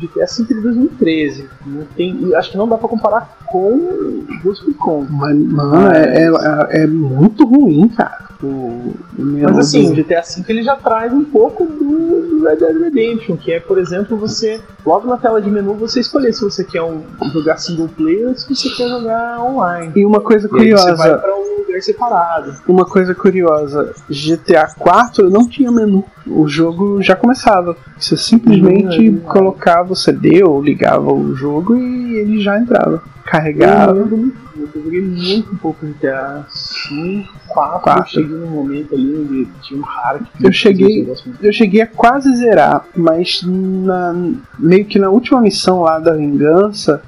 GTA 0.00 0.26
V 0.26 0.44
de 0.54 0.60
2013. 0.60 1.48
Não 1.66 1.84
tem, 1.96 2.34
acho 2.34 2.50
que 2.50 2.56
não 2.56 2.68
dá 2.68 2.76
pra 2.76 2.88
comparar 2.88 3.36
com 3.46 4.24
Ghost. 4.42 4.64
Mas, 5.10 5.36
mano, 5.36 5.90
é, 5.92 6.24
é, 6.24 6.82
é, 6.82 6.86
muito 6.86 7.46
ruim, 7.46 7.88
cara. 7.88 8.26
O, 8.42 8.46
o 8.46 8.94
Mas 9.18 9.58
assim, 9.58 9.90
o 9.90 9.94
GTA 9.94 10.20
V 10.20 10.44
ele 10.48 10.62
já 10.62 10.76
traz 10.76 11.12
um 11.12 11.24
pouco 11.24 11.64
do, 11.64 12.38
do, 12.38 12.44
Red 12.44 12.56
Dead 12.56 12.76
Redemption, 12.82 13.36
que 13.36 13.52
é, 13.52 13.60
por 13.60 13.78
exemplo, 13.78 14.16
você, 14.16 14.60
logo 14.84 15.08
na 15.08 15.16
tela 15.16 15.40
de 15.40 15.50
menu, 15.50 15.74
você 15.74 16.00
escolher 16.00 16.32
se 16.34 16.42
você 16.42 16.62
quer 16.62 16.82
um, 16.82 17.02
jogar 17.32 17.56
single 17.56 17.88
player 17.88 18.28
ou 18.28 18.34
se 18.34 18.54
você 18.54 18.68
quer 18.70 18.88
jogar 18.88 19.42
online. 19.42 19.92
E 19.96 20.04
uma 20.04 20.20
coisa 20.20 20.48
curiosa. 20.48 20.84
você 20.84 20.94
vai 20.94 21.18
pra 21.18 21.34
um 21.34 21.64
lugar 21.76 21.82
separado. 21.82 22.56
Uma 22.66 22.84
coisa 22.84 23.14
curiosa: 23.14 23.94
GTA 24.08 24.66
4 24.78 25.30
não 25.30 25.48
tinha 25.48 25.70
menu. 25.70 26.04
O 26.26 26.48
jogo 26.48 27.02
já 27.02 27.14
começava. 27.14 27.76
Você 27.98 28.16
simplesmente 28.16 29.10
hum, 29.10 29.20
colocava 29.20 29.92
o 29.92 29.96
CD 29.96 30.42
ou 30.42 30.62
ligava 30.62 31.12
o 31.12 31.34
jogo 31.34 31.76
e 31.76 32.16
ele 32.16 32.40
já 32.40 32.58
entrava 32.58 33.02
carregava. 33.26 33.96
Eu, 33.96 34.32
eu 34.74 34.82
joguei 34.82 35.02
muito 35.02 35.56
pouco 35.56 35.84
GTA 35.84 36.46
5, 36.48 37.32
4, 37.48 37.80
4. 37.80 38.00
Eu 38.00 38.06
cheguei 38.06 38.38
num 38.38 38.50
momento 38.50 38.94
ali 38.94 39.16
onde 39.16 39.48
tinha 39.62 39.80
um 39.80 39.82
hard. 39.82 40.26
Eu 40.40 40.52
cheguei, 40.52 41.12
eu 41.42 41.52
cheguei 41.52 41.82
a 41.82 41.86
quase 41.86 42.34
zerar, 42.36 42.86
mas 42.96 43.42
na, 43.44 44.14
meio 44.58 44.84
que 44.84 44.98
na 44.98 45.10
última 45.10 45.40
missão 45.40 45.82
lá 45.82 45.98
da 45.98 46.14
vingança, 46.14 47.02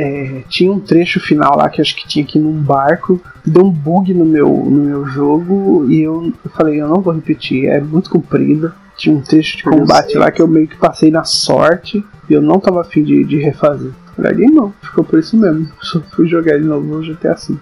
é, 0.00 0.44
tinha 0.48 0.70
um 0.70 0.78
trecho 0.78 1.18
final 1.18 1.56
lá 1.56 1.68
que 1.68 1.80
acho 1.80 1.96
que 1.96 2.06
tinha 2.06 2.24
que 2.24 2.38
ir 2.38 2.40
num 2.40 2.62
barco, 2.62 3.20
deu 3.44 3.64
um 3.64 3.70
bug 3.70 4.14
no 4.14 4.24
meu, 4.24 4.48
no 4.48 4.84
meu 4.84 5.06
jogo 5.06 5.90
e 5.90 6.00
eu, 6.00 6.32
eu 6.44 6.50
falei, 6.52 6.80
eu 6.80 6.86
não 6.86 7.00
vou 7.00 7.12
repetir, 7.12 7.66
é 7.66 7.80
muito 7.80 8.08
comprido. 8.08 8.72
Tinha 8.96 9.14
um 9.14 9.20
trecho 9.20 9.56
de 9.56 9.64
combate 9.64 10.16
lá 10.16 10.30
que 10.30 10.40
eu 10.40 10.46
meio 10.46 10.68
que 10.68 10.76
passei 10.76 11.10
na 11.10 11.24
sorte 11.24 12.04
e 12.30 12.32
eu 12.32 12.40
não 12.40 12.60
tava 12.60 12.80
afim 12.80 13.02
de, 13.02 13.24
de 13.24 13.38
refazer. 13.38 13.90
Larguei 14.18 14.46
não, 14.46 14.72
ficou 14.82 15.04
por 15.04 15.18
isso 15.18 15.36
mesmo. 15.36 15.68
Só 15.80 16.00
fui 16.00 16.26
jogar 16.28 16.58
de 16.58 16.64
novo 16.64 16.86
no 16.86 17.02
GTA 17.02 17.34
V. 17.34 17.56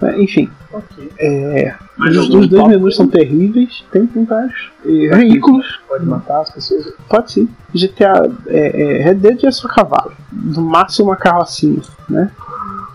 Mas, 0.00 0.18
enfim. 0.18 0.50
Okay. 0.72 1.10
É, 1.18 1.74
os, 1.98 2.16
os 2.28 2.48
dois 2.48 2.68
menus 2.68 2.96
são 2.96 3.08
terríveis, 3.08 3.84
tem 3.90 4.08
vários. 4.24 4.70
E, 4.84 5.08
veículos. 5.08 5.80
Pode 5.88 6.06
matar 6.06 6.42
as 6.42 6.50
pessoas? 6.50 6.92
Pode 7.08 7.32
sim. 7.32 7.48
GTA 7.74 8.30
é, 8.46 8.82
é, 8.82 9.02
Red 9.02 9.14
Dead 9.14 9.44
é 9.44 9.50
só 9.50 9.68
cavalo. 9.68 10.12
No 10.32 10.62
máximo 10.62 11.08
uma 11.08 11.16
carrocinha, 11.16 11.82
né? 12.08 12.30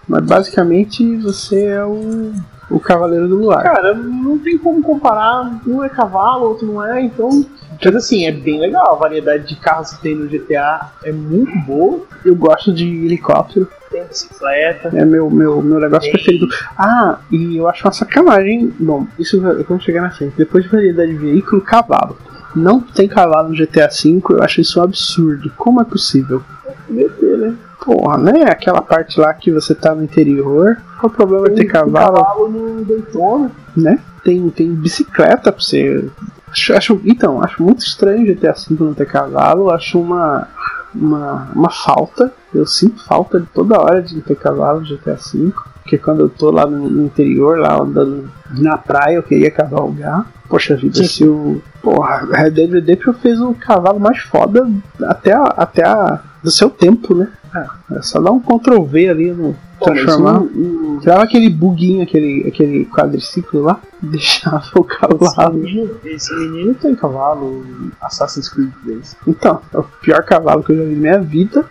Mas 0.08 0.26
basicamente 0.26 1.18
você 1.18 1.66
é 1.66 1.86
o 1.86 2.34
o 2.72 2.80
Cavaleiro 2.80 3.28
do 3.28 3.36
Luar. 3.36 3.64
Cara, 3.64 3.94
não 3.94 4.40
tem 4.40 4.58
como 4.58 4.82
comparar. 4.82 5.60
Um 5.68 5.84
é 5.84 5.90
cavalo, 5.90 6.48
outro 6.48 6.66
não 6.66 6.84
é, 6.84 7.02
então. 7.02 7.46
Mas 7.84 7.96
assim, 7.96 8.26
é 8.26 8.32
bem 8.32 8.60
legal. 8.60 8.94
A 8.94 8.96
variedade 8.96 9.48
de 9.48 9.56
carros 9.56 9.92
que 9.92 10.02
tem 10.02 10.16
no 10.16 10.28
GTA 10.28 10.92
é 11.04 11.12
muito 11.12 11.52
boa. 11.66 12.06
Eu 12.24 12.36
gosto 12.36 12.74
de 12.74 12.86
helicóptero. 12.86 13.68
Tem 13.90 14.04
bicicleta. 14.06 14.90
É 14.94 15.04
meu, 15.04 15.30
meu, 15.30 15.62
meu 15.62 15.80
negócio 15.80 16.04
tem. 16.04 16.12
preferido. 16.12 16.48
Ah, 16.78 17.20
e 17.32 17.58
eu 17.58 17.68
acho 17.68 17.86
uma 17.86 17.92
sacanagem. 17.92 18.74
Bom, 18.80 19.08
isso 19.20 19.42
vamos 19.68 19.84
chegar 19.84 20.02
na 20.02 20.12
frente. 20.12 20.34
Depois 20.38 20.64
de 20.64 20.70
variedade 20.70 21.12
de 21.12 21.18
veículo, 21.18 21.62
cavalo. 21.62 22.18
Não 22.56 22.82
tem 22.82 23.08
cavalo 23.08 23.50
no 23.50 23.56
GTA 23.56 23.88
V, 23.88 24.22
eu 24.30 24.44
acho 24.44 24.62
isso 24.62 24.80
um 24.80 24.84
absurdo. 24.84 25.52
Como 25.58 25.82
é 25.82 25.86
possível? 25.86 26.44
Meter, 26.90 27.38
né? 27.38 27.56
Porra, 27.84 28.18
né? 28.18 28.44
Aquela 28.44 28.82
parte 28.82 29.20
lá 29.20 29.34
que 29.34 29.52
você 29.52 29.74
tá 29.74 29.96
no 29.96 30.04
interior. 30.04 30.78
Qual 31.00 31.12
o 31.12 31.16
problema 31.16 31.46
tem, 31.48 31.56
ter 31.56 31.66
cavalo? 31.66 32.18
cavalo 32.18 32.50
no 32.50 32.86
Daytona. 32.86 33.52
Né? 33.76 34.00
Tem, 34.24 34.50
tem 34.50 34.74
bicicleta 34.74 35.52
pra 35.52 35.62
você. 35.62 36.10
Acho, 36.52 36.74
acho, 36.74 37.02
então, 37.06 37.42
acho 37.42 37.64
muito 37.64 37.80
estranho 37.80 38.26
GTA 38.26 38.52
V 38.54 38.84
não 38.84 38.94
ter 38.94 39.08
cavalo. 39.08 39.70
Acho 39.72 40.00
uma, 40.00 40.48
uma, 40.94 41.50
uma 41.56 41.70
falta. 41.70 42.32
Eu 42.54 42.66
sinto 42.66 43.04
falta 43.06 43.40
de 43.40 43.48
toda 43.48 43.80
hora 43.80 44.02
de 44.02 44.16
não 44.16 44.22
ter 44.22 44.36
cavalo 44.36 44.82
GTA 44.82 45.16
V. 45.16 45.52
Porque 45.82 45.98
quando 45.98 46.22
eu 46.22 46.30
tô 46.30 46.52
lá 46.52 46.66
no, 46.66 46.90
no 46.90 47.06
interior, 47.06 47.58
lá 47.58 47.82
andando 47.82 48.30
na 48.52 48.78
praia, 48.78 49.16
eu 49.16 49.24
queria 49.24 49.50
cavalgar. 49.50 50.26
Poxa 50.48 50.76
vida, 50.76 50.96
Sim. 50.98 51.06
se 51.06 51.24
o. 51.26 51.62
Porra, 51.82 52.28
Red 52.30 52.52
Dead 52.52 52.72
Redemption 52.72 53.14
fez 53.14 53.40
o 53.42 53.54
cavalo 53.54 54.00
mais 54.00 54.20
foda 54.20 54.70
até 55.04 55.34
a, 55.34 55.44
até 55.44 55.84
a, 55.84 56.20
do 56.44 56.52
seu 56.52 56.70
tempo, 56.70 57.16
né? 57.16 57.30
É, 57.56 57.98
é 57.98 58.02
só 58.02 58.22
dar 58.22 58.32
um 58.32 58.40
Ctrl 58.40 58.84
V 58.84 59.10
ali 59.10 59.32
no 59.32 59.56
transformar. 59.82 60.42
Um, 60.42 61.00
tirava 61.00 61.24
aquele 61.24 61.50
buguinho, 61.50 62.04
aquele, 62.04 62.48
aquele 62.48 62.86
quadriciclo 62.86 63.62
lá, 63.62 63.82
deixava 64.02 64.70
o 64.76 64.84
cavalo. 64.84 65.64
Esse 65.64 65.74
menino, 65.74 66.00
esse 66.06 66.36
menino 66.36 66.74
tem 66.76 66.96
cavalo 66.96 67.66
Assassin's 68.02 68.50
Creed 68.50 68.72
3. 68.84 69.18
Então, 69.28 69.62
é 69.74 69.78
o 69.78 69.84
pior 70.02 70.24
cavalo 70.24 70.64
que 70.64 70.72
eu 70.72 70.78
já 70.78 70.84
vi 70.84 70.96
na 70.96 71.02
minha 71.02 71.22
vida. 71.22 71.66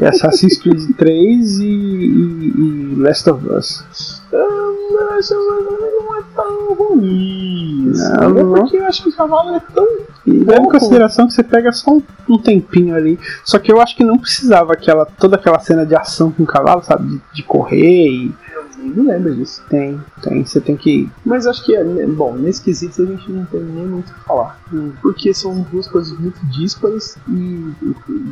É 0.00 0.08
Assassin's 0.08 0.58
Creed 0.58 0.96
3 0.96 1.60
e, 1.60 1.64
e, 1.64 2.52
e 2.56 2.94
Last 2.96 3.30
of 3.30 3.46
Us. 3.48 4.22
Ah, 4.32 4.36
of 4.36 5.18
Us 5.18 5.30
não 5.30 6.16
é 6.16 6.22
tão 6.34 6.74
ruim. 6.74 7.92
Não, 7.94 8.56
é 8.56 8.60
porque 8.60 8.76
eu 8.76 8.86
acho 8.86 9.02
que 9.02 9.08
o 9.08 9.12
cavalo 9.12 9.54
é 9.54 9.60
tão 9.74 9.86
leva 10.26 10.62
em 10.62 10.68
consideração 10.68 11.26
que 11.26 11.32
você 11.32 11.42
pega 11.42 11.72
só 11.72 11.92
um, 11.92 12.02
um, 12.28 12.38
tempinho 12.38 12.94
ali. 12.94 13.18
Só 13.44 13.58
que 13.58 13.72
eu 13.72 13.80
acho 13.80 13.96
que 13.96 14.04
não 14.04 14.18
precisava 14.18 14.72
aquela, 14.72 15.06
toda 15.06 15.36
aquela 15.36 15.58
cena 15.60 15.86
de 15.86 15.94
ação 15.94 16.30
com 16.30 16.42
o 16.42 16.46
cavalo, 16.46 16.82
sabe? 16.82 17.08
De, 17.08 17.20
de 17.34 17.42
correr 17.42 18.08
e. 18.08 18.34
não 18.78 19.06
lembro 19.06 19.34
disso. 19.34 19.62
Tem, 19.68 20.00
tem, 20.22 20.44
você 20.44 20.60
tem 20.60 20.76
que 20.76 20.90
ir. 20.90 21.10
Mas 21.24 21.46
acho 21.46 21.64
que, 21.64 21.74
é, 21.74 21.84
bom, 22.06 22.34
nesse 22.34 22.62
quesito 22.62 23.02
a 23.02 23.06
gente 23.06 23.30
não 23.30 23.44
tem 23.46 23.60
nem 23.60 23.86
muito 23.86 24.10
o 24.10 24.14
que 24.14 24.24
falar. 24.24 24.58
Hum. 24.72 24.92
Porque 25.00 25.32
são 25.32 25.60
duas 25.70 25.88
coisas 25.88 26.16
muito 26.18 26.38
díspares 26.46 27.16
e, 27.28 27.72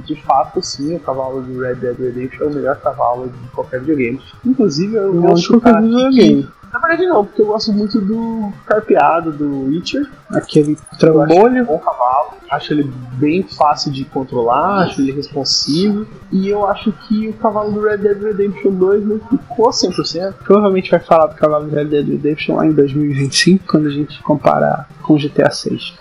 de 0.06 0.22
fato, 0.22 0.62
sim, 0.62 0.96
o 0.96 1.00
cavalo 1.00 1.42
de 1.42 1.58
Red 1.58 1.76
Dead 1.76 1.98
Redemption 1.98 2.44
é 2.44 2.50
o 2.50 2.54
melhor 2.54 2.76
cavalo 2.80 3.28
de 3.28 3.48
qualquer 3.50 3.80
videogame. 3.80 4.20
Inclusive, 4.44 4.96
eu 4.96 5.14
Não 5.14 5.22
vou 5.22 5.34
de 5.34 5.42
chutar 5.42 5.72
qualquer 5.72 5.78
aqui 5.78 5.88
videogame. 5.88 6.42
que- 6.42 6.57
Na 6.72 6.78
verdade, 6.78 7.06
não, 7.06 7.24
porque 7.24 7.40
eu 7.40 7.46
gosto 7.46 7.72
muito 7.72 8.00
do 8.00 8.52
carpeado 8.66 9.32
do 9.32 9.64
Witcher. 9.66 10.06
Aquele 10.30 10.76
trambolho. 10.98 11.62
um 11.62 11.66
bom 11.66 11.78
cavalo, 11.78 12.34
acho 12.50 12.72
ele 12.72 12.90
bem 13.14 13.42
fácil 13.42 13.90
de 13.90 14.04
controlar, 14.04 14.84
acho 14.84 15.00
ele 15.00 15.12
responsivo. 15.12 16.06
E 16.30 16.48
eu 16.48 16.66
acho 16.66 16.92
que 16.92 17.28
o 17.28 17.32
cavalo 17.34 17.72
do 17.72 17.80
Red 17.80 17.98
Dead 17.98 18.22
Redemption 18.22 18.72
2 18.72 19.06
não 19.06 19.18
ficou 19.18 19.70
100%. 19.70 20.34
Provavelmente 20.44 20.90
vai 20.90 21.00
falar 21.00 21.26
do 21.26 21.36
cavalo 21.36 21.68
de 21.68 21.74
Red 21.74 21.86
Dead 21.86 22.06
Redemption 22.06 22.56
lá 22.56 22.66
em 22.66 22.72
2025, 22.72 23.64
quando 23.66 23.86
a 23.86 23.90
gente 23.90 24.22
comparar 24.22 24.88
com 25.02 25.16
GTA 25.16 25.50
6. 25.50 25.94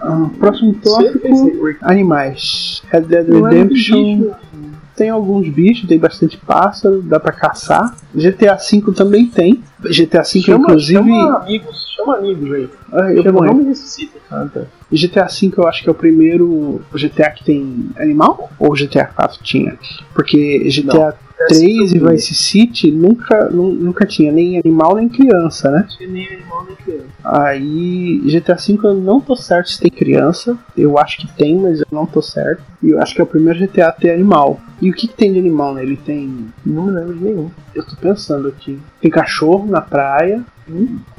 Ah, 0.00 0.28
próximo 0.38 0.74
tópico: 0.74 1.28
animais. 1.82 2.82
Red 2.90 3.02
Dead 3.02 3.28
é 3.28 3.32
Redemption. 3.32 4.30
Tem 4.96 5.10
alguns 5.10 5.48
bichos, 5.48 5.88
tem 5.88 5.98
bastante 5.98 6.36
pássaro, 6.36 7.02
dá 7.02 7.18
pra 7.18 7.32
caçar. 7.32 7.94
GTA 8.14 8.54
V 8.56 8.92
também 8.94 9.26
tem. 9.26 9.62
GTA 9.80 10.22
V, 10.22 10.40
Chama, 10.40 10.64
inclusive. 10.64 10.98
chama 10.98 11.36
amigos, 11.38 11.94
chama 11.96 12.16
amigos 12.16 12.52
aí. 12.52 12.68
Ah, 12.92 13.12
eu 13.12 13.22
Chama, 13.22 13.46
não 13.46 13.54
me 13.54 13.64
ressuscita. 13.64 14.18
Ah, 14.30 14.46
tá. 14.52 14.62
GTA 14.90 15.26
V 15.26 15.52
eu 15.56 15.66
acho 15.66 15.82
que 15.82 15.88
é 15.88 15.92
o 15.92 15.94
primeiro 15.94 16.82
GTA 16.94 17.30
que 17.30 17.44
tem 17.44 17.90
animal? 17.96 18.50
Ou 18.58 18.72
GTA 18.74 19.06
4 19.06 19.42
tinha? 19.42 19.78
Porque 20.14 20.68
GTA 20.68 21.14
3 21.48 21.92
e 21.92 21.98
Vice 21.98 22.34
City 22.34 22.90
nunca, 22.90 23.48
nu- 23.50 23.72
nunca 23.72 24.06
tinha 24.06 24.30
nem 24.32 24.58
animal 24.58 24.96
nem 24.96 25.08
criança, 25.08 25.70
né? 25.70 25.86
Não 25.88 25.96
tinha 25.96 26.08
nem 26.08 26.26
animal 26.28 26.64
nem 26.66 26.76
criança. 26.76 27.06
Aí 27.24 28.20
GTA 28.26 28.54
V 28.56 28.78
eu 28.84 28.94
não 28.94 29.20
tô 29.20 29.36
certo 29.36 29.70
se 29.70 29.80
tem 29.80 29.90
criança. 29.90 30.56
Eu 30.76 30.98
acho 30.98 31.18
que 31.18 31.28
tem, 31.36 31.56
mas 31.56 31.80
eu 31.80 31.86
não 31.92 32.04
tô 32.06 32.20
certo. 32.20 32.62
E 32.82 32.90
eu 32.90 33.00
acho 33.00 33.14
que 33.14 33.20
é 33.20 33.24
o 33.24 33.26
primeiro 33.26 33.58
GTA 33.58 33.88
a 33.88 33.92
ter 33.92 34.10
animal. 34.12 34.60
E 34.80 34.90
o 34.90 34.92
que, 34.92 35.06
que 35.06 35.14
tem 35.14 35.32
de 35.32 35.38
animal 35.38 35.74
nele? 35.74 35.96
Tem. 35.96 36.46
Não 36.66 36.86
me 36.86 36.90
lembro 36.92 37.14
de 37.14 37.22
nenhum. 37.24 37.50
Eu 37.74 37.84
tô 37.84 37.94
pensando 37.96 38.48
aqui. 38.48 38.78
Tem 39.00 39.10
cachorro 39.10 39.66
na 39.70 39.80
praia. 39.80 40.42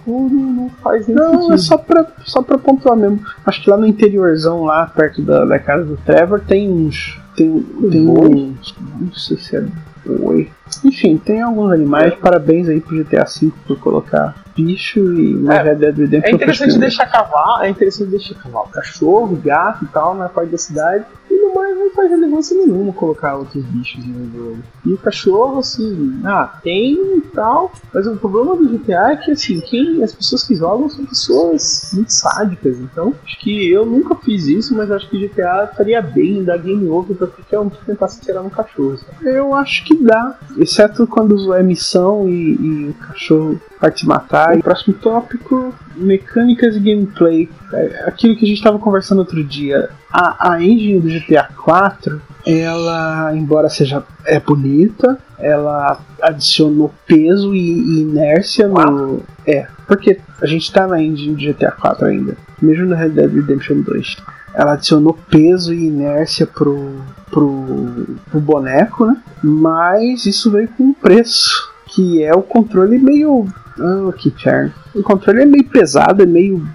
Tudo 0.05 0.35
não 0.35 0.69
faz 0.83 1.07
nem 1.07 1.15
Não, 1.15 1.33
sentido. 1.33 1.53
é 1.53 1.57
só 1.57 1.77
pra, 1.77 2.05
só 2.25 2.41
pra 2.41 2.57
pontuar 2.57 2.97
mesmo. 2.97 3.21
Acho 3.45 3.61
que 3.63 3.69
lá 3.69 3.77
no 3.77 3.85
interiorzão, 3.85 4.63
lá 4.63 4.85
perto 4.85 5.21
da, 5.21 5.45
da 5.45 5.59
casa 5.59 5.85
do 5.85 5.95
Trevor, 5.97 6.41
tem 6.41 6.69
uns. 6.69 7.17
Tem, 7.35 7.61
tem 7.89 8.07
uns. 8.07 8.75
Não 8.99 9.13
sei 9.13 9.37
se 9.37 9.55
é 9.55 9.65
boi. 10.05 10.49
Enfim, 10.83 11.17
tem 11.17 11.41
alguns 11.41 11.71
animais. 11.71 12.13
Parabéns 12.15 12.67
aí 12.67 12.79
pro 12.81 12.95
GTA 12.95 13.23
V 13.23 13.51
por 13.67 13.79
colocar 13.79 14.35
bicho 14.55 14.99
e 14.99 15.33
no 15.33 15.51
É, 15.51 15.61
Red 15.61 15.75
Dead 15.75 15.97
Redemption. 15.97 16.31
É 16.31 16.35
interessante 16.35 16.77
deixar 16.77 17.05
cavalo, 17.07 17.63
é 17.63 17.69
interessante 17.69 18.09
deixar 18.09 18.35
cavalo, 18.35 18.67
cachorro, 18.69 19.35
gato 19.43 19.83
e 19.83 19.87
tal 19.87 20.15
na 20.15 20.29
parte 20.29 20.49
da 20.49 20.57
cidade. 20.57 21.05
E 21.33 21.41
no 21.41 21.55
mais 21.55 21.75
não 21.75 21.89
faz 21.89 22.11
relevância 22.11 22.55
nenhuma 22.55 22.93
colocar 22.93 23.37
outros 23.37 23.63
bichos 23.65 24.05
no 24.05 24.31
jogo. 24.31 24.63
E 24.85 24.93
o 24.93 24.97
cachorro, 24.97 25.59
assim, 25.59 26.21
ah, 26.23 26.59
tem 26.61 26.93
e 27.17 27.21
tal. 27.33 27.71
Mas 27.91 28.05
o 28.05 28.15
problema 28.17 28.55
do 28.55 28.69
GTA 28.69 29.13
é 29.13 29.15
que 29.15 29.31
assim, 29.31 29.59
quem, 29.61 30.03
as 30.03 30.13
pessoas 30.13 30.43
que 30.43 30.55
jogam 30.55 30.87
são 30.89 31.05
pessoas 31.05 31.89
muito 31.93 32.13
sádicas. 32.13 32.77
Então, 32.79 33.15
acho 33.25 33.39
que 33.39 33.71
eu 33.71 33.83
nunca 33.83 34.15
fiz 34.15 34.45
isso, 34.45 34.75
mas 34.75 34.91
acho 34.91 35.09
que 35.09 35.17
o 35.17 35.27
GTA 35.27 35.71
faria 35.75 36.01
bem 36.01 36.39
em 36.39 36.43
dar 36.43 36.57
game 36.57 36.87
over 36.87 37.17
pra 37.17 37.27
qualquer 37.27 37.59
um 37.59 37.69
que 37.69 37.83
tentasse 37.83 38.21
tirar 38.21 38.43
no 38.43 38.51
cachorro. 38.51 38.97
sabe? 38.97 39.35
Eu 39.35 39.55
acho 39.55 39.83
que 39.85 39.95
dá. 39.95 40.37
Exceto 40.57 41.07
quando 41.07 41.51
é 41.53 41.63
missão 41.63 42.29
e, 42.29 42.53
e 42.53 42.89
o 42.89 42.93
cachorro 42.93 43.59
vai 43.81 43.91
te 43.91 44.05
matar. 44.05 44.57
E 44.57 44.61
próximo 44.61 44.95
tópico: 44.95 45.73
mecânicas 45.95 46.75
e 46.75 46.79
gameplay. 46.79 47.49
É 47.77 48.05
aquilo 48.07 48.35
que 48.35 48.45
a 48.45 48.47
gente 48.47 48.57
estava 48.57 48.79
conversando 48.79 49.19
outro 49.19 49.43
dia. 49.43 49.89
A, 50.11 50.53
a 50.53 50.63
engine 50.63 50.99
do 50.99 51.09
GTA 51.09 51.49
4, 51.63 52.21
ela, 52.45 53.35
embora 53.35 53.69
seja 53.69 54.03
é 54.25 54.39
bonita, 54.39 55.17
ela 55.39 55.99
adicionou 56.21 56.93
peso 57.05 57.53
e, 57.53 57.59
e 57.59 58.01
inércia 58.01 58.67
no. 58.67 59.21
É, 59.45 59.67
porque 59.87 60.19
a 60.41 60.45
gente 60.45 60.71
tá 60.71 60.87
na 60.87 61.01
engine 61.01 61.35
do 61.35 61.53
GTA 61.53 61.71
4 61.71 62.05
ainda. 62.05 62.37
Mesmo 62.61 62.85
no 62.85 62.95
Red 62.95 63.09
Dead 63.09 63.33
Redemption 63.33 63.81
2. 63.81 64.17
Ela 64.53 64.73
adicionou 64.73 65.17
peso 65.29 65.73
e 65.73 65.87
inércia 65.87 66.45
pro, 66.45 67.01
pro, 67.31 68.05
pro 68.29 68.39
boneco, 68.39 69.05
né? 69.05 69.17
Mas 69.43 70.25
isso 70.25 70.51
veio 70.51 70.69
com 70.69 70.83
um 70.83 70.93
preço, 70.93 71.69
que 71.87 72.23
é 72.23 72.33
o 72.33 72.43
controle 72.43 72.97
meio. 72.99 73.47
Ah, 73.79 74.13
que 74.15 74.29
inferno. 74.29 74.71
O 74.93 75.01
controle 75.01 75.41
é 75.41 75.45
meio 75.45 75.65
pesado, 75.65 76.21
é 76.21 76.25
meio 76.25 76.65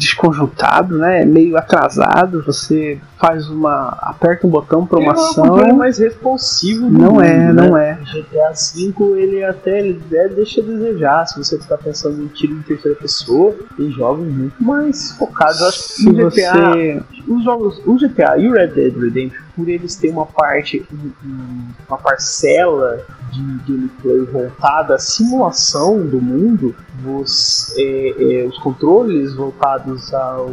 desconjuntado, 0.00 0.96
né? 0.98 1.22
É 1.22 1.24
meio 1.24 1.56
atrasado. 1.56 2.42
Você 2.44 2.98
faz 3.18 3.48
uma. 3.48 3.96
aperta 4.00 4.46
um 4.46 4.50
botão 4.50 4.80
uma 4.80 4.98
Ele 5.00 5.06
é 5.06 5.08
o 5.08 5.12
ação. 5.12 5.46
controle 5.48 5.72
mais 5.74 5.98
responsivo 5.98 6.88
do 6.90 6.98
Não 6.98 7.20
é, 7.20 7.36
mundo, 7.38 7.54
não 7.62 7.72
né? 7.74 7.98
é. 8.00 8.04
GTA 8.04 8.52
V 8.52 9.20
ele 9.20 9.44
até 9.44 9.78
ele 9.80 10.00
é- 10.12 10.28
deixa 10.28 10.60
a 10.60 10.64
desejar. 10.64 11.26
Se 11.26 11.38
você 11.38 11.56
está 11.56 11.76
pensando 11.76 12.22
em 12.22 12.26
tiro 12.28 12.54
em 12.54 12.62
terceira 12.62 12.96
pessoa, 12.98 13.54
tem 13.76 13.90
jogos 13.92 14.26
muito 14.26 14.62
mais 14.62 15.12
focados. 15.12 15.60
Eu 15.60 15.68
acho 15.68 15.78
que 15.78 15.92
Se 15.92 16.08
o 16.08 16.12
GTA, 16.14 16.52
você. 16.52 17.02
os 17.28 17.44
jogos, 17.44 17.82
o 17.86 17.94
GTA 17.96 18.38
e 18.38 18.48
o 18.48 18.52
Red 18.52 18.68
Dead 18.68 18.96
Redemption, 18.96 19.42
por 19.60 19.68
eles 19.68 19.94
terem 19.96 20.16
uma 20.16 20.26
parte, 20.26 20.82
um- 20.92 21.12
um- 21.28 21.68
uma 21.88 21.98
parcela 21.98 23.04
de 23.30 23.72
gameplay 23.72 24.20
voltada 24.24 24.94
à 24.94 24.98
simulação 24.98 26.04
do 26.06 26.20
mundo, 26.20 26.74
os, 27.06 27.72
é, 27.76 28.40
é, 28.42 28.46
os 28.46 28.58
controles 28.58 29.34
voltados 29.34 30.12
ao, 30.12 30.50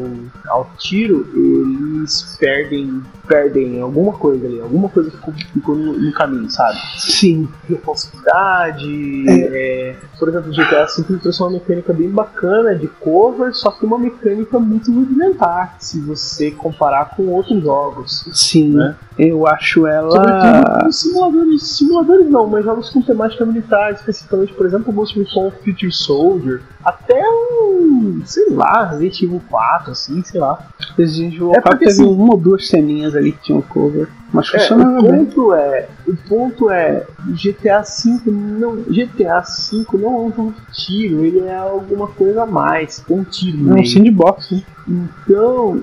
ao 0.48 0.70
tiro, 0.78 1.28
eles 1.34 2.38
perdem, 2.40 3.02
perdem 3.28 3.82
alguma 3.82 4.14
coisa 4.14 4.46
ali, 4.46 4.60
alguma 4.62 4.90
coisa 4.90 5.10
ficou, 5.12 5.34
ficou 5.34 5.76
no, 5.76 5.94
no 5.98 6.12
caminho, 6.14 6.50
sabe? 6.50 6.78
Sim. 7.00 7.48
responsividade. 7.68 9.26
é, 9.28 9.96
por 10.20 10.30
exemplo, 10.30 10.52
o 10.52 10.54
GTA 10.54 10.86
V 10.86 11.18
trouxe 11.20 11.42
uma 11.42 11.52
mecânica 11.52 11.94
bem 11.94 12.10
bacana 12.10 12.76
de 12.76 12.88
cover, 12.88 13.54
só 13.54 13.72
que 13.72 13.86
uma 13.86 13.98
mecânica 13.98 14.60
muito 14.60 14.94
rudimentar, 14.94 15.76
se 15.80 16.00
você 16.02 16.52
comparar 16.52 17.16
com 17.16 17.28
outros 17.28 17.64
jogos. 17.64 18.26
Sim. 18.34 18.74
Né? 18.74 18.96
Eu 19.18 19.48
acho 19.48 19.88
ela. 19.88 20.12
Sobretudo 20.12 20.92
simuladores, 20.94 21.64
simuladores 21.64 22.30
não, 22.30 22.48
mas 22.48 22.64
jogos 22.64 22.90
com 22.90 23.02
temática 23.02 23.46
militar, 23.46 23.94
especificamente, 23.94 24.54
por 24.54 24.66
exemplo, 24.66 24.92
o 24.92 24.94
Ghost 24.94 25.18
Recon 25.18 25.52
Future 25.64 25.92
Soldier, 25.92 26.62
até 26.86 27.20
um, 27.20 27.87
sei 28.26 28.50
lá, 28.50 28.86
Resident 28.86 29.22
Evil 29.22 29.42
4, 29.50 29.92
assim, 29.92 30.24
sei 30.24 30.40
lá. 30.40 30.60
Resident 30.98 31.34
Evil 31.34 31.52
É 31.52 31.62
4 31.62 31.70
porque, 31.72 31.86
teve 31.86 32.02
assim- 32.04 32.14
uma 32.14 32.34
ou 32.34 32.38
duas 32.40 32.68
ceninhas 32.68 33.16
ali 33.16 33.32
que 33.32 33.44
tinham 33.44 33.62
cover. 33.62 34.08
Mas 34.34 34.54
É, 34.54 34.60
funcionava 34.60 35.00
o 35.00 35.02
bem. 35.04 35.26
ponto 35.26 35.54
é, 35.54 35.88
o 36.06 36.16
ponto 36.28 36.70
é, 36.70 37.06
GTA 37.30 37.82
V 37.82 38.30
não, 38.30 38.76
GTA 38.84 39.40
V 39.40 39.86
não 39.98 40.10
é 40.10 40.20
um 40.20 40.34
jogo 40.36 40.54
de 40.70 40.86
tiro, 40.86 41.24
ele 41.24 41.40
é 41.40 41.56
alguma 41.56 42.08
coisa 42.10 42.44
a 42.44 42.46
mais, 42.46 43.00
com 43.08 43.20
um 43.20 43.24
tiro 43.24 43.70
É 43.78 43.80
um 43.82 43.86
sandbox, 43.86 44.52
né? 44.52 44.62
Então, 44.90 45.82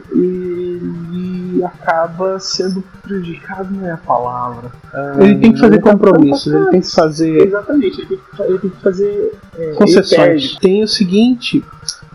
ele 0.58 1.62
acaba 1.64 2.38
sendo 2.38 2.82
prejudicado, 3.02 3.72
não 3.74 3.86
é 3.86 3.92
a 3.92 3.96
palavra. 3.96 4.70
Ah, 4.92 5.16
Ele 5.20 5.38
tem 5.38 5.52
que 5.52 5.60
fazer 5.60 5.78
tá 5.82 5.90
compromissos, 5.92 6.52
ele 6.52 6.66
tem 6.70 6.80
que 6.80 6.90
fazer 6.90 7.46
Exatamente, 7.46 8.00
ele 8.00 8.06
tem 8.08 8.18
que, 8.18 8.36
fa- 8.36 8.44
ele 8.46 8.58
tem 8.58 8.70
que 8.70 8.80
fazer 8.82 9.32
é, 9.58 9.66
concessões. 9.72 10.56
Tem 10.58 10.82
o 10.82 10.88
seguinte, 10.88 11.62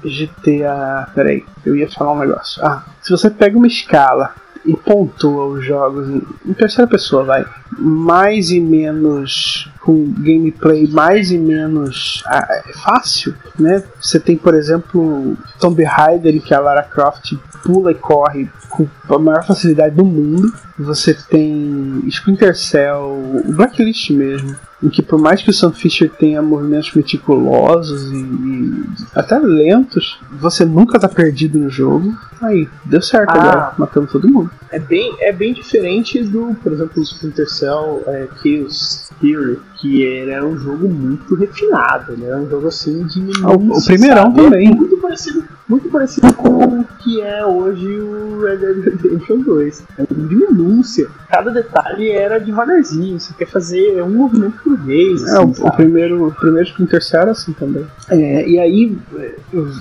GTA. 0.04 1.10
Peraí, 1.14 1.44
eu 1.66 1.76
ia 1.76 1.90
falar 1.90 2.14
um 2.14 2.20
negócio. 2.20 2.64
Ah, 2.64 2.84
se 3.02 3.12
você 3.12 3.30
pega 3.30 3.58
uma 3.58 3.68
escala 3.68 4.34
e 4.66 4.76
pontua 4.76 5.46
os 5.46 5.66
jogos 5.66 6.10
em, 6.10 6.22
em 6.46 6.54
terceira 6.54 6.90
pessoa, 6.90 7.24
vai, 7.24 7.46
mais 7.78 8.52
e 8.52 8.60
menos 8.60 9.70
com 9.82 10.14
gameplay 10.18 10.88
mais 10.88 11.32
e 11.32 11.38
menos 11.38 12.22
ah, 12.28 12.46
é 12.68 12.74
fácil, 12.74 13.34
né? 13.58 13.84
Você 14.00 14.20
tem, 14.20 14.38
por 14.38 14.54
exemplo, 14.54 15.38
Tomb 15.60 15.84
Raider 15.84 16.36
em 16.36 16.40
que 16.40 16.54
a 16.54 16.60
Lara 16.60 16.84
Croft 16.84 17.34
pula 17.64 17.92
e 17.92 17.96
corre 17.96 18.50
com 18.70 18.88
a 19.10 19.20
maior 19.20 19.46
facilidade 19.46 19.96
do 19.96 20.06
mundo. 20.06 20.54
Você 20.78 21.14
tem 21.14 22.04
Splinter 22.08 22.56
Cell, 22.56 23.02
o 23.46 23.52
Blacklist 23.54 24.12
mesmo, 24.12 24.56
em 24.82 24.90
que 24.90 25.02
por 25.02 25.20
mais 25.20 25.42
que 25.42 25.50
o 25.50 25.54
Sam 25.54 25.74
Fisher 25.74 26.10
tenha 26.10 26.42
movimentos 26.42 26.94
meticulosos 26.94 28.12
e, 28.12 28.16
e 28.16 28.84
até 29.14 29.38
lentos, 29.40 30.20
você 30.40 30.64
nunca 30.64 31.00
tá 31.00 31.10
perdido 31.10 31.58
no 31.60 31.70
jogo. 31.70 32.18
Aí, 32.42 32.68
deu 32.86 33.02
certo 33.02 33.32
Ah. 33.32 33.42
agora, 33.42 33.74
matando 33.78 34.08
todo 34.08 34.30
mundo. 34.30 34.50
É 34.72 34.80
bem, 34.80 35.18
é 35.20 35.34
bem 35.34 35.54
diferente 35.54 36.24
do, 36.24 36.56
por 36.64 36.72
exemplo, 36.72 36.94
o 36.98 37.02
Splinter 37.02 37.50
Cell 37.50 38.04
é, 38.08 38.28
Chaos 38.42 39.10
Theory, 39.20 39.60
que 39.80 40.02
ele 40.04 40.32
era 40.32 40.46
um 40.46 40.58
jogo 40.58 40.88
muito 40.90 41.36
refinado, 41.36 42.12
ele 42.14 42.26
era 42.26 42.38
um 42.38 42.50
jogo 42.50 42.68
assim 42.68 43.06
de 43.06 43.22
Ah, 43.44 43.52
o- 43.52 43.78
o 43.78 43.86
primeirão 43.86 44.24
sabe? 44.24 44.42
também. 44.44 44.74
Muito 44.76 44.98
parecido, 44.98 45.44
muito 45.70 45.88
parecido 45.90 46.34
com 46.34 46.80
o 46.80 46.84
que 46.98 47.22
é 47.22 47.46
hoje 47.46 47.88
o 47.88 48.42
Red 48.42 48.58
Dead 48.58 48.84
Redemption 48.84 49.42
2. 49.42 49.84
É 50.00 50.04
de 50.12 50.36
minúcia. 50.36 51.08
Cada 51.30 51.52
detalhe 51.52 52.10
era 52.10 52.40
devagarzinho. 52.40 53.20
Você 53.20 53.32
quer 53.38 53.48
fazer 53.48 54.02
um 54.02 54.10
movimento 54.10 54.60
por 54.64 54.76
vez. 54.80 55.22
É, 55.28 55.38
assim, 55.38 55.62
o, 55.62 55.68
o 55.68 55.72
primeiro, 55.72 56.28
o 56.28 56.32
primeiro 56.32 56.68
Splinter 56.68 57.04
Cell 57.04 57.22
era 57.22 57.32
assim 57.32 57.54
também. 57.54 57.86
É, 58.10 58.50
e 58.50 58.60
aí 58.60 58.98
é, 59.16 59.36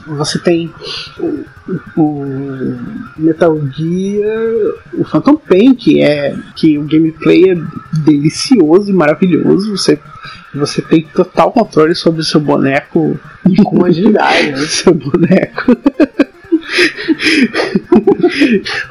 você 0.06 0.38
tem 0.38 0.70
o, 1.18 1.44
o 1.96 2.76
Metal 3.16 3.58
Gear, 3.70 4.74
o 4.92 5.04
Phantom 5.04 5.36
Pain, 5.36 5.74
que 5.74 6.02
é 6.02 6.36
que 6.54 6.78
o 6.78 6.84
gameplay 6.84 7.52
é 7.52 7.56
delicioso 8.04 8.90
e 8.90 8.92
maravilhoso. 8.92 9.70
Você 9.74 9.98
você 10.58 10.82
tem 10.82 11.02
total 11.02 11.52
controle 11.52 11.94
sobre 11.94 12.20
o 12.20 12.24
seu 12.24 12.40
boneco 12.40 13.18
e 13.48 13.56
com 13.62 13.84
agilidade, 13.84 14.50
né? 14.50 14.66
seu 14.66 14.94
boneco. 14.94 15.76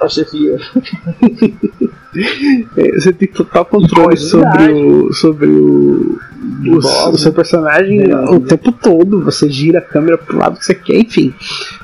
Ó, 0.01 0.09
chefia. 0.09 0.57
É, 2.75 2.91
você 2.93 3.13
tem 3.13 3.27
total 3.27 3.65
controle 3.65 4.17
sobre 4.17 4.71
o, 4.71 5.13
sobre 5.13 5.47
o, 5.47 6.19
o, 6.65 7.17
seu 7.17 7.33
personagem 7.33 8.09
É. 8.11 8.15
o 8.15 8.39
tempo 8.39 8.71
todo. 8.71 9.23
Você 9.23 9.49
gira 9.49 9.79
a 9.79 9.81
câmera 9.81 10.17
pro 10.17 10.37
lado 10.37 10.57
que 10.57 10.65
você 10.65 10.75
quer, 10.75 10.99
enfim. 10.99 11.33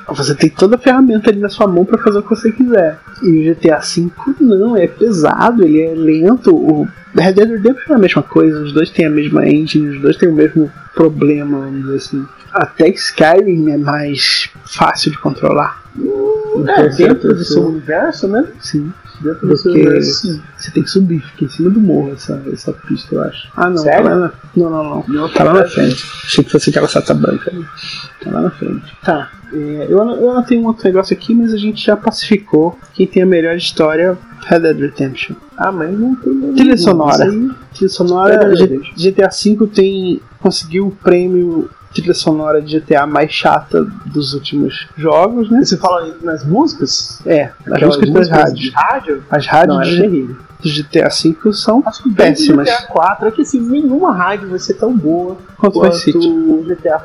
Você 0.08 0.34
tem 0.34 0.50
toda 0.50 0.76
a 0.76 0.78
ferramenta 0.78 1.30
ali 1.30 1.40
na 1.40 1.48
sua 1.48 1.66
mão 1.66 1.84
pra 1.84 1.98
fazer 1.98 2.18
o 2.18 2.22
que 2.22 2.30
você 2.30 2.52
quiser. 2.52 2.98
E 3.22 3.50
o 3.50 3.54
GTA 3.54 3.80
V 3.80 4.10
não, 4.40 4.76
é 4.76 4.86
pesado, 4.86 5.64
ele 5.64 5.80
é 5.80 5.94
lento. 5.94 6.54
O 6.54 6.86
Red 7.14 7.32
Dead 7.32 7.48
Redemption 7.48 7.92
é 7.92 7.96
a 7.96 7.98
mesma 8.00 8.22
coisa, 8.22 8.62
os 8.62 8.72
dois 8.72 8.90
têm 8.90 9.06
a 9.06 9.10
mesma 9.10 9.46
engine, 9.46 9.88
os 9.96 10.00
dois 10.02 10.16
têm 10.16 10.28
o 10.28 10.34
mesmo 10.34 10.70
problema, 10.94 11.60
vamos 11.60 11.82
dizer 11.82 11.96
assim. 11.96 12.24
Até 12.52 12.88
Skyrim 12.88 13.70
é 13.70 13.76
mais 13.76 14.48
fácil 14.64 15.10
de 15.10 15.18
controlar. 15.18 15.82
É, 16.68 16.88
dentro 16.88 17.34
do 17.34 17.44
seu 17.44 17.66
universo, 17.66 18.28
né? 18.28 18.46
Sim. 18.60 18.92
Dentro 19.20 19.46
do 19.46 19.56
sim. 19.56 20.42
você 20.56 20.70
tem 20.72 20.82
que 20.82 20.90
subir, 20.90 21.20
fica 21.20 21.44
em 21.44 21.48
cima 21.48 21.70
do 21.70 21.80
morro 21.80 22.12
essa, 22.12 22.42
essa 22.52 22.72
pista, 22.72 23.14
eu 23.14 23.22
acho. 23.22 23.48
Ah, 23.56 23.70
não, 23.70 23.78
Sério? 23.78 24.04
tá 24.04 24.10
lá 24.10 24.16
na, 24.16 24.32
não, 24.56 24.70
não, 24.70 24.84
não. 24.84 25.04
Não, 25.08 25.28
Tá 25.28 25.44
lá 25.44 25.52
na 25.54 25.66
frente. 25.66 26.04
Achei 26.24 26.44
que 26.44 26.50
fosse 26.50 26.70
aquela 26.70 26.88
sata 26.88 27.14
branca 27.14 27.50
ali. 27.50 27.64
Tá 28.22 28.30
lá 28.30 28.40
na 28.42 28.50
frente. 28.50 28.96
Tá. 29.02 29.30
é, 29.52 29.86
eu, 29.88 29.98
eu 29.98 30.30
anotei 30.30 30.58
um 30.58 30.66
outro 30.66 30.84
negócio 30.84 31.16
aqui, 31.16 31.34
mas 31.34 31.52
a 31.52 31.56
gente 31.56 31.84
já 31.84 31.96
pacificou. 31.96 32.78
Quem 32.92 33.06
tem 33.06 33.22
a 33.22 33.26
melhor 33.26 33.56
história, 33.56 34.18
Red 34.46 34.60
Dead 34.60 34.78
Redemption. 34.78 35.36
Ah, 35.56 35.70
mas 35.70 35.98
não 35.98 36.14
tem. 36.16 36.54
Trilha 36.54 36.76
sonora. 36.76 37.26
Trilha 37.72 37.88
sonora. 37.88 38.52
GTA 38.96 39.28
V 39.28 39.66
tem 39.72 40.20
conseguiu 40.40 40.88
o 40.88 40.90
prêmio 40.90 41.70
trilha 41.94 42.14
sonora 42.14 42.60
de 42.60 42.78
GTA 42.80 43.06
mais 43.06 43.30
chata 43.32 43.86
dos 44.06 44.34
últimos 44.34 44.88
jogos, 44.96 45.50
né? 45.50 45.64
Você 45.64 45.76
fala 45.76 46.14
nas 46.22 46.44
músicas? 46.44 47.20
É, 47.24 47.50
as 47.66 47.72
Aquelas 47.72 47.96
músicas 47.98 48.28
das 48.28 48.38
rádios. 48.38 48.72
rádio? 48.74 49.24
As 49.30 49.46
Não, 49.46 49.52
rádios 49.52 49.78
era 49.78 49.90
de- 49.90 50.00
terrível. 50.02 50.36
GTA 50.66 51.08
V 51.10 51.52
são 51.52 51.82
Acho 51.84 52.02
que 52.04 52.10
péssimas. 52.14 52.66
GTA 52.66 52.86
4 52.86 53.28
é 53.28 53.30
que 53.30 53.42
assim, 53.42 53.60
nenhuma 53.60 54.14
rádio 54.14 54.48
vai 54.48 54.58
ser 54.58 54.72
tão 54.74 54.96
boa 54.96 55.36
Quanto 55.58 55.78
quanto 55.78 55.94
GTA. 55.98 57.02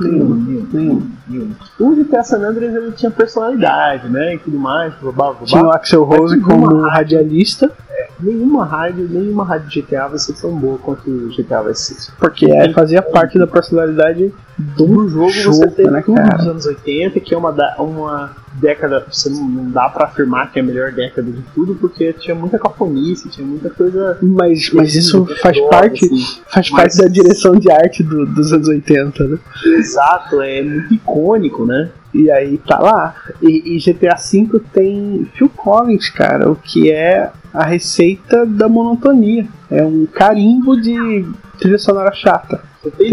Nenhuma. 0.00 0.36
Nenhuma. 0.36 0.68
Nenhuma. 0.72 1.02
nenhuma. 1.28 1.56
O 1.78 1.94
GTA 1.94 2.22
San 2.24 2.38
Andreas 2.38 2.74
ele 2.74 2.92
tinha 2.92 3.10
personalidade, 3.10 4.08
né? 4.08 4.36
E 4.36 4.38
tudo 4.38 4.58
mais, 4.58 4.94
babá, 4.94 5.26
babá. 5.32 5.44
Tinha 5.44 5.62
o 5.64 5.70
Axel 5.70 6.04
Rose 6.04 6.40
como 6.40 6.68
nenhuma 6.68 6.90
radialista, 6.90 7.70
Nenhuma 8.18 8.64
rádio, 8.64 9.06
nenhuma 9.10 9.44
rádio 9.44 9.68
de 9.68 9.82
GTA 9.82 10.08
vai 10.08 10.18
ser 10.18 10.32
tão 10.34 10.54
boa 10.56 10.78
quanto 10.78 11.10
o 11.10 11.28
GTA 11.28 11.62
Vice 11.62 11.94
City. 11.94 12.12
porque 12.18 12.50
é, 12.50 12.72
fazia 12.72 13.02
parte 13.02 13.38
da 13.38 13.46
personalidade 13.46 14.32
do 14.58 14.86
No 14.86 15.08
jogo, 15.08 15.30
você 15.32 15.42
jogo, 15.42 15.70
tem 15.72 15.86
né, 15.90 16.00
tudo 16.00 16.14
cara? 16.16 16.36
dos 16.38 16.46
anos 16.46 16.66
80, 16.66 17.20
que 17.20 17.34
é 17.34 17.36
uma, 17.36 17.50
uma 17.78 18.34
década, 18.54 19.04
você 19.12 19.28
não, 19.28 19.70
dá 19.70 19.88
pra 19.90 20.06
afirmar 20.06 20.50
que 20.50 20.58
é 20.58 20.62
a 20.62 20.64
melhor 20.64 20.92
década 20.92 21.30
de 21.30 21.42
tudo, 21.54 21.74
porque 21.74 22.10
tinha 22.14 22.34
muita 22.34 22.58
cafonice, 22.58 23.28
tinha 23.28 23.46
muita 23.46 23.68
coisa. 23.68 24.16
Mas, 24.22 24.70
mas 24.72 24.94
isso 24.94 25.26
faz 25.42 25.60
parte, 25.68 26.06
assim. 26.06 26.40
faz 26.48 26.70
parte 26.70 26.96
da 26.96 27.08
direção 27.08 27.56
de 27.56 27.70
arte 27.70 28.02
do- 28.02 28.24
dos 28.24 28.50
anos 28.52 28.66
80, 28.68 29.24
né? 29.28 29.38
Exato, 29.76 30.40
é 30.40 30.62
muito 30.62 30.94
icônico, 30.94 31.66
né? 31.66 31.90
E 32.16 32.30
aí 32.30 32.56
tá 32.58 32.78
lá. 32.78 33.14
E, 33.42 33.76
e 33.76 33.78
GTA 33.78 34.16
V 34.16 34.60
tem 34.72 35.26
Phil 35.34 35.50
Collins, 35.50 36.08
cara, 36.08 36.50
o 36.50 36.56
que 36.56 36.90
é 36.90 37.30
a 37.52 37.64
receita 37.64 38.46
da 38.46 38.68
monotonia. 38.68 39.46
É 39.70 39.82
um 39.82 40.06
carimbo 40.06 40.80
de 40.80 41.26
trilha 41.58 41.78
sonora 41.78 42.12
chata. 42.12 42.62
Fez 42.90 43.10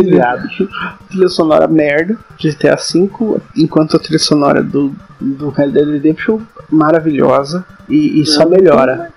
Trilha, 1.10 1.28
sonora 1.30 1.68
merda, 1.68 2.18
GTA 2.40 2.76
V, 2.76 3.10
enquanto 3.58 3.96
a 3.96 4.00
trilha 4.00 4.20
sonora 4.20 4.62
do, 4.64 4.92
do 5.20 5.50
Red 5.50 5.70
Dead 5.70 5.88
Redemption 5.88 6.40
maravilhosa 6.70 7.66
e, 7.90 8.22
e 8.22 8.26
só 8.26 8.48
melhora. 8.48 9.12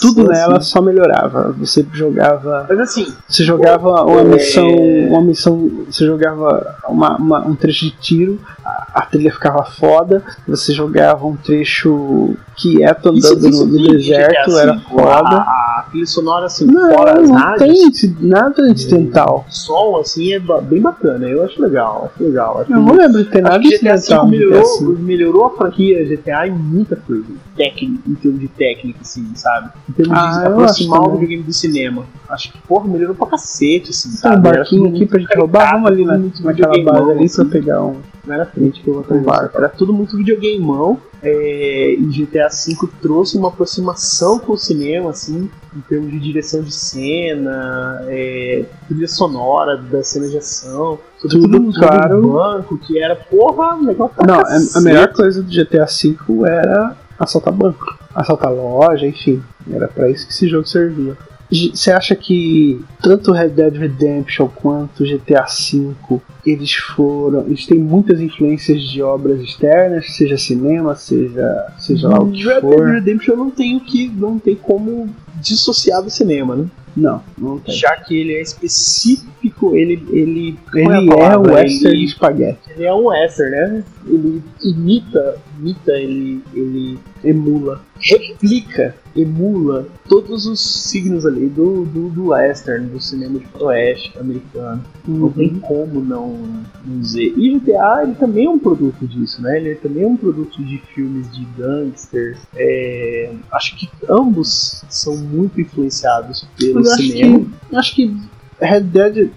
Tudo 0.00 0.28
nela 0.28 0.60
só 0.60 0.80
melhorava. 0.80 1.52
Você 1.58 1.84
jogava. 1.92 2.66
Mas 2.68 2.80
assim, 2.80 3.06
Você 3.28 3.44
jogava 3.44 4.04
uma 4.04 4.20
É. 4.20 4.24
missão. 4.24 4.68
Uma 5.08 5.20
missão. 5.22 5.70
Você 5.90 6.04
jogava 6.06 6.76
uma, 6.88 7.16
uma- 7.16 7.46
um 7.46 7.54
trecho 7.54 7.86
de 7.86 7.90
tiro, 7.92 8.38
a, 8.64 8.86
a 8.94 9.02
trilha 9.02 9.32
ficava 9.32 9.64
foda. 9.64 10.22
Você 10.46 10.72
jogava 10.72 11.26
um 11.26 11.36
trecho 11.36 12.34
quieto 12.56 13.08
andando 13.08 13.50
no, 13.50 13.66
no 13.66 13.76
tem 13.86 13.96
deserto, 13.96 14.58
era 14.58 14.78
foda. 14.80 15.36
A, 15.36 15.73
a 15.73 15.73
trilha 15.94 16.06
sonora 16.06 16.46
assim, 16.46 16.66
Não, 16.66 16.92
fora 16.92 17.20
as 17.20 17.28
não 17.28 17.36
rádios, 17.36 18.00
tem 18.00 18.16
nada 18.20 18.68
incidental. 18.68 19.46
o 19.48 19.52
som 19.54 19.96
assim 20.00 20.32
é 20.32 20.40
bem 20.40 20.80
bacana. 20.80 21.26
Eu 21.28 21.44
acho 21.44 21.62
legal, 21.62 22.10
acho 22.12 22.24
legal. 22.24 22.60
Acho 22.60 22.72
Eu 22.72 22.80
não 22.80 22.94
lembro 22.94 23.22
de 23.24 23.30
ter 23.30 23.40
nada 23.42 23.64
incidental. 23.64 24.26
GTA 24.26 24.30
melhorou, 24.30 24.78
V. 24.80 25.02
melhorou 25.02 25.44
a 25.46 25.50
franquia 25.50 26.04
GTA 26.04 26.48
em 26.48 26.52
muita 26.52 26.96
coisa. 26.96 27.24
Técnico, 27.56 28.02
em 28.10 28.14
termos 28.14 28.40
de 28.40 28.48
técnica, 28.48 28.98
assim, 29.02 29.30
sabe? 29.34 29.70
Em 29.88 29.92
termos 29.92 30.18
Ah, 30.18 30.40
de 30.40 30.46
aproximar 30.46 31.00
o 31.02 31.12
videogame 31.12 31.42
do 31.42 31.52
cinema. 31.52 32.04
Acho 32.28 32.50
que, 32.52 32.58
porra, 32.62 32.88
melhorou 32.88 33.14
pra 33.14 33.26
cacete, 33.28 33.90
assim, 33.90 34.08
Tem 34.10 34.18
sabe? 34.18 34.36
um 34.36 34.40
barquinho 34.40 34.84
tudo 34.84 34.96
aqui 34.96 35.06
pra 35.06 35.18
gente 35.20 35.36
roubar. 35.38 35.72
Vamos 35.72 35.90
ali 35.90 36.04
na, 36.04 36.12
tudo 36.14 36.22
muito 36.22 36.42
naquela 36.42 36.82
base 36.82 37.10
ali 37.10 37.14
pra 37.16 37.24
assim. 37.24 37.48
pegar 37.48 37.82
um. 37.84 37.96
Não 38.26 38.34
era 38.34 38.46
frente 38.46 38.80
que 38.80 38.88
eu 38.88 38.94
vou 38.94 39.02
atrás. 39.02 39.54
Era 39.54 39.68
tudo 39.68 39.92
muito 39.92 40.16
videogameão. 40.16 40.98
É, 41.26 41.94
e 41.94 42.04
GTA 42.06 42.48
V 42.48 42.86
trouxe 43.00 43.38
uma 43.38 43.48
aproximação 43.48 44.38
com 44.38 44.52
o 44.52 44.58
cinema, 44.58 45.08
assim, 45.08 45.48
em 45.74 45.80
termos 45.88 46.10
de 46.10 46.18
direção 46.20 46.60
de 46.62 46.70
cena, 46.74 48.04
é, 48.08 48.64
trilha 48.86 49.08
sonora 49.08 49.76
das 49.78 50.08
cenas 50.08 50.30
de 50.30 50.36
ação. 50.38 50.98
Tudo, 51.20 51.40
jogo 51.40 51.72
claro. 51.72 52.20
banco, 52.30 52.76
que 52.76 52.98
era, 52.98 53.16
porra, 53.16 53.74
legal 53.76 54.10
pra 54.10 54.26
Não, 54.26 54.34
a, 54.34 54.40
a 54.40 54.44
cacete. 54.44 54.84
melhor 54.84 55.08
coisa 55.14 55.42
do 55.42 55.48
GTA 55.50 55.86
V 55.86 56.16
era 56.46 56.94
assaltar 57.18 57.52
banco, 57.52 57.98
assaltar 58.14 58.52
loja, 58.52 59.06
enfim. 59.06 59.42
Era 59.70 59.88
pra 59.88 60.10
isso 60.10 60.26
que 60.26 60.32
esse 60.32 60.48
jogo 60.48 60.66
servia. 60.66 61.16
Você 61.50 61.92
acha 61.92 62.16
que 62.16 62.82
tanto 63.02 63.30
Red 63.30 63.50
Dead 63.50 63.74
Redemption 63.76 64.48
quanto 64.48 65.04
GTA 65.04 65.44
V 65.44 66.20
eles 66.44 66.72
foram. 66.74 67.42
Eles 67.46 67.66
têm 67.66 67.78
muitas 67.78 68.18
influências 68.20 68.82
de 68.82 69.02
obras 69.02 69.40
externas, 69.40 70.10
seja 70.16 70.36
cinema, 70.36 70.96
seja, 70.96 71.66
seja 71.78 72.08
lá 72.08 72.20
o 72.20 72.30
que 72.32 72.42
Red 72.44 72.54
Dead 72.54 72.60
for. 72.60 72.88
Redemption 72.90 73.36
não 73.36 73.50
tem 73.50 73.76
o 73.76 73.80
que 73.80 74.08
não 74.08 74.38
tem 74.38 74.56
como 74.56 75.08
dissociar 75.36 76.02
do 76.02 76.10
cinema, 76.10 76.56
né? 76.56 76.66
Não, 76.96 77.22
não 77.36 77.58
tem. 77.58 77.74
Já 77.74 77.94
que 77.96 78.16
ele 78.16 78.34
é 78.34 78.40
específico, 78.42 79.76
ele 79.76 80.02
ele 80.10 80.58
a 80.72 80.78
Ele 80.78 80.88
é 80.92 80.98
o 81.00 81.06
palavra? 81.08 81.52
Western 81.54 81.96
Ele- 81.96 82.08
Spaghetti. 82.08 82.58
Ele 82.76 82.84
é 82.84 82.94
um 82.94 83.06
western, 83.06 83.50
né? 83.50 83.84
Ele 84.06 84.42
imita, 84.62 85.36
imita, 85.58 85.92
ele, 85.92 86.42
ele 86.54 86.98
emula, 87.22 87.80
replica, 87.98 88.94
emula 89.16 89.86
todos 90.08 90.46
os 90.46 90.60
signos 90.60 91.24
ali 91.24 91.48
do, 91.48 91.84
do, 91.84 92.08
do 92.10 92.26
western, 92.28 92.86
do 92.88 93.00
cinema 93.00 93.38
de 93.38 93.46
faroeste 93.46 94.16
americano. 94.18 94.84
Não 95.06 95.30
tem 95.30 95.54
como 95.60 96.00
não, 96.02 96.36
não 96.84 97.00
dizer. 97.00 97.32
E 97.36 97.58
GTA, 97.58 98.02
ele 98.02 98.14
também 98.14 98.46
é 98.46 98.50
um 98.50 98.58
produto 98.58 99.06
disso, 99.06 99.40
né? 99.42 99.58
Ele 99.58 99.74
também 99.76 100.02
é 100.02 100.06
um 100.06 100.16
produto 100.16 100.62
de 100.64 100.78
filmes 100.94 101.30
de 101.32 101.44
gangsters. 101.56 102.38
É, 102.56 103.32
acho 103.52 103.76
que 103.76 103.88
ambos 104.08 104.84
são 104.88 105.16
muito 105.16 105.60
influenciados 105.60 106.46
pelo 106.58 106.74
Mas 106.74 106.86
eu 106.86 106.92
acho 106.92 107.02
cinema. 107.02 107.38
que, 107.70 107.76
acho 107.76 107.94
que 107.94 108.16
Red 108.64 108.80
Dead, 108.82 109.30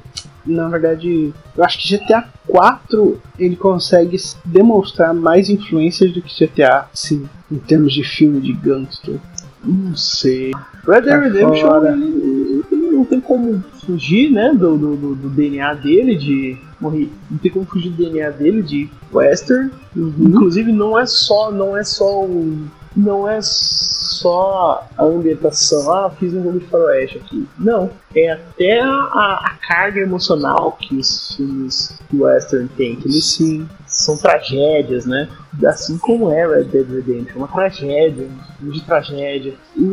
na 0.45 0.67
verdade, 0.69 1.33
eu 1.55 1.63
acho 1.63 1.77
que 1.79 1.97
GTA 1.97 2.23
4 2.47 3.21
ele 3.37 3.55
consegue 3.55 4.17
demonstrar 4.45 5.13
mais 5.13 5.49
influências 5.49 6.11
do 6.11 6.21
que 6.21 6.45
GTA 6.45 6.85
5 6.93 7.27
em 7.51 7.57
termos 7.57 7.93
de 7.93 8.03
filme 8.03 8.39
de 8.41 8.53
gangster. 8.53 9.19
Não 9.63 9.95
sei. 9.95 10.51
Red 10.87 11.01
Dead 11.01 11.19
Redemption 11.23 11.85
ele, 11.85 12.63
ele 12.71 12.91
não 12.91 13.03
tem 13.05 13.19
como 13.19 13.63
fugir, 13.85 14.31
né, 14.31 14.53
do, 14.53 14.77
do, 14.77 15.15
do- 15.15 15.29
DNA 15.29 15.73
dele 15.75 16.15
de 16.15 16.57
morri. 16.79 17.11
Não 17.29 17.37
tem 17.37 17.51
como 17.51 17.65
fugir 17.65 17.89
do 17.89 17.97
DNA 17.97 18.29
dele 18.31 18.61
de 18.61 18.89
western. 19.11 19.69
Inclusive 19.95 20.71
não 20.71 20.97
é 20.97 21.05
só 21.05 21.51
não 21.51 21.75
é 21.75 21.83
só 21.83 22.23
um 22.23 22.65
não 22.97 23.29
é 23.29 23.39
só 23.41 24.87
a 24.97 25.03
ambientação, 25.03 25.93
ah, 25.93 26.09
fiz 26.09 26.33
um 26.33 26.43
jogo 26.43 26.59
de 26.59 26.65
faroeste 26.65 27.19
aqui. 27.19 27.47
Não, 27.59 27.91
é 28.15 28.31
até 28.31 28.81
a, 28.81 28.89
a 28.89 29.57
carga 29.67 29.99
emocional 29.99 30.71
que 30.71 30.95
os 30.95 31.35
filmes 31.35 31.95
de 32.09 32.19
western 32.19 32.67
têm, 32.69 32.95
que 32.95 33.07
eles 33.07 33.23
Sim. 33.23 33.69
são 33.85 34.17
tragédias, 34.17 35.05
né? 35.05 35.29
Assim 35.65 35.97
como 35.99 36.31
é 36.31 36.47
Red 36.47 36.65
Dead 36.65 36.89
Redemption, 36.89 37.37
uma 37.37 37.47
tragédia, 37.47 38.25
um 38.25 38.57
filme 38.57 38.73
de 38.73 38.81
tragédia. 38.81 39.53
E 39.75 39.83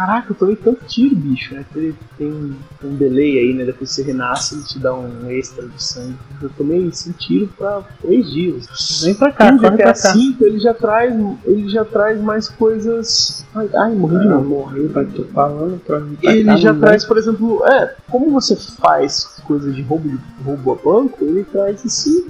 Caraca, 0.00 0.32
eu 0.32 0.34
tomei 0.34 0.56
tanto 0.56 0.82
tiro, 0.86 1.14
bicho, 1.14 1.54
né? 1.54 1.62
Ele 1.76 1.94
tem 2.16 2.32
um 2.32 2.94
delay 2.96 3.38
aí, 3.38 3.52
né? 3.52 3.66
Depois 3.66 3.90
que 3.90 3.96
você 3.96 4.02
renasce, 4.02 4.54
ele 4.54 4.64
te 4.64 4.78
dá 4.78 4.94
um 4.94 5.30
extra 5.30 5.68
de 5.68 5.82
sangue. 5.82 6.14
Eu 6.40 6.48
tomei 6.56 6.86
esse 6.88 7.12
tiro 7.12 7.50
pra 7.58 7.82
três 8.00 8.30
dias. 8.30 9.02
Vem 9.04 9.12
pra 9.14 9.30
cá, 9.30 9.52
o 9.54 9.58
corre 9.58 9.76
pra 9.76 9.92
cá. 9.92 10.12
V, 10.14 10.36
ele 10.40 10.58
já 10.58 10.72
traz. 10.72 11.14
Ele 11.44 11.68
já 11.68 11.84
traz 11.84 12.18
mais 12.18 12.48
coisas. 12.48 13.44
Ai, 13.54 13.68
ai 13.74 13.94
morri 13.94 14.20
de 14.20 14.26
Ah, 14.26 14.30
novo. 14.30 14.48
morri, 14.48 14.86
vai 14.86 15.04
tô 15.04 15.24
falando 15.24 15.78
pra 15.84 15.98
vir 15.98 16.16
pra 16.16 16.32
Ele 16.32 16.44
cá, 16.46 16.56
já 16.56 16.72
traz, 16.74 17.04
por 17.04 17.18
exemplo, 17.18 17.62
é, 17.66 17.94
como 18.10 18.30
você 18.30 18.56
faz 18.56 19.24
coisas 19.44 19.76
de 19.76 19.82
roubo, 19.82 20.18
roubo 20.42 20.72
a 20.72 20.76
banco, 20.76 21.22
ele 21.26 21.44
traz 21.44 21.84
esse, 21.84 22.26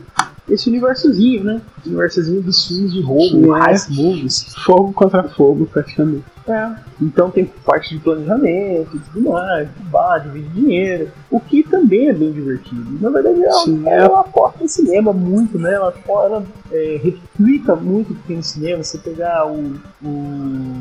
esse 0.49 0.69
universozinho, 0.69 1.45
né? 1.45 1.61
Universozinho 1.87 2.43
dos 2.43 2.67
filmes 2.67 2.93
de 2.93 3.01
roubo, 3.01 3.55
Que 3.55 3.61
é- 3.61 3.95
movies. 3.95 4.53
Fogo 4.65 4.93
contra 4.93 5.23
fogo, 5.23 5.67
praticamente. 5.67 6.25
É. 6.49 6.71
Então 7.01 7.31
tem 7.31 7.45
parte 7.65 7.95
de 7.95 8.01
planejamento 8.01 8.97
e 8.97 8.99
tudo 9.01 9.31
mais, 9.31 9.69
roubar, 9.79 10.19
dividir 10.21 10.51
dinheiro, 10.53 11.09
o 11.31 11.39
que 11.41 11.63
também 11.63 12.09
é 12.09 12.13
bem 12.13 12.33
divertido. 12.33 12.99
Na 13.01 13.11
verdade, 13.11 13.43
ela, 13.43 13.53
Sim, 13.65 13.89
é. 13.89 13.97
ela 13.99 14.21
aposta 14.21 14.65
em 14.65 14.69
cinema 14.69 15.13
muito, 15.13 15.59
né? 15.59 15.73
Ela, 15.75 15.95
ela 16.09 16.45
é, 16.73 17.01
replica 17.03 17.77
muito 17.77 18.13
o 18.13 18.17
que 18.17 18.23
tem 18.27 18.37
no 18.39 18.43
cinema. 18.43 18.83
Você 18.83 18.99
pegar 18.99 19.47
o, 19.47 19.75
o 20.03 20.81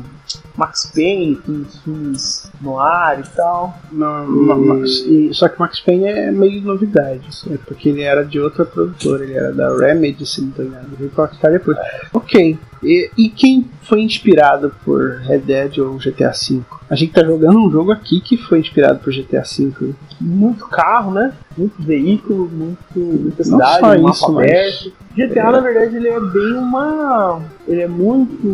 Max 0.56 0.90
Payne, 0.94 1.36
com 1.36 1.52
os 1.52 1.78
filmes 1.82 2.50
no 2.60 2.78
ar 2.78 3.20
e 3.20 3.22
tal. 3.36 3.78
Não, 3.92 4.26
não, 4.30 4.66
Max- 4.66 5.04
e- 5.06 5.30
só 5.32 5.48
que 5.48 5.58
Max 5.58 5.80
Payne 5.80 6.04
é 6.06 6.30
meio 6.32 6.60
novidade, 6.62 7.26
é 7.50 7.56
porque 7.58 7.88
ele 7.90 8.02
era 8.02 8.24
de 8.24 8.40
outra 8.40 8.64
produtora, 8.64 9.24
ele 9.24 9.34
era 9.34 9.52
da 9.52 9.74
Remedy, 9.76 10.26
se 10.26 10.42
não 10.42 10.50
tô 10.50 10.62
enganado, 10.62 10.88
veio 10.98 11.10
pra 11.10 11.26
depois. 11.50 11.76
Ok, 12.12 12.58
e, 12.82 13.10
e 13.16 13.28
quem 13.28 13.68
foi 13.82 14.00
inspirado 14.02 14.72
por 14.84 15.16
Red 15.22 15.40
Dead 15.40 15.59
ou 15.80 15.98
GTA 15.98 16.32
V? 16.32 16.79
A 16.90 16.96
gente 16.96 17.12
tá 17.12 17.22
jogando 17.24 17.56
um 17.58 17.70
jogo 17.70 17.92
aqui 17.92 18.20
que 18.20 18.36
foi 18.36 18.58
inspirado 18.58 18.98
por 18.98 19.12
GTA 19.12 19.42
V. 19.42 19.94
Muito 20.20 20.66
carro, 20.66 21.12
né? 21.12 21.32
Muito 21.56 21.80
veículo, 21.80 22.48
muito, 22.52 22.98
muita 22.98 23.44
Não 23.44 23.58
cidade, 23.58 23.80
só 23.80 23.86
um 23.86 24.02
mapa 24.02 24.10
isso, 24.10 24.32
mas- 24.32 24.50
aberto. 24.50 24.92
GTA, 25.16 25.40
É. 25.40 25.50
na 25.52 25.60
verdade, 25.60 25.96
ele 25.96 26.08
é 26.08 26.20
bem 26.20 26.52
uma. 26.54 27.42
Ele 27.66 27.80
é 27.82 27.88
muito. 27.88 28.46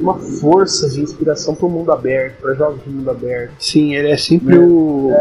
Uma 0.00 0.14
força 0.14 0.88
de 0.90 1.00
inspiração 1.00 1.54
pro 1.54 1.68
mundo 1.68 1.92
aberto, 1.92 2.40
para 2.40 2.54
jogos 2.54 2.82
de 2.82 2.90
mundo 2.90 3.08
aberto. 3.10 3.52
Sim, 3.58 3.94
ele 3.94 4.08
é 4.10 4.16
sempre 4.16 4.56
É. 4.56 4.58
o, 4.58 5.12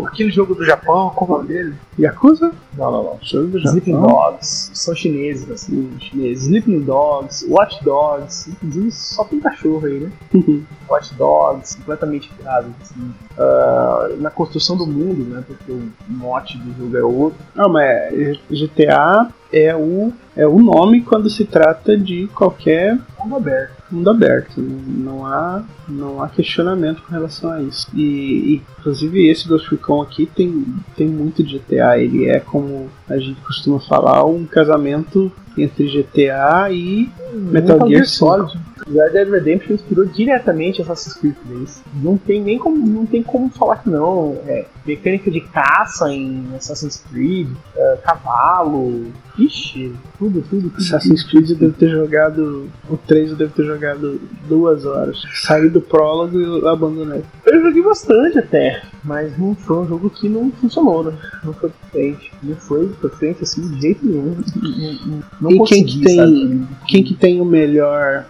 o 0.00 0.04
Aquele 0.08 0.30
jogo 0.30 0.54
do 0.54 0.64
Japão, 0.64 1.12
qual 1.14 1.30
é 1.30 1.32
o 1.32 1.36
nome 1.36 1.48
dele? 1.48 1.74
Yakuza? 1.98 2.50
Não, 2.76 2.90
não, 2.90 3.02
não. 3.04 3.18
Jogo 3.22 3.46
do 3.48 3.58
Sleeping 3.58 3.92
Japão. 3.92 4.08
Dogs. 4.08 4.70
São 4.74 4.94
chineses, 4.96 5.48
assim, 5.48 5.90
chineses. 6.00 6.44
Sleeping 6.44 6.80
Dogs, 6.80 7.46
Watch 7.48 7.84
Dogs. 7.84 8.50
Inclusive, 8.50 8.90
só 8.90 9.22
tem 9.24 9.38
cachorro 9.38 9.86
aí, 9.86 10.00
né? 10.00 10.10
Watch 10.88 11.14
Dogs, 11.14 11.76
completamente 11.76 12.28
criados, 12.30 12.70
assim. 12.80 13.14
Ah, 13.38 14.08
na 14.18 14.30
construção 14.30 14.76
do 14.76 14.86
mundo, 14.86 15.24
né? 15.24 15.42
Porque 15.46 15.70
o 15.72 15.90
mote 16.08 16.58
do 16.58 16.72
jogo 16.78 16.96
é 16.96 17.02
outro. 17.02 17.38
Não, 17.54 17.68
mas 17.68 17.86
é, 17.86 18.38
GTA 18.50 19.28
é 19.52 19.74
o, 19.74 20.12
é 20.36 20.46
o 20.46 20.58
nome 20.58 21.02
quando 21.02 21.30
se 21.30 21.44
trata 21.44 21.96
de 21.96 22.26
qualquer 22.34 22.98
Mundo 23.22 23.36
aberto. 23.36 23.72
mundo 23.90 24.10
aberto. 24.10 24.60
Não 24.60 25.24
há, 25.24 25.62
não 25.88 26.22
há 26.22 26.28
questionamento 26.28 27.02
com 27.02 27.12
relação 27.12 27.50
a 27.50 27.62
isso. 27.62 27.88
E, 27.94 28.60
inclusive 28.78 29.28
esse 29.28 29.48
Ghost 29.48 29.70
Recon 29.70 30.02
aqui 30.02 30.26
tem, 30.26 30.64
tem 30.96 31.06
muito 31.06 31.42
de 31.42 31.58
GTA. 31.58 31.98
Ele 31.98 32.26
é 32.26 32.40
como 32.40 32.90
a 33.08 33.16
gente 33.16 33.40
costuma 33.40 33.78
falar, 33.78 34.24
um 34.24 34.44
casamento 34.44 35.30
entre 35.56 35.86
GTA 35.86 36.70
e 36.72 37.08
Metal 37.32 37.88
Gear 37.88 38.06
Solid. 38.06 38.58
Red 38.86 39.10
Dead 39.10 39.28
Redemption 39.30 39.74
inspirou 39.74 40.04
diretamente 40.06 40.82
Assassin's 40.82 41.14
Creed 41.14 41.34
3. 41.46 41.82
Não 42.02 42.16
tem 42.18 42.42
nem 42.42 42.58
como, 42.58 42.76
não 42.86 43.06
tem 43.06 43.22
como 43.22 43.48
falar 43.50 43.76
que 43.76 43.88
não. 43.90 44.38
É, 44.46 44.66
mecânica 44.86 45.30
de 45.30 45.40
caça 45.40 46.12
em 46.12 46.44
Assassin's 46.56 47.02
Creed, 47.10 47.48
é, 47.76 47.96
cavalo, 48.04 49.06
ixi, 49.38 49.92
tudo, 50.18 50.42
tudo, 50.42 50.68
tudo. 50.70 50.76
Assassin's 50.76 51.22
Creed 51.24 51.50
eu 51.50 51.56
devo 51.56 51.72
ter 51.72 51.88
jogado. 51.90 52.68
O 52.88 52.96
3 52.96 53.30
eu 53.30 53.36
devo 53.36 53.52
ter 53.54 53.64
jogado 53.64 54.20
duas 54.48 54.84
horas. 54.84 55.22
Saí 55.42 55.68
do 55.70 55.80
prólogo 55.80 56.38
e 56.40 56.68
abandonei. 56.68 57.22
Eu 57.46 57.62
joguei 57.62 57.82
bastante 57.82 58.38
até, 58.38 58.82
mas 59.02 59.36
não 59.38 59.54
foi 59.54 59.78
um 59.78 59.88
jogo 59.88 60.10
que 60.10 60.28
não 60.28 60.50
funcionou, 60.52 61.04
né? 61.04 61.12
Não 61.42 61.52
foi 61.54 61.70
pra 61.70 61.88
frente. 61.90 62.32
Não 62.42 62.56
foi 62.56 62.88
pra 63.00 63.10
frente 63.10 63.42
assim 63.42 63.66
de 63.68 63.80
jeito 63.80 64.04
nenhum. 64.04 64.36
Não, 64.56 64.92
não, 65.06 65.22
não 65.40 65.50
E 65.50 65.54
quem 65.54 65.58
consegui, 65.58 65.98
que 65.98 66.04
tem- 66.04 66.16
sabe? 66.16 66.66
Quem 66.86 67.04
que 67.04 67.14
tem 67.14 67.40
o 67.40 67.44
melhor 67.44 68.26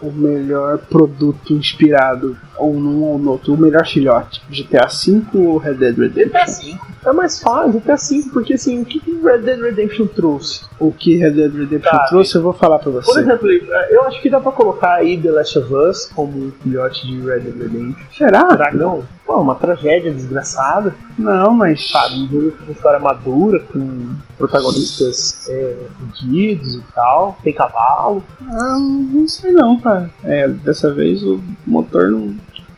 o 0.00 0.10
melhor 0.12 0.78
produto 0.78 1.52
inspirado 1.54 2.36
ou 2.58 2.74
num 2.74 3.02
ou 3.02 3.18
no 3.18 3.30
outro, 3.32 3.54
o 3.54 3.56
melhor 3.56 3.86
filhote? 3.86 4.42
GTA 4.50 4.86
V 4.86 5.22
ou 5.34 5.56
Red 5.58 5.74
Dead 5.74 5.96
Redemption? 5.96 6.28
GTA 6.28 6.46
V. 6.46 6.78
É 7.06 7.12
mais 7.12 7.40
fácil, 7.40 7.72
GTA 7.80 7.94
V, 7.96 8.24
porque 8.32 8.54
assim, 8.54 8.82
o 8.82 8.84
que 8.84 9.00
Red 9.22 9.38
Dead 9.38 9.60
Redemption 9.60 10.06
trouxe? 10.08 10.62
O 10.80 10.90
que 10.92 11.16
Red 11.16 11.30
Dead 11.32 11.52
Redemption 11.54 11.90
Tá. 11.92 12.06
trouxe, 12.08 12.34
eu 12.34 12.42
vou 12.42 12.52
falar 12.52 12.78
pra 12.80 12.90
Por 12.90 13.02
você. 13.04 13.20
exemplo, 13.20 13.48
eu 13.90 14.02
acho 14.04 14.20
que 14.20 14.28
dá 14.28 14.40
pra 14.40 14.50
colocar 14.52 14.94
aí 14.94 15.16
The 15.20 15.30
Last 15.30 15.58
of 15.58 15.72
Us 15.72 16.10
como 16.14 16.36
um 16.36 16.52
filhote 16.62 17.06
de 17.06 17.20
Red 17.20 17.40
Dead 17.40 17.56
Redemption. 17.56 17.94
Será? 18.16 18.70
Não? 18.74 19.04
Pô, 19.24 19.40
uma 19.40 19.54
tragédia 19.56 20.12
desgraçada, 20.12 20.94
Não, 21.18 21.52
mas. 21.52 21.88
sabe? 21.90 22.14
Um 22.22 22.28
jogo 22.28 22.52
com 22.64 22.72
história 22.72 22.98
madura, 23.00 23.60
com 23.72 24.08
protagonistas 24.38 25.48
é, 25.48 25.76
fudidos 25.98 26.74
e 26.76 26.82
tal, 26.94 27.36
tem 27.42 27.52
cavalo, 27.52 28.22
Ah, 28.48 28.78
não 28.78 29.26
sei 29.28 29.50
não, 29.52 29.78
É, 30.24 30.48
dessa 30.48 30.92
vez 30.92 31.22
o 31.22 31.40
motor 31.66 32.10
não. 32.10 32.34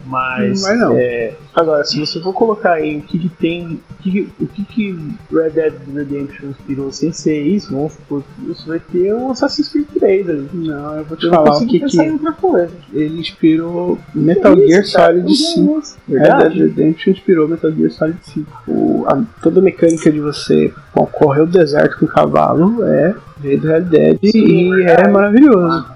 mas. 0.07 0.63
Não 0.63 0.69
vai 0.69 0.77
não. 0.77 0.97
é, 0.97 1.35
agora, 1.55 1.85
se 1.85 1.99
você 1.99 2.21
for 2.21 2.33
colocar 2.33 2.73
aí 2.75 2.99
o 2.99 3.03
que, 3.03 3.19
que 3.19 3.29
tem. 3.29 3.81
O 3.91 4.01
que, 4.03 4.11
que- 4.13 4.29
o 4.41 4.47
que, 4.47 4.65
que 4.65 4.99
Red 5.33 5.51
Dead 5.51 5.73
Redemption 5.93 6.51
inspirou 6.51 6.93
sem 6.93 7.11
ser 7.13 7.43
isso, 7.43 7.73
vamos 7.75 7.95
supor 7.95 8.23
que 8.23 8.53
isso 8.53 8.67
vai 8.69 8.79
ter 8.79 9.13
um 9.13 9.31
Assassin's 9.33 9.69
Creed 9.69 9.87
3 9.99 10.31
ali. 10.31 10.49
Não, 10.53 10.95
eu 10.97 11.05
vou 11.05 11.17
te 11.17 11.27
Eu 11.27 11.31
falar 11.33 11.57
o 11.57 11.67
que 11.67 11.81
que. 11.81 12.01
outra 12.11 12.33
coisa. 12.33 12.71
Ele 12.93 13.19
inspirou 13.21 13.99
Metal 14.15 14.55
Que 14.55 14.69
Gear 14.69 14.83
isso? 14.83 14.93
Solid 14.93 15.25
Meu 15.25 15.35
5. 15.35 15.73
Deus. 15.73 15.97
Red 16.09 16.15
Dead 16.15 16.23
Verdade. 16.29 16.63
Redemption 16.63 17.11
inspirou 17.13 17.49
Metal 17.49 17.73
Gear 17.73 17.91
Solid 17.91 18.19
5. 18.23 18.63
O- 18.69 19.05
a- 19.09 19.23
toda 19.43 19.59
a 19.59 19.63
mecânica 19.65 20.13
de 20.13 20.21
você 20.21 20.73
bom, 20.95 21.07
correr 21.07 21.43
o 21.43 21.47
deserto 21.47 21.99
com 21.99 22.07
o 22.07 22.09
cavalo 22.09 22.85
é 22.85 23.15
veio 23.39 23.61
do 23.61 23.67
Red 23.67 23.81
Dead 23.83 24.19
Sim, 24.31 24.39
e 24.47 24.71
verdade. 24.77 25.09
é 25.09 25.13
maravilhoso. 25.13 25.87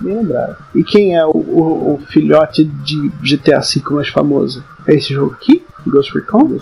Bem 0.00 0.16
lembrado. 0.18 0.56
E 0.74 0.82
quem 0.84 1.16
é 1.16 1.24
o, 1.24 1.30
o- 1.30 1.94
o 1.94 1.98
filhote 2.08 2.64
de 2.64 3.08
GTA 3.22 3.60
V 3.60 3.82
mais 3.90 4.08
famoso? 4.08 4.64
É 4.86 4.94
esse 4.94 5.12
jogo 5.14 5.32
aqui? 5.34 5.64
Ghost 5.86 6.12
Recon? 6.14 6.58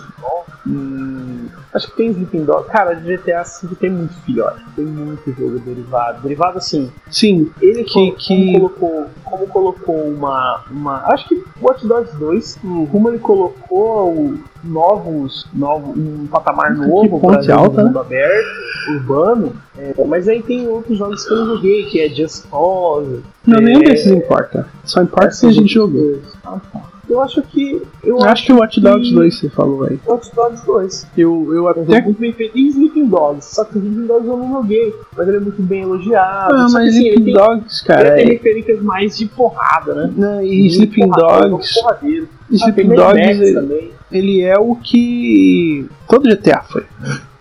Hum, 0.65 1.47
acho 1.73 1.87
que 1.91 1.97
tem 1.97 2.11
Sleeping 2.11 2.43
Dog. 2.45 2.67
Cara, 2.69 2.93
de 2.95 3.17
GTA 3.17 3.43
V 3.43 3.75
tem 3.79 3.89
muito 3.89 4.13
filhote. 4.25 4.63
Tem 4.75 4.85
muito 4.85 5.31
jogo 5.33 5.59
derivado. 5.59 6.21
Derivado 6.21 6.57
assim, 6.57 6.91
Sim, 7.09 7.51
ele 7.61 7.83
Que- 7.83 7.93
como, 7.93 8.15
que- 8.15 8.53
como 8.53 8.69
colocou, 8.69 9.05
como 9.23 9.47
colocou 9.47 10.07
uma, 10.07 10.63
uma. 10.71 10.97
Acho 11.13 11.27
que 11.29 11.43
Watch 11.61 11.85
Dogs 11.87 12.15
2, 12.17 12.59
como 12.91 13.09
ele 13.09 13.19
colocou 13.19 14.13
o- 14.13 14.39
novos, 14.63 15.47
novos, 15.53 15.97
um 15.97 16.27
patamar 16.27 16.75
novo 16.75 17.19
ponte 17.19 17.45
pra 17.47 17.55
alta, 17.55 17.75
jogo 17.75 17.87
mundo 17.87 17.99
aberto, 17.99 18.47
urbano. 18.89 19.55
É, 19.77 19.93
mas 20.05 20.27
aí 20.27 20.43
tem 20.43 20.67
outros 20.67 20.97
jogos 20.97 21.25
que 21.25 21.33
eu 21.33 21.37
não 21.45 21.55
joguei, 21.55 21.85
que 21.85 21.99
é 21.99 22.09
Just 22.09 22.47
Cause. 22.49 23.23
não, 23.47 23.57
é, 23.57 23.61
nenhum 23.61 23.79
desses 23.79 24.11
importa. 24.11 24.67
Só 24.83 25.01
importa 25.01 25.31
se 25.31 25.47
a 25.47 25.51
gente 25.51 25.73
jogou. 25.73 26.19
Ah, 26.45 26.59
tá. 26.71 26.81
Eu 27.09 27.21
acho 27.21 27.41
que. 27.41 27.81
Eu 28.03 28.17
Eu 28.19 28.23
acho 28.23 28.45
que 28.45 28.53
o 28.53 28.57
Watch 28.59 28.79
Dogs 28.79 29.09
que- 29.09 29.15
2 29.15 29.39
você 29.39 29.49
falou 29.49 29.83
aí. 29.83 29.99
Watch 30.05 30.33
Dogs 30.35 30.65
2. 30.65 31.07
Eu, 31.17 31.49
eu 31.53 31.67
até. 31.67 32.01
muito 32.01 32.19
bem 32.19 32.31
feito. 32.33 32.57
E 32.57 32.67
Sleeping 32.69 33.07
Dogs. 33.07 33.55
Só 33.55 33.65
que 33.65 33.77
Sleeping 33.77 34.07
Dogs 34.07 34.27
eu 34.27 34.37
não 34.37 34.49
joguei. 34.51 34.95
Mas 35.17 35.27
ele 35.27 35.37
é 35.37 35.39
muito 35.39 35.61
bem 35.61 35.81
elogiado. 35.81 36.53
Ah, 36.55 36.67
mas 36.71 36.75
assim, 36.87 36.99
Sleeping 37.07 37.23
tem, 37.25 37.33
Dogs, 37.33 37.83
cara. 37.83 38.07
ele 38.07 38.15
tem 38.17 38.25
é- 38.27 38.31
referências 38.37 38.81
mais 38.81 39.17
de 39.17 39.25
porrada, 39.25 39.93
né? 39.93 40.13
Não, 40.15 40.43
e 40.43 40.59
Muito 40.59 40.71
Sleeping 40.73 41.09
porradeiro, 41.09 41.49
Dogs. 41.49 41.73
porradeiro. 41.81 42.27
Ah, 42.31 42.45
tem 42.47 42.57
Sleeping 42.57 42.95
Dogs, 42.95 43.41
ele, 43.41 43.93
ele 44.11 44.41
é 44.41 44.57
o 44.57 44.75
que 44.75 45.85
todo 46.07 46.29
GTA 46.29 46.61
foi. 46.63 46.83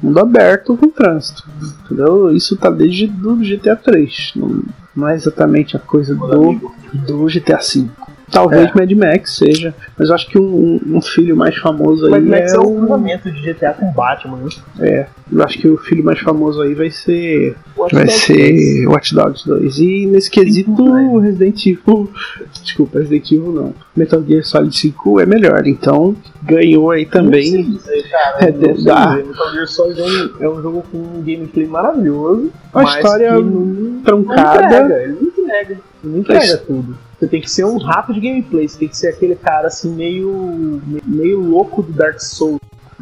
Mundo 0.02 0.18
aberto 0.18 0.76
com 0.76 0.88
trânsito. 0.88 1.44
Entendeu? 1.84 2.30
Isso 2.32 2.56
tá 2.56 2.70
desde 2.70 3.06
do 3.06 3.36
GTA 3.36 3.76
3. 3.76 4.32
Não, 4.34 4.62
não 4.96 5.08
é 5.08 5.14
exatamente 5.14 5.76
a 5.76 5.80
coisa 5.80 6.14
do, 6.14 6.72
do 7.06 7.26
GTA 7.26 7.60
5. 7.60 8.10
Talvez 8.30 8.68
É. 8.68 8.72
Mad 8.74 8.90
Max 8.92 9.36
seja, 9.36 9.74
mas 9.98 10.08
eu 10.08 10.14
acho 10.14 10.28
que 10.28 10.38
um, 10.38 10.80
um 10.86 11.02
filho 11.02 11.36
mais 11.36 11.56
famoso 11.56 12.06
aí 12.06 12.12
Mad 12.12 12.24
Max 12.24 12.52
é, 12.52 12.56
é 12.56 12.58
o 12.58 12.62
o. 12.62 12.78
cruzamento 12.78 13.30
de 13.30 13.40
GTA 13.52 13.72
com 13.72 13.90
Batman, 13.92 14.36
né? 14.38 14.48
É, 14.80 15.06
eu 15.32 15.42
acho 15.42 15.58
que 15.58 15.68
o 15.68 15.76
filho 15.76 16.04
mais 16.04 16.20
famoso 16.20 16.62
aí 16.62 16.74
vai 16.74 16.90
ser. 16.90 17.56
Watch 17.76 17.94
Vai 17.94 18.04
Dogs 18.04 18.20
ser 18.22 18.86
Watch 18.86 19.14
Dogs 19.14 19.46
2. 19.46 19.78
E 19.78 20.06
nesse 20.06 20.30
quesito, 20.30 20.70
Cinco, 20.70 20.90
né? 20.90 21.20
Resident 21.22 21.66
Evil. 21.66 22.10
Desculpa, 22.62 22.98
Resident 23.00 23.32
Evil 23.32 23.52
não. 23.52 23.74
Metal 23.96 24.22
Gear 24.22 24.44
Solid 24.44 24.76
5 24.76 25.20
é 25.20 25.26
melhor. 25.26 25.66
Então, 25.66 26.14
ganhou 26.42 26.90
aí 26.90 27.06
também. 27.06 27.64
Não 27.64 27.78
sei, 27.80 28.02
cara, 28.04 28.36
É, 28.44 28.52
não 28.52 28.84
dá. 28.84 29.16
Metal 29.16 29.52
Gear 29.52 29.66
Solid 29.68 30.00
é 30.00 30.04
um, 30.04 30.30
é 30.44 30.48
um 30.48 30.62
jogo 30.62 30.84
com 30.90 30.98
um 30.98 31.22
gameplay 31.22 31.66
maravilhoso. 31.66 32.50
Uma 32.72 32.84
história 32.84 33.28
que 33.34 33.42
não, 33.42 33.50
não 33.50 34.02
Trancada. 34.02 34.64
entrega, 34.66 35.02
ele 35.02 35.12
não 35.20 35.28
entrega. 35.44 35.72
Ele 35.72 36.12
não 36.12 36.18
entrega 36.20 36.56
tudo. 36.58 37.09
Você 37.20 37.28
tem 37.28 37.40
que 37.42 37.50
ser 37.50 37.66
um 37.66 37.76
rato 37.76 38.14
de 38.14 38.20
gameplay, 38.20 38.66
você 38.66 38.78
tem 38.78 38.88
que 38.88 38.96
ser 38.96 39.08
aquele 39.08 39.36
cara 39.36 39.66
assim 39.66 39.94
meio. 39.94 40.80
meio 41.04 41.38
louco 41.38 41.82
do 41.82 41.92
Dark 41.92 42.18
Souls. 42.18 42.58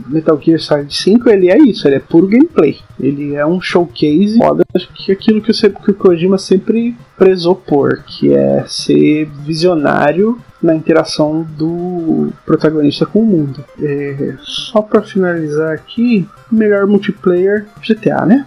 Metal 0.07 0.41
Gear 0.41 0.61
Solid 0.61 0.95
5 0.95 1.29
ele 1.29 1.51
é 1.51 1.59
isso, 1.59 1.87
ele 1.87 1.97
é 1.97 2.01
puro 2.01 2.29
gameplay. 2.29 2.79
Ele 3.01 3.35
é 3.35 3.45
um 3.45 3.61
showcase 3.61 4.39
foda 4.39 4.65
que 4.95 5.11
é 5.11 5.15
aquilo 5.15 5.43
que, 5.43 5.53
sempre, 5.53 5.83
que 5.83 5.91
o 5.91 5.95
Kojima 5.95 6.39
sempre 6.39 6.97
prezou 7.17 7.57
por, 7.57 8.03
que 8.05 8.33
é 8.33 8.65
ser 8.67 9.27
visionário 9.45 10.39
na 10.63 10.75
interação 10.75 11.47
do 11.57 12.33
protagonista 12.47 13.07
com 13.07 13.21
o 13.21 13.27
mundo. 13.27 13.65
É, 13.81 14.35
só 14.43 14.81
pra 14.83 15.03
finalizar 15.03 15.73
aqui, 15.73 16.29
melhor 16.51 16.87
multiplayer 16.87 17.67
GTA, 17.81 18.25
né? 18.25 18.47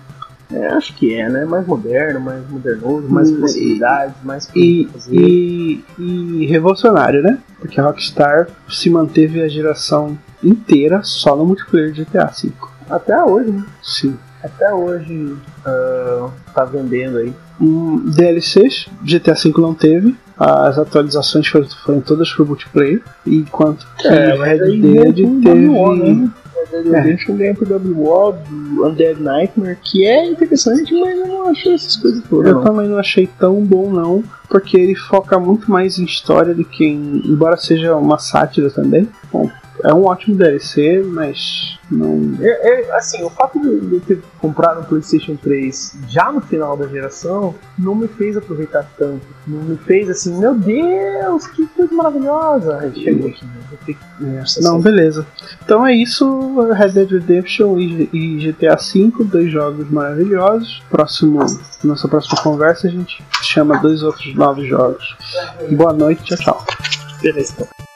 É, 0.54 0.68
acho 0.68 0.94
que 0.96 1.14
é, 1.14 1.30
né? 1.30 1.46
Mais 1.46 1.66
moderno, 1.66 2.20
mais 2.20 2.48
modernoso, 2.50 3.08
mais 3.10 3.30
Hum, 3.30 3.40
possibilidades, 3.42 4.16
mais 4.24 4.50
E, 4.56 4.90
e, 5.10 5.84
e 5.98 6.46
revolucionário, 6.48 7.22
né? 7.22 7.38
Porque 7.60 7.80
a 7.80 7.84
Rockstar 7.86 8.48
se 8.70 8.90
manteve 8.90 9.42
a 9.42 9.48
geração 9.48 10.18
inteira 10.44 11.02
só 11.04 11.36
no 11.36 11.46
multiplayer 11.46 11.92
de 11.92 12.04
GTA 12.04 12.26
V. 12.26 12.52
Até 12.90 13.24
hoje, 13.24 13.52
né? 13.52 13.64
Sim. 13.82 14.18
Até 14.44 14.74
hoje 14.74 15.36
ah, 15.64 16.30
tá 16.54 16.66
vendendo 16.66 17.18
aí. 17.20 17.32
um, 17.60 17.98
DLCs, 18.10 18.88
GTA 19.04 19.36
V 19.36 19.54
não 19.58 19.74
teve. 19.74 20.16
As 20.36 20.80
atualizações 20.80 21.48
foram, 21.48 21.68
foram 21.86 22.02
todas 22.02 22.34
pro 22.34 22.44
multiplayer. 22.46 23.04
Enquanto 23.28 23.86
que 24.00 24.08
É, 24.08 24.34
Red 24.34 24.80
Dead 24.82 25.22
por 25.28 25.42
teve. 25.44 26.14
Né? 26.16 26.30
Red 26.72 26.84
Dead 26.84 26.94
É. 26.94 27.00
Redemption 27.02 27.36
ganha 27.36 27.54
por 27.54 27.68
WO 27.72 28.32
do 28.32 28.88
Undead 28.88 29.22
Nightmare, 29.22 29.78
que 29.82 30.06
é 30.06 30.26
interessante, 30.30 30.94
mas 31.00 31.18
eu 31.18 31.28
não 31.28 31.50
achei 31.50 31.74
essas 31.74 31.96
coisas 31.96 32.24
todas. 32.30 32.52
Eu 32.52 32.62
também 32.62 32.88
não 32.88 32.98
achei 32.98 33.28
tão 33.40 33.62
bom, 33.64 33.92
não, 33.92 34.24
porque 34.50 34.78
ele 34.78 34.96
foca 34.96 35.40
muito 35.40 35.70
mais 35.70 36.00
em 36.00 36.06
história 36.06 36.54
do 36.54 36.64
que 36.64 36.86
em. 36.86 37.22
Embora 37.26 37.58
seja 37.58 37.96
uma 37.96 38.18
sátira 38.18 38.70
também. 38.70 39.08
Bom, 39.32 39.50
é 39.84 39.94
um 39.94 40.06
ótimo 40.06 40.36
DLC, 40.36 41.04
mas 41.06 41.78
não. 41.90 42.38
É, 42.42 42.82
é, 42.82 42.96
assim, 42.96 43.24
o 43.24 43.30
fato 43.30 43.60
de 43.60 43.68
eu 43.96 44.00
ter 44.02 44.22
comprado 44.40 44.82
um 44.82 44.84
PlayStation 44.84 45.36
3 45.36 45.98
já 46.08 46.32
no 46.32 46.42
final 46.42 46.76
da 46.78 46.88
geração 46.88 47.56
não 47.78 47.96
me 47.96 48.08
fez 48.08 48.38
aproveitar 48.38 48.90
tanto. 48.98 49.22
Não 49.48 49.62
me 49.64 49.78
fez 49.78 50.10
assim, 50.10 50.38
meu 50.38 50.54
Deus, 50.56 51.48
que 51.48 51.66
coisa 51.68 51.94
maravilhosa. 51.94 52.78
Aí 52.80 52.94
chegou 52.94 53.30
aqui, 53.30 53.44
né? 53.46 53.52
Vou 53.70 53.80
ter 53.86 53.94
que- 53.96 54.62
Não, 54.64 54.80
beleza. 54.80 55.26
Então 55.64 55.86
é 55.86 55.94
isso, 55.94 56.62
Red 56.74 56.90
Dead 56.90 57.10
Redemption 57.12 57.78
e, 57.80 58.10
e 58.14 58.38
GTA 58.52 58.76
V, 58.76 59.12
dois 59.26 59.52
jogos 59.52 59.90
maravilhosos. 59.90 60.82
Próximo, 60.90 61.40
nossa 61.84 62.08
próxima 62.08 62.42
conversa 62.42 62.88
a 62.88 62.92
gente 62.92 63.24
chama 63.44 63.78
dois 63.80 64.04
outros 64.04 64.34
novos 64.36 64.68
jogos. 64.68 65.16
Boa 65.72 65.94
noite, 65.94 66.24
tchau, 66.24 66.38
tchau. 66.38 66.66
Beleza, 67.22 67.54
então. 67.56 67.91